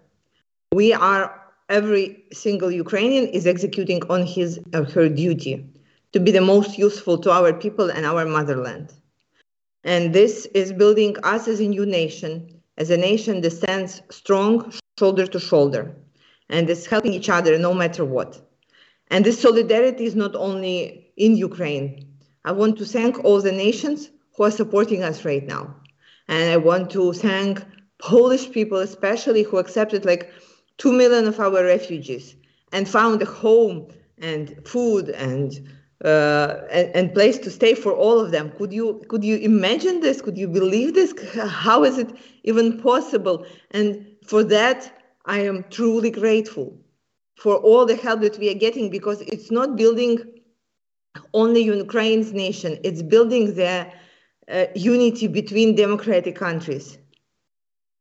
[0.71, 5.65] We are every single Ukrainian is executing on his or her duty
[6.11, 8.93] to be the most useful to our people and our motherland.
[9.83, 14.73] And this is building us as a new nation as a nation that stands strong
[14.99, 15.95] shoulder to shoulder
[16.49, 18.41] and is helping each other no matter what.
[19.09, 22.07] And this solidarity is not only in Ukraine.
[22.45, 25.75] I want to thank all the nations who are supporting us right now.
[26.27, 27.63] And I want to thank
[27.99, 30.31] Polish people, especially who accepted like
[30.77, 32.35] 2 million of our refugees
[32.71, 33.87] and found a home
[34.17, 35.67] and food and
[36.03, 38.51] uh, and, and, place to stay for all of them.
[38.57, 40.21] Could you could you imagine this?
[40.21, 41.13] Could you believe this?
[41.47, 42.11] How is it
[42.43, 43.45] even possible?
[43.71, 44.91] And for that,
[45.25, 46.77] I am truly grateful
[47.35, 50.19] for all the help that we are getting because it's not building
[51.33, 53.87] only Ukraine's nation; it's building the
[54.49, 56.97] uh, unity between democratic countries.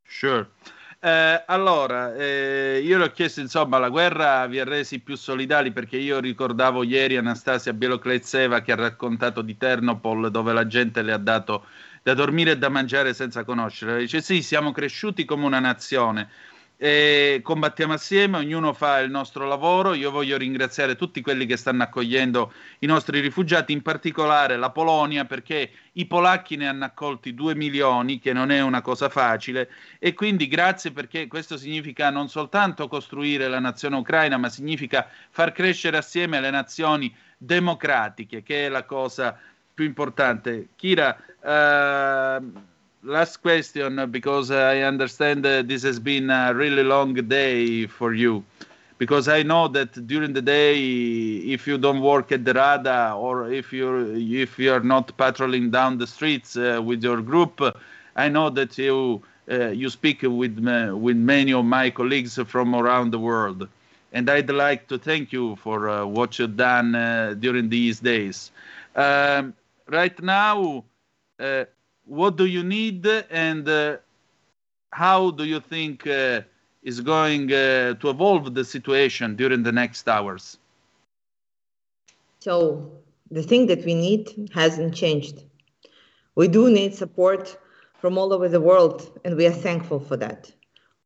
[0.08, 0.46] Sure.
[1.04, 5.72] Eh, allora, eh, io le ho chiesto, insomma, la guerra vi ha resi più solidali
[5.72, 11.12] perché io ricordavo ieri Anastasia Bielokleitseva che ha raccontato di Ternopol dove la gente le
[11.12, 11.66] ha dato
[12.04, 13.96] da dormire e da mangiare senza conoscerla.
[13.96, 16.28] Dice sì, siamo cresciuti come una nazione.
[16.84, 19.94] E combattiamo assieme, ognuno fa il nostro lavoro.
[19.94, 25.24] Io voglio ringraziare tutti quelli che stanno accogliendo i nostri rifugiati, in particolare la Polonia,
[25.24, 29.70] perché i polacchi ne hanno accolti due milioni, che non è una cosa facile.
[30.00, 35.52] E quindi grazie perché questo significa non soltanto costruire la nazione ucraina, ma significa far
[35.52, 39.38] crescere assieme le nazioni democratiche, che è la cosa
[39.72, 40.70] più importante.
[40.74, 42.70] Kira, uh,
[43.02, 48.44] last question, because I understand this has been a really long day for you.
[48.98, 53.50] Because I know that during the day, if you don't work at the Rada or
[53.50, 57.60] if you're if you're not patrolling down the streets uh, with your group,
[58.14, 63.10] I know that you uh, you speak with with many of my colleagues from around
[63.10, 63.66] the world,
[64.12, 68.52] and I'd like to thank you for uh, what you've done uh, during these days.
[68.94, 69.54] Um,
[69.88, 70.84] right now,
[71.40, 71.64] uh,
[72.12, 73.96] what do you need and uh,
[74.90, 76.42] how do you think uh,
[76.82, 80.58] is going uh, to evolve the situation during the next hours?
[82.40, 82.90] So,
[83.30, 85.42] the thing that we need hasn't changed.
[86.34, 87.56] We do need support
[87.98, 90.52] from all over the world, and we are thankful for that.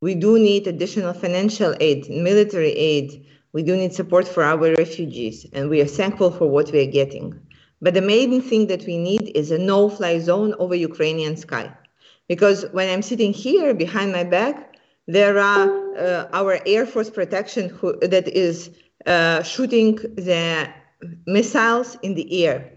[0.01, 3.25] We do need additional financial aid, military aid.
[3.53, 6.91] We do need support for our refugees, and we are thankful for what we are
[6.91, 7.39] getting.
[7.81, 11.71] But the main thing that we need is a no fly zone over Ukrainian sky.
[12.27, 14.77] Because when I'm sitting here behind my back,
[15.07, 18.71] there are uh, our Air Force protection who, that is
[19.05, 20.67] uh, shooting the
[21.25, 22.71] missiles in the air.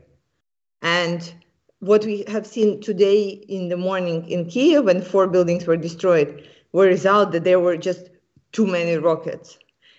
[0.83, 1.33] And
[1.81, 6.47] what we have seen today in the morning in Kiev when four buildings were destroyed
[6.73, 8.11] were result that there were just
[8.53, 9.59] too many rockets.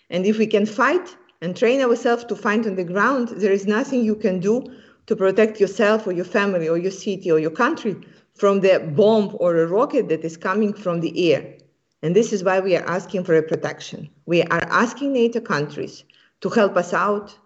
[0.09, 3.65] And if we can fight and train ourselves to fight on the ground, there is
[3.65, 4.63] nothing you can do
[5.11, 7.97] to protect yourself or your family or your city or your country
[8.33, 11.57] from the bomb or a rocket that is coming from the air.
[12.01, 14.09] And this is why we are asking for a protection.
[14.25, 16.05] We are asking NATO countries
[16.39, 17.37] to help us out,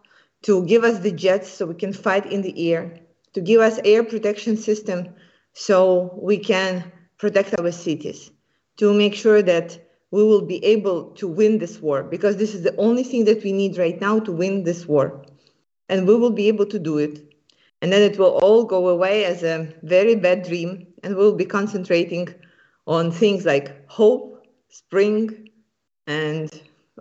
[0.44, 3.00] to give us the jets so we can fight in the air,
[3.34, 5.16] to give us air protection system
[5.54, 8.30] so we can protect our cities,
[8.78, 9.76] to make sure that
[10.12, 13.44] we will be able to win this war because this is the only thing that
[13.44, 15.26] we need right now to win this war.
[15.90, 17.25] And we will be able to do it
[17.86, 21.46] and then it will all go away as a very bad dream and we'll be
[21.46, 22.28] concentrating
[22.88, 25.52] on things like hope spring
[26.08, 26.50] and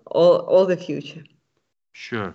[0.08, 1.24] all, all the future
[1.92, 2.34] sure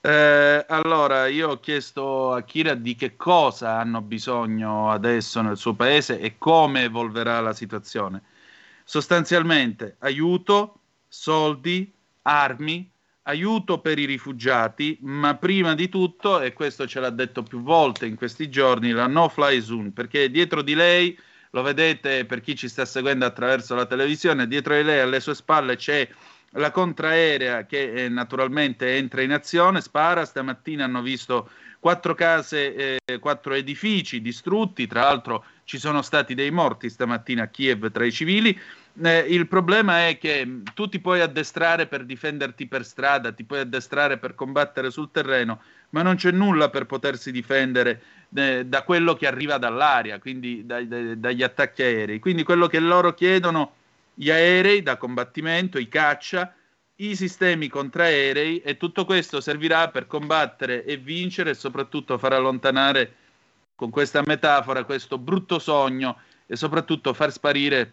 [0.00, 5.74] eh, allora, io ho chiesto a Kira di che cosa hanno bisogno adesso nel suo
[5.74, 8.22] paese e come evolverà la situazione.
[8.84, 10.78] Sostanzialmente aiuto,
[11.08, 12.88] soldi, armi,
[13.28, 18.06] aiuto per i rifugiati, ma prima di tutto, e questo ce l'ha detto più volte
[18.06, 21.18] in questi giorni, la no fly zone, perché dietro di lei,
[21.50, 25.34] lo vedete per chi ci sta seguendo attraverso la televisione, dietro di lei alle sue
[25.34, 26.08] spalle c'è
[26.52, 33.18] la contraerea che eh, naturalmente entra in azione, spara, stamattina hanno visto quattro case, eh,
[33.18, 38.12] quattro edifici distrutti, tra l'altro ci sono stati dei morti stamattina a Kiev tra i
[38.12, 38.58] civili,
[39.02, 43.60] eh, il problema è che tu ti puoi addestrare per difenderti per strada, ti puoi
[43.60, 45.60] addestrare per combattere sul terreno,
[45.90, 48.02] ma non c'è nulla per potersi difendere
[48.34, 52.18] eh, da quello che arriva dall'aria, quindi dai, dai, dagli attacchi aerei.
[52.18, 53.72] Quindi quello che loro chiedono,
[54.14, 56.52] gli aerei da combattimento, i caccia,
[56.96, 63.14] i sistemi contraerei e tutto questo servirà per combattere e vincere e soprattutto far allontanare
[63.76, 67.92] con questa metafora questo brutto sogno e soprattutto far sparire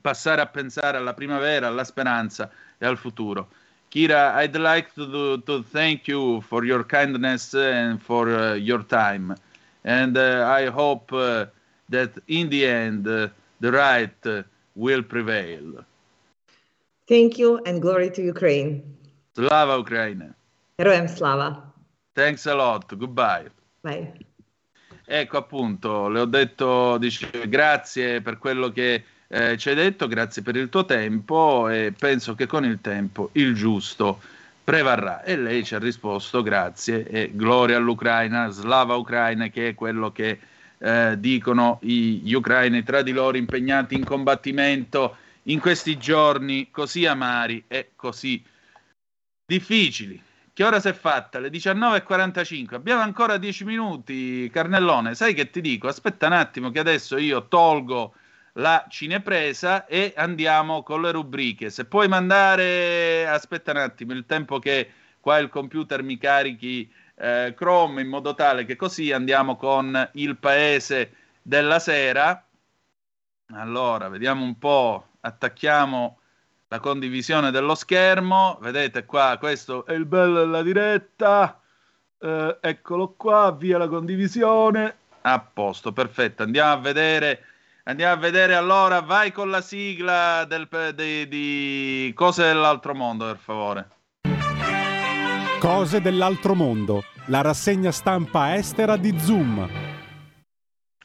[0.00, 3.48] passare a pensare alla primavera, alla speranza e al futuro.
[3.88, 8.84] Kira, I'd like to, do, to thank you for your kindness and for uh, your
[8.84, 9.34] time.
[9.82, 11.46] And uh, I hope uh,
[11.88, 13.28] that in the end uh,
[13.60, 14.42] the right uh,
[14.74, 15.84] will prevail.
[17.06, 18.82] Thank you and glory to Ukraine.
[19.34, 20.34] Slava Ukraine.
[20.78, 21.72] Heroem slava.
[22.14, 22.94] Thanks a lot.
[22.94, 23.48] Goodbye.
[23.82, 24.12] Bye.
[25.06, 30.42] Ecco appunto, le ho detto, dice, grazie per quello che eh, ci hai detto grazie
[30.42, 34.20] per il tuo tempo e penso che con il tempo il giusto
[34.64, 35.22] prevarrà.
[35.22, 40.38] E lei ci ha risposto grazie e gloria all'Ucraina, slava Ucraina, che è quello che
[40.78, 47.64] eh, dicono gli ucraini tra di loro impegnati in combattimento in questi giorni così amari
[47.68, 48.42] e così
[49.44, 50.22] difficili.
[50.52, 51.38] Che ora si è fatta?
[51.38, 52.74] Le 19.45.
[52.74, 55.14] Abbiamo ancora 10 minuti, Carnellone.
[55.14, 55.86] Sai che ti dico?
[55.86, 58.14] Aspetta un attimo che adesso io tolgo
[58.58, 61.70] la cinepresa e andiamo con le rubriche.
[61.70, 64.90] Se puoi mandare, aspetta un attimo, il tempo che
[65.20, 70.36] qua il computer mi carichi eh, Chrome in modo tale che così andiamo con il
[70.36, 71.12] paese
[71.42, 72.44] della sera.
[73.52, 76.18] Allora, vediamo un po', attacchiamo
[76.68, 78.58] la condivisione dello schermo.
[78.60, 81.60] Vedete qua, questo è il bello della diretta.
[82.20, 84.96] Eh, eccolo qua, via la condivisione.
[85.22, 86.42] A posto, perfetto.
[86.42, 87.42] Andiamo a vedere.
[87.88, 93.38] Andiamo a vedere allora, vai con la sigla del, di, di Cose dell'altro mondo, per
[93.38, 93.88] favore.
[95.58, 99.66] Cose dell'altro mondo, la rassegna stampa estera di Zoom.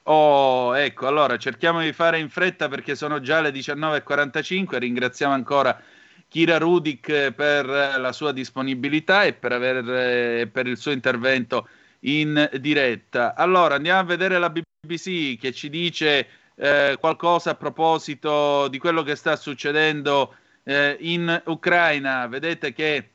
[0.03, 4.77] Oh, ecco, allora cerchiamo di fare in fretta perché sono già le 19.45.
[4.77, 5.81] Ringraziamo ancora
[6.27, 11.65] Kira Rudik per la sua disponibilità e per, aver, per il suo intervento
[12.01, 13.35] in diretta.
[13.35, 19.03] Allora, andiamo a vedere la BBC che ci dice eh, qualcosa a proposito di quello
[19.03, 22.27] che sta succedendo eh, in Ucraina.
[22.27, 23.09] Vedete che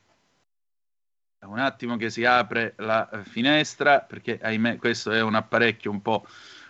[1.41, 6.25] un attimo che si apre la finestra perché ahimè questo è un apparecchio un po',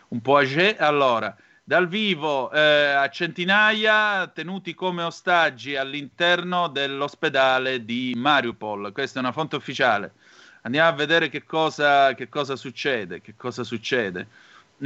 [0.09, 0.77] un po age.
[0.77, 2.59] Allora, dal vivo eh,
[2.91, 8.91] a centinaia tenuti come ostaggi all'interno dell'ospedale di Mariupol.
[8.91, 10.13] Questa è una fonte ufficiale.
[10.61, 13.21] Andiamo a vedere che cosa, che cosa succede.
[13.21, 14.27] Che cosa succede.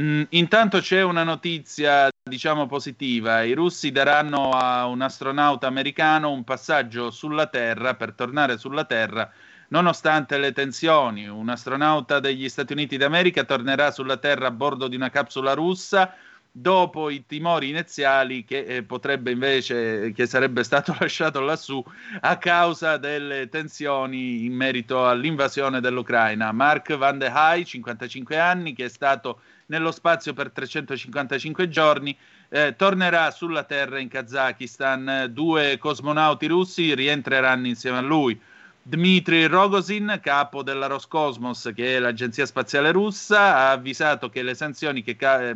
[0.00, 3.42] Mm, intanto c'è una notizia, diciamo, positiva.
[3.42, 9.30] I russi daranno a un astronauta americano un passaggio sulla Terra per tornare sulla Terra
[9.74, 14.94] Nonostante le tensioni, un astronauta degli Stati Uniti d'America tornerà sulla Terra a bordo di
[14.94, 16.14] una capsula russa
[16.52, 21.82] dopo i timori iniziali che eh, potrebbe invece che sarebbe stato lasciato lassù
[22.20, 26.52] a causa delle tensioni in merito all'invasione dell'Ucraina.
[26.52, 32.16] Mark Van de Hai, 55 anni, che è stato nello spazio per 355 giorni,
[32.48, 35.28] eh, tornerà sulla Terra in Kazakistan.
[35.30, 38.38] Due cosmonauti russi rientreranno insieme a lui.
[38.82, 45.02] Dmitry Rogozin, capo della Roscosmos, che è l'agenzia spaziale russa, ha avvisato che le sanzioni,
[45.02, 45.54] che ca-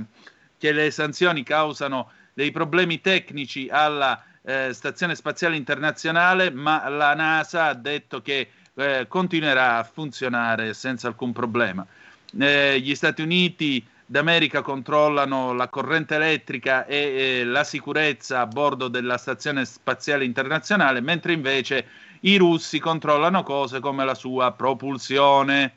[0.56, 7.66] che le sanzioni causano dei problemi tecnici alla eh, Stazione Spaziale Internazionale, ma la NASA
[7.66, 11.86] ha detto che eh, continuerà a funzionare senza alcun problema.
[12.38, 19.18] Eh, gli Stati Uniti d'America controllano la corrente elettrica e la sicurezza a bordo della
[19.18, 21.86] Stazione Spaziale Internazionale, mentre invece
[22.20, 25.74] i russi controllano cose come la sua propulsione.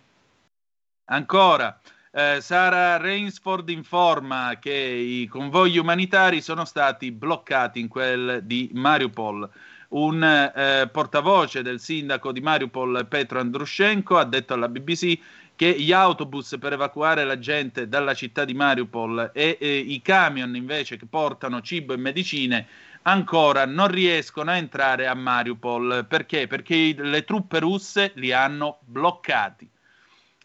[1.10, 1.78] Ancora,
[2.14, 9.50] eh, Sara Rainsford informa che i convogli umanitari sono stati bloccati in quel di Mariupol.
[9.90, 15.20] Un eh, portavoce del sindaco di Mariupol, Petro Andrushenko, ha detto alla BBC
[15.62, 20.56] che gli autobus per evacuare la gente dalla città di Mariupol e, e i camion
[20.56, 22.66] invece che portano cibo e medicine
[23.04, 26.08] ancora non riescono a entrare a Mariupol.
[26.10, 26.48] Perché?
[26.48, 29.70] Perché i, le truppe russe li hanno bloccati.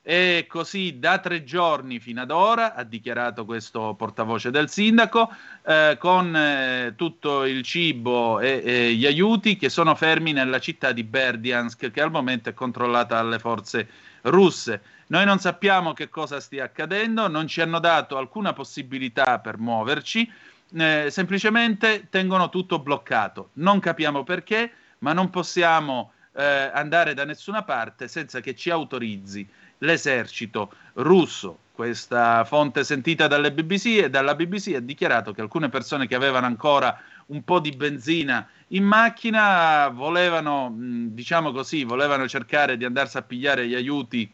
[0.03, 5.35] E così da tre giorni fino ad ora, ha dichiarato questo portavoce del sindaco,
[5.67, 10.93] eh, con eh, tutto il cibo e, e, gli aiuti che sono fermi nella città
[10.93, 13.89] di Berdiansk, che al momento è controllata dalle forze
[14.27, 14.81] russe.
[15.09, 20.31] Noi non sappiamo che cosa stia accadendo, non ci hanno dato alcuna possibilità per muoverci
[20.75, 23.51] eh, semplicemente tengono tutto bloccato.
[23.55, 29.47] Non capiamo perché, ma non possiamo eh, andare da nessuna parte senza che ci autorizzi
[29.79, 31.59] l'esercito russo.
[31.73, 36.47] Questa fonte sentita dalle BBC e dalla BBC ha dichiarato che alcune persone che avevano
[36.47, 43.23] ancora un po' di benzina in macchina volevano, diciamo così, volevano cercare di andarsi a
[43.23, 44.29] pigliare gli aiuti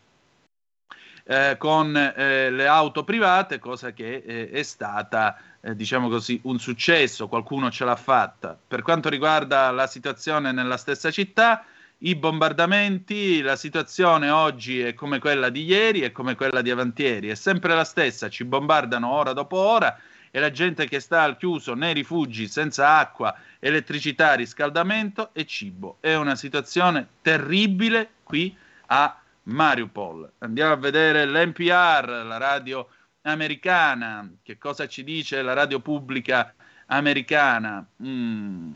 [1.25, 6.59] eh, con eh, le auto private, cosa che eh, è stata eh, diciamo così, un
[6.59, 8.59] successo, qualcuno ce l'ha fatta.
[8.67, 11.67] Per quanto riguarda la situazione nella stessa città,
[11.99, 17.29] i bombardamenti, la situazione oggi è come quella di ieri e come quella di avantieri,
[17.29, 19.97] è sempre la stessa, ci bombardano ora dopo ora
[20.35, 25.99] e la gente che sta al chiuso nei rifugi senza acqua, elettricità, riscaldamento e cibo.
[26.01, 28.57] È una situazione terribile qui
[28.87, 30.33] a Mariupol.
[30.39, 32.89] Andiamo a vedere l'NPR, la radio
[33.23, 34.27] americana.
[34.43, 36.55] Che cosa ci dice la radio pubblica
[36.87, 37.87] americana?
[38.03, 38.73] Mm.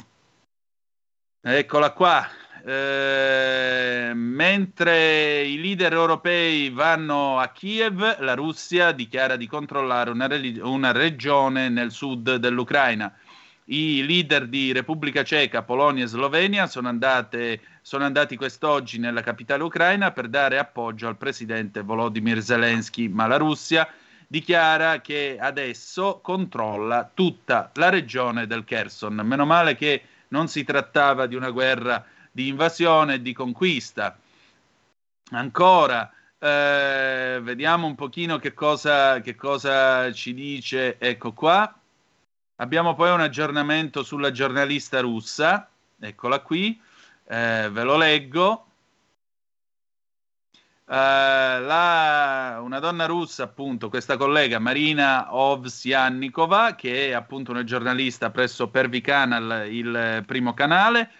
[1.41, 2.29] Eccola qua.
[2.69, 10.61] Eh, mentre i leader europei vanno a Kiev, la Russia dichiara di controllare una, relig-
[10.65, 13.15] una regione nel sud dell'Ucraina.
[13.67, 19.63] I leader di Repubblica Ceca, Polonia e Slovenia sono, andate, sono andati quest'oggi nella capitale
[19.63, 23.89] ucraina per dare appoggio al presidente Volodymyr Zelensky, ma la Russia
[24.27, 29.21] dichiara che adesso controlla tutta la regione del Kherson.
[29.23, 32.05] Meno male che non si trattava di una guerra
[32.37, 34.15] di invasione e di conquista.
[35.31, 40.99] Ancora, eh, vediamo un pochino che cosa, che cosa ci dice.
[40.99, 41.75] Ecco qua.
[42.57, 45.67] Abbiamo poi un aggiornamento sulla giornalista russa,
[45.99, 46.79] eccola qui,
[47.27, 48.65] eh, ve lo leggo.
[50.89, 58.31] Uh, la, una donna russa, appunto, questa collega Marina Ovsyannikova, che è appunto una giornalista
[58.31, 61.11] presso Pervi Canal, il primo canale,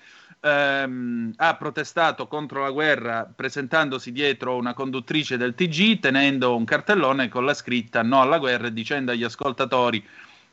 [0.41, 7.29] ehm, ha protestato contro la guerra presentandosi dietro una conduttrice del TG, tenendo un cartellone
[7.29, 10.05] con la scritta no alla guerra e dicendo agli ascoltatori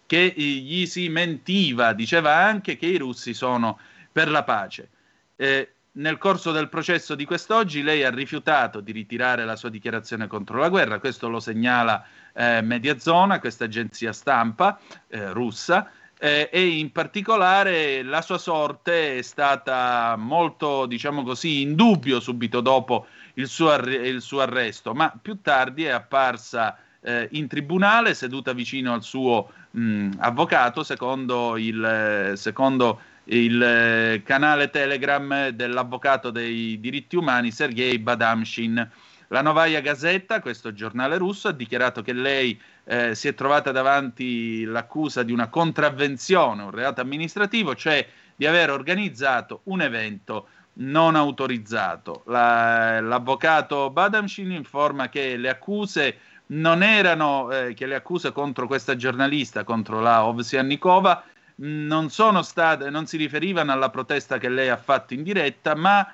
[0.05, 3.79] che gli si mentiva, diceva anche che i russi sono
[4.11, 4.89] per la pace.
[5.35, 10.27] Eh, nel corso del processo di quest'oggi lei ha rifiutato di ritirare la sua dichiarazione
[10.27, 12.03] contro la guerra, questo lo segnala
[12.33, 15.91] eh, Mediazona, questa agenzia stampa eh, russa,
[16.23, 22.61] eh, e in particolare la sua sorte è stata molto, diciamo così, in dubbio subito
[22.61, 28.13] dopo il suo, arre- il suo arresto, ma più tardi è apparsa eh, in tribunale
[28.13, 36.79] seduta vicino al suo mh, avvocato, secondo il, secondo il eh, canale Telegram dell'avvocato dei
[36.79, 38.89] diritti umani Sergei Badamshin.
[39.27, 44.63] La Novaya Gazetta, questo giornale russo, ha dichiarato che lei eh, si è trovata davanti
[44.65, 48.05] l'accusa di una contravvenzione, un reato amministrativo, cioè
[48.35, 52.23] di aver organizzato un evento non autorizzato.
[52.25, 58.95] La, l'avvocato Badamshin informa che le accuse non erano, eh, che le accuse contro questa
[58.95, 61.23] giornalista, contro la Ovsiannikova,
[61.55, 66.13] non sono state, non si riferivano alla protesta che lei ha fatto in diretta, ma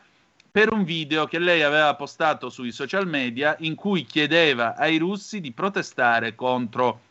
[0.51, 5.41] per un video che lei aveva postato sui social media in cui chiedeva ai russi
[5.41, 7.01] di protestare contro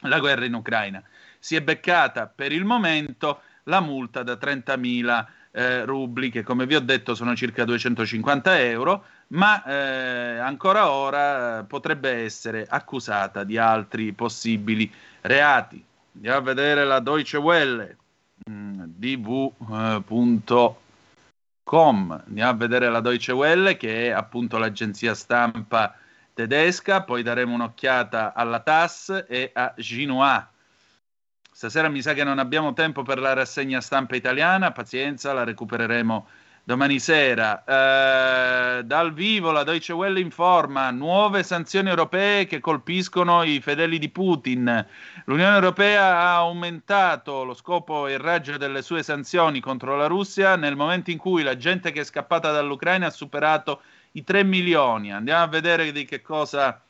[0.00, 1.02] la guerra in Ucraina.
[1.38, 6.74] Si è beccata per il momento la multa da 30.000 eh, rubli, che come vi
[6.74, 14.12] ho detto sono circa 250 euro, ma eh, ancora ora potrebbe essere accusata di altri
[14.12, 14.90] possibili
[15.22, 15.84] reati
[16.14, 17.96] andiamo a vedere la Deutsche Welle
[18.48, 18.82] mm,
[21.64, 25.94] dv.com andiamo a vedere la Deutsche Welle che è appunto l'agenzia stampa
[26.34, 27.02] tedesca.
[27.02, 30.50] Poi daremo un'occhiata alla TAS e a Xinhua
[31.52, 34.72] stasera mi sa che non abbiamo tempo per la rassegna stampa italiana.
[34.72, 36.26] Pazienza la recupereremo
[36.64, 37.64] domani sera.
[37.64, 44.08] Eh, dal vivo la Deutsche Welle informa nuove sanzioni europee che colpiscono i fedeli di
[44.08, 44.86] Putin.
[45.24, 50.56] L'Unione Europea ha aumentato lo scopo e il raggio delle sue sanzioni contro la Russia
[50.56, 53.82] nel momento in cui la gente che è scappata dall'Ucraina ha superato
[54.12, 55.12] i 3 milioni.
[55.12, 56.80] Andiamo a vedere di che cosa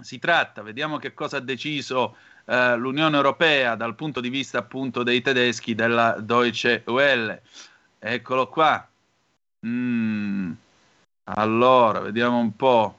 [0.00, 5.02] si tratta, vediamo che cosa ha deciso eh, l'Unione Europea dal punto di vista appunto
[5.02, 7.42] dei tedeschi della Deutsche Welle.
[7.98, 8.88] Eccolo qua.
[9.66, 10.52] Mm.
[11.24, 12.98] Allora, vediamo un po'.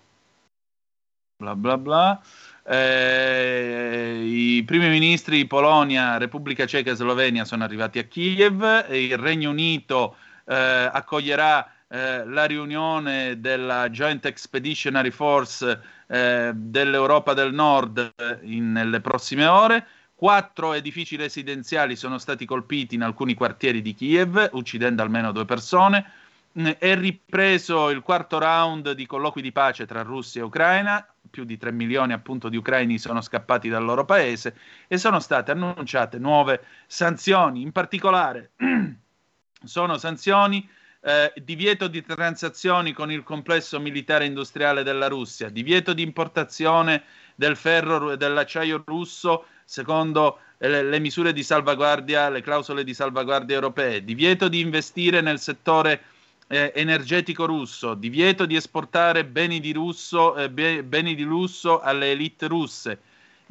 [1.38, 2.22] Bla bla bla.
[2.64, 8.88] Eh, I primi ministri Polonia, Repubblica Ceca e Slovenia sono arrivati a Kiev.
[8.92, 17.54] Il Regno Unito eh, accoglierà eh, la riunione della Joint Expeditionary Force eh, dell'Europa del
[17.54, 19.88] Nord in, nelle prossime ore.
[20.20, 26.12] Quattro edifici residenziali sono stati colpiti in alcuni quartieri di Kiev, uccidendo almeno due persone.
[26.60, 31.08] Mm, è ripreso il quarto round di colloqui di pace tra Russia e Ucraina.
[31.30, 34.58] Più di 3 milioni appunto di ucraini sono scappati dal loro paese
[34.90, 37.62] e sono state annunciate nuove sanzioni.
[37.62, 38.52] In particolare
[39.64, 40.70] sono sanzioni
[41.02, 47.04] eh, divieto di transazioni con il complesso militare industriale della Russia, divieto di importazione
[47.36, 53.54] del ferro e dell'acciaio russo secondo le, le, misure di salvaguardia, le clausole di salvaguardia
[53.54, 56.02] europee, divieto di investire nel settore
[56.48, 62.48] eh, energetico russo, divieto di esportare beni di, russo, eh, beni di lusso alle elite
[62.48, 63.00] russe,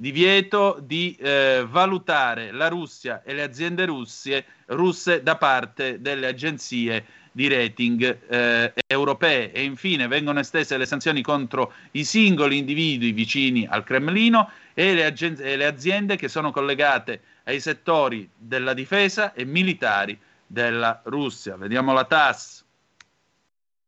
[0.00, 7.04] divieto di eh, valutare la Russia e le aziende russie, russe da parte delle agenzie
[7.32, 13.66] di rating eh, europee e infine vengono estese le sanzioni contro i singoli individui vicini
[13.66, 19.32] al Cremlino e le, agen- e le aziende che sono collegate ai settori della difesa
[19.32, 20.16] e militari
[20.46, 21.56] della Russia.
[21.56, 22.64] Vediamo la TAS.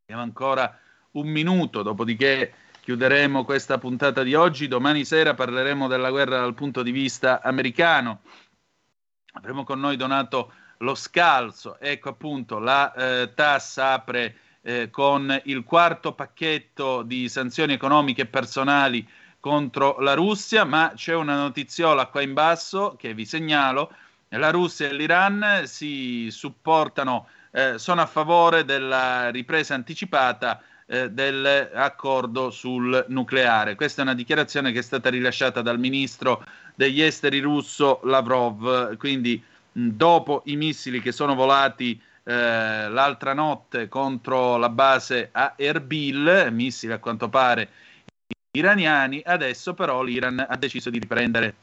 [0.02, 0.76] Abbiamo ancora
[1.12, 2.52] un minuto, dopodiché
[2.90, 4.66] chiuderemo questa puntata di oggi.
[4.66, 8.22] Domani sera parleremo della guerra dal punto di vista americano.
[9.34, 11.78] Avremo con noi Donato lo scalzo.
[11.78, 18.26] Ecco appunto, la eh, TAS apre eh, con il quarto pacchetto di sanzioni economiche e
[18.26, 19.08] personali
[19.38, 23.92] contro la Russia, ma c'è una notiziola qua in basso che vi segnalo.
[24.30, 30.60] La Russia e l'Iran si supportano, eh, sono a favore della ripresa anticipata
[30.90, 33.76] eh, dell'accordo sul nucleare.
[33.76, 36.44] Questa è una dichiarazione che è stata rilasciata dal ministro
[36.74, 39.40] degli esteri russo Lavrov, quindi
[39.72, 41.92] mh, dopo i missili che sono volati
[42.24, 47.68] eh, l'altra notte contro la base a Erbil, missili a quanto pare
[48.50, 51.54] iraniani, adesso però l'Iran ha deciso di riprendere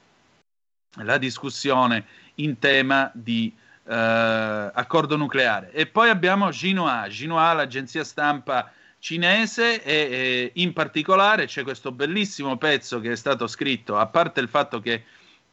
[1.02, 2.06] la discussione
[2.36, 5.74] in tema di eh, accordo nucleare.
[5.74, 8.72] E poi abbiamo Xinhua, Xinhua l'agenzia stampa
[9.08, 14.42] cinese e, e, in particolare c'è questo bellissimo pezzo che è stato scritto, a parte
[14.42, 15.04] il fatto che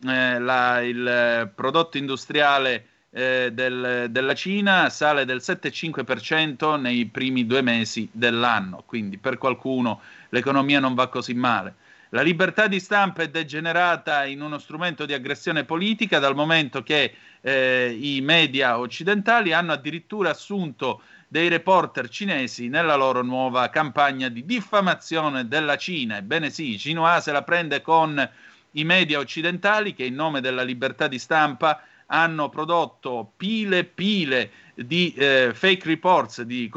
[0.05, 7.62] eh, la, il prodotto industriale eh, del, della Cina sale del 7,5% nei primi due
[7.62, 10.01] mesi dell'anno, quindi per qualcuno
[10.31, 11.76] l'economia non va così male.
[12.09, 17.14] La libertà di stampa è degenerata in uno strumento di aggressione politica dal momento che
[17.40, 21.02] eh, i media occidentali hanno addirittura assunto
[21.35, 26.19] dei reporter cinesi nella loro nuova campagna di diffamazione della Cina.
[26.19, 28.31] Ebbene sì, Xinhua se la prende con
[28.70, 34.51] i media occidentali che in nome della libertà di stampa hanno prodotto pile e pile
[34.77, 36.70] di eh, fake reports, di,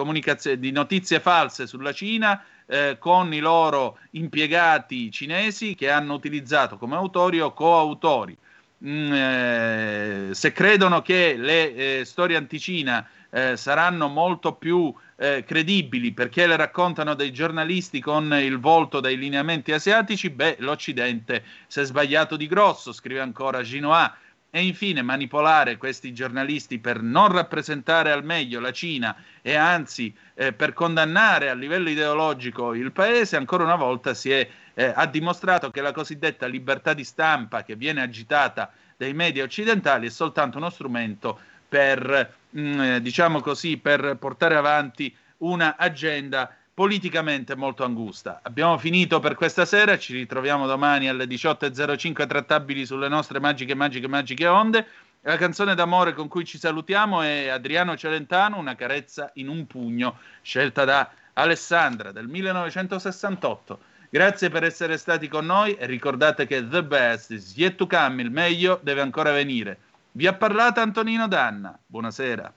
[0.57, 6.95] di notizie false sulla Cina eh, con i loro impiegati cinesi che hanno utilizzato come
[6.95, 8.35] autori o coautori.
[8.83, 16.11] Mm, eh, se credono che le eh, storie anticina eh, saranno molto più eh, credibili
[16.13, 21.83] perché le raccontano dei giornalisti con il volto dei lineamenti asiatici, beh, l'Occidente si è
[21.83, 24.15] sbagliato di grosso, scrive ancora Ginoa.
[24.49, 30.53] E infine manipolare questi giornalisti per non rappresentare al meglio la Cina e anzi eh,
[30.53, 35.69] per condannare a livello ideologico il paese, ancora una volta si è, eh, ha dimostrato
[35.69, 40.69] che la cosiddetta libertà di stampa che viene agitata dai media occidentali è soltanto uno
[40.69, 41.37] strumento
[41.67, 48.39] per, mm, eh, diciamo così, per portare avanti una agenda politicamente molto angusta.
[48.43, 54.07] Abbiamo finito per questa sera, ci ritroviamo domani alle 18.05 trattabili sulle nostre magiche, magiche,
[54.07, 54.85] magiche onde.
[55.21, 60.19] La canzone d'amore con cui ci salutiamo è Adriano Celentano, Una carezza in un pugno,
[60.43, 63.79] scelta da Alessandra del 1968.
[64.09, 68.21] Grazie per essere stati con noi e ricordate che the best is yet to come,
[68.21, 69.79] il meglio deve ancora venire.
[70.17, 71.79] Vi ha parlato Antonino Danna.
[71.85, 72.51] Buonasera.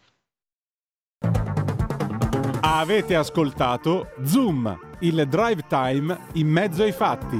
[2.62, 7.36] Avete ascoltato Zoom, il drive time in mezzo ai fatti.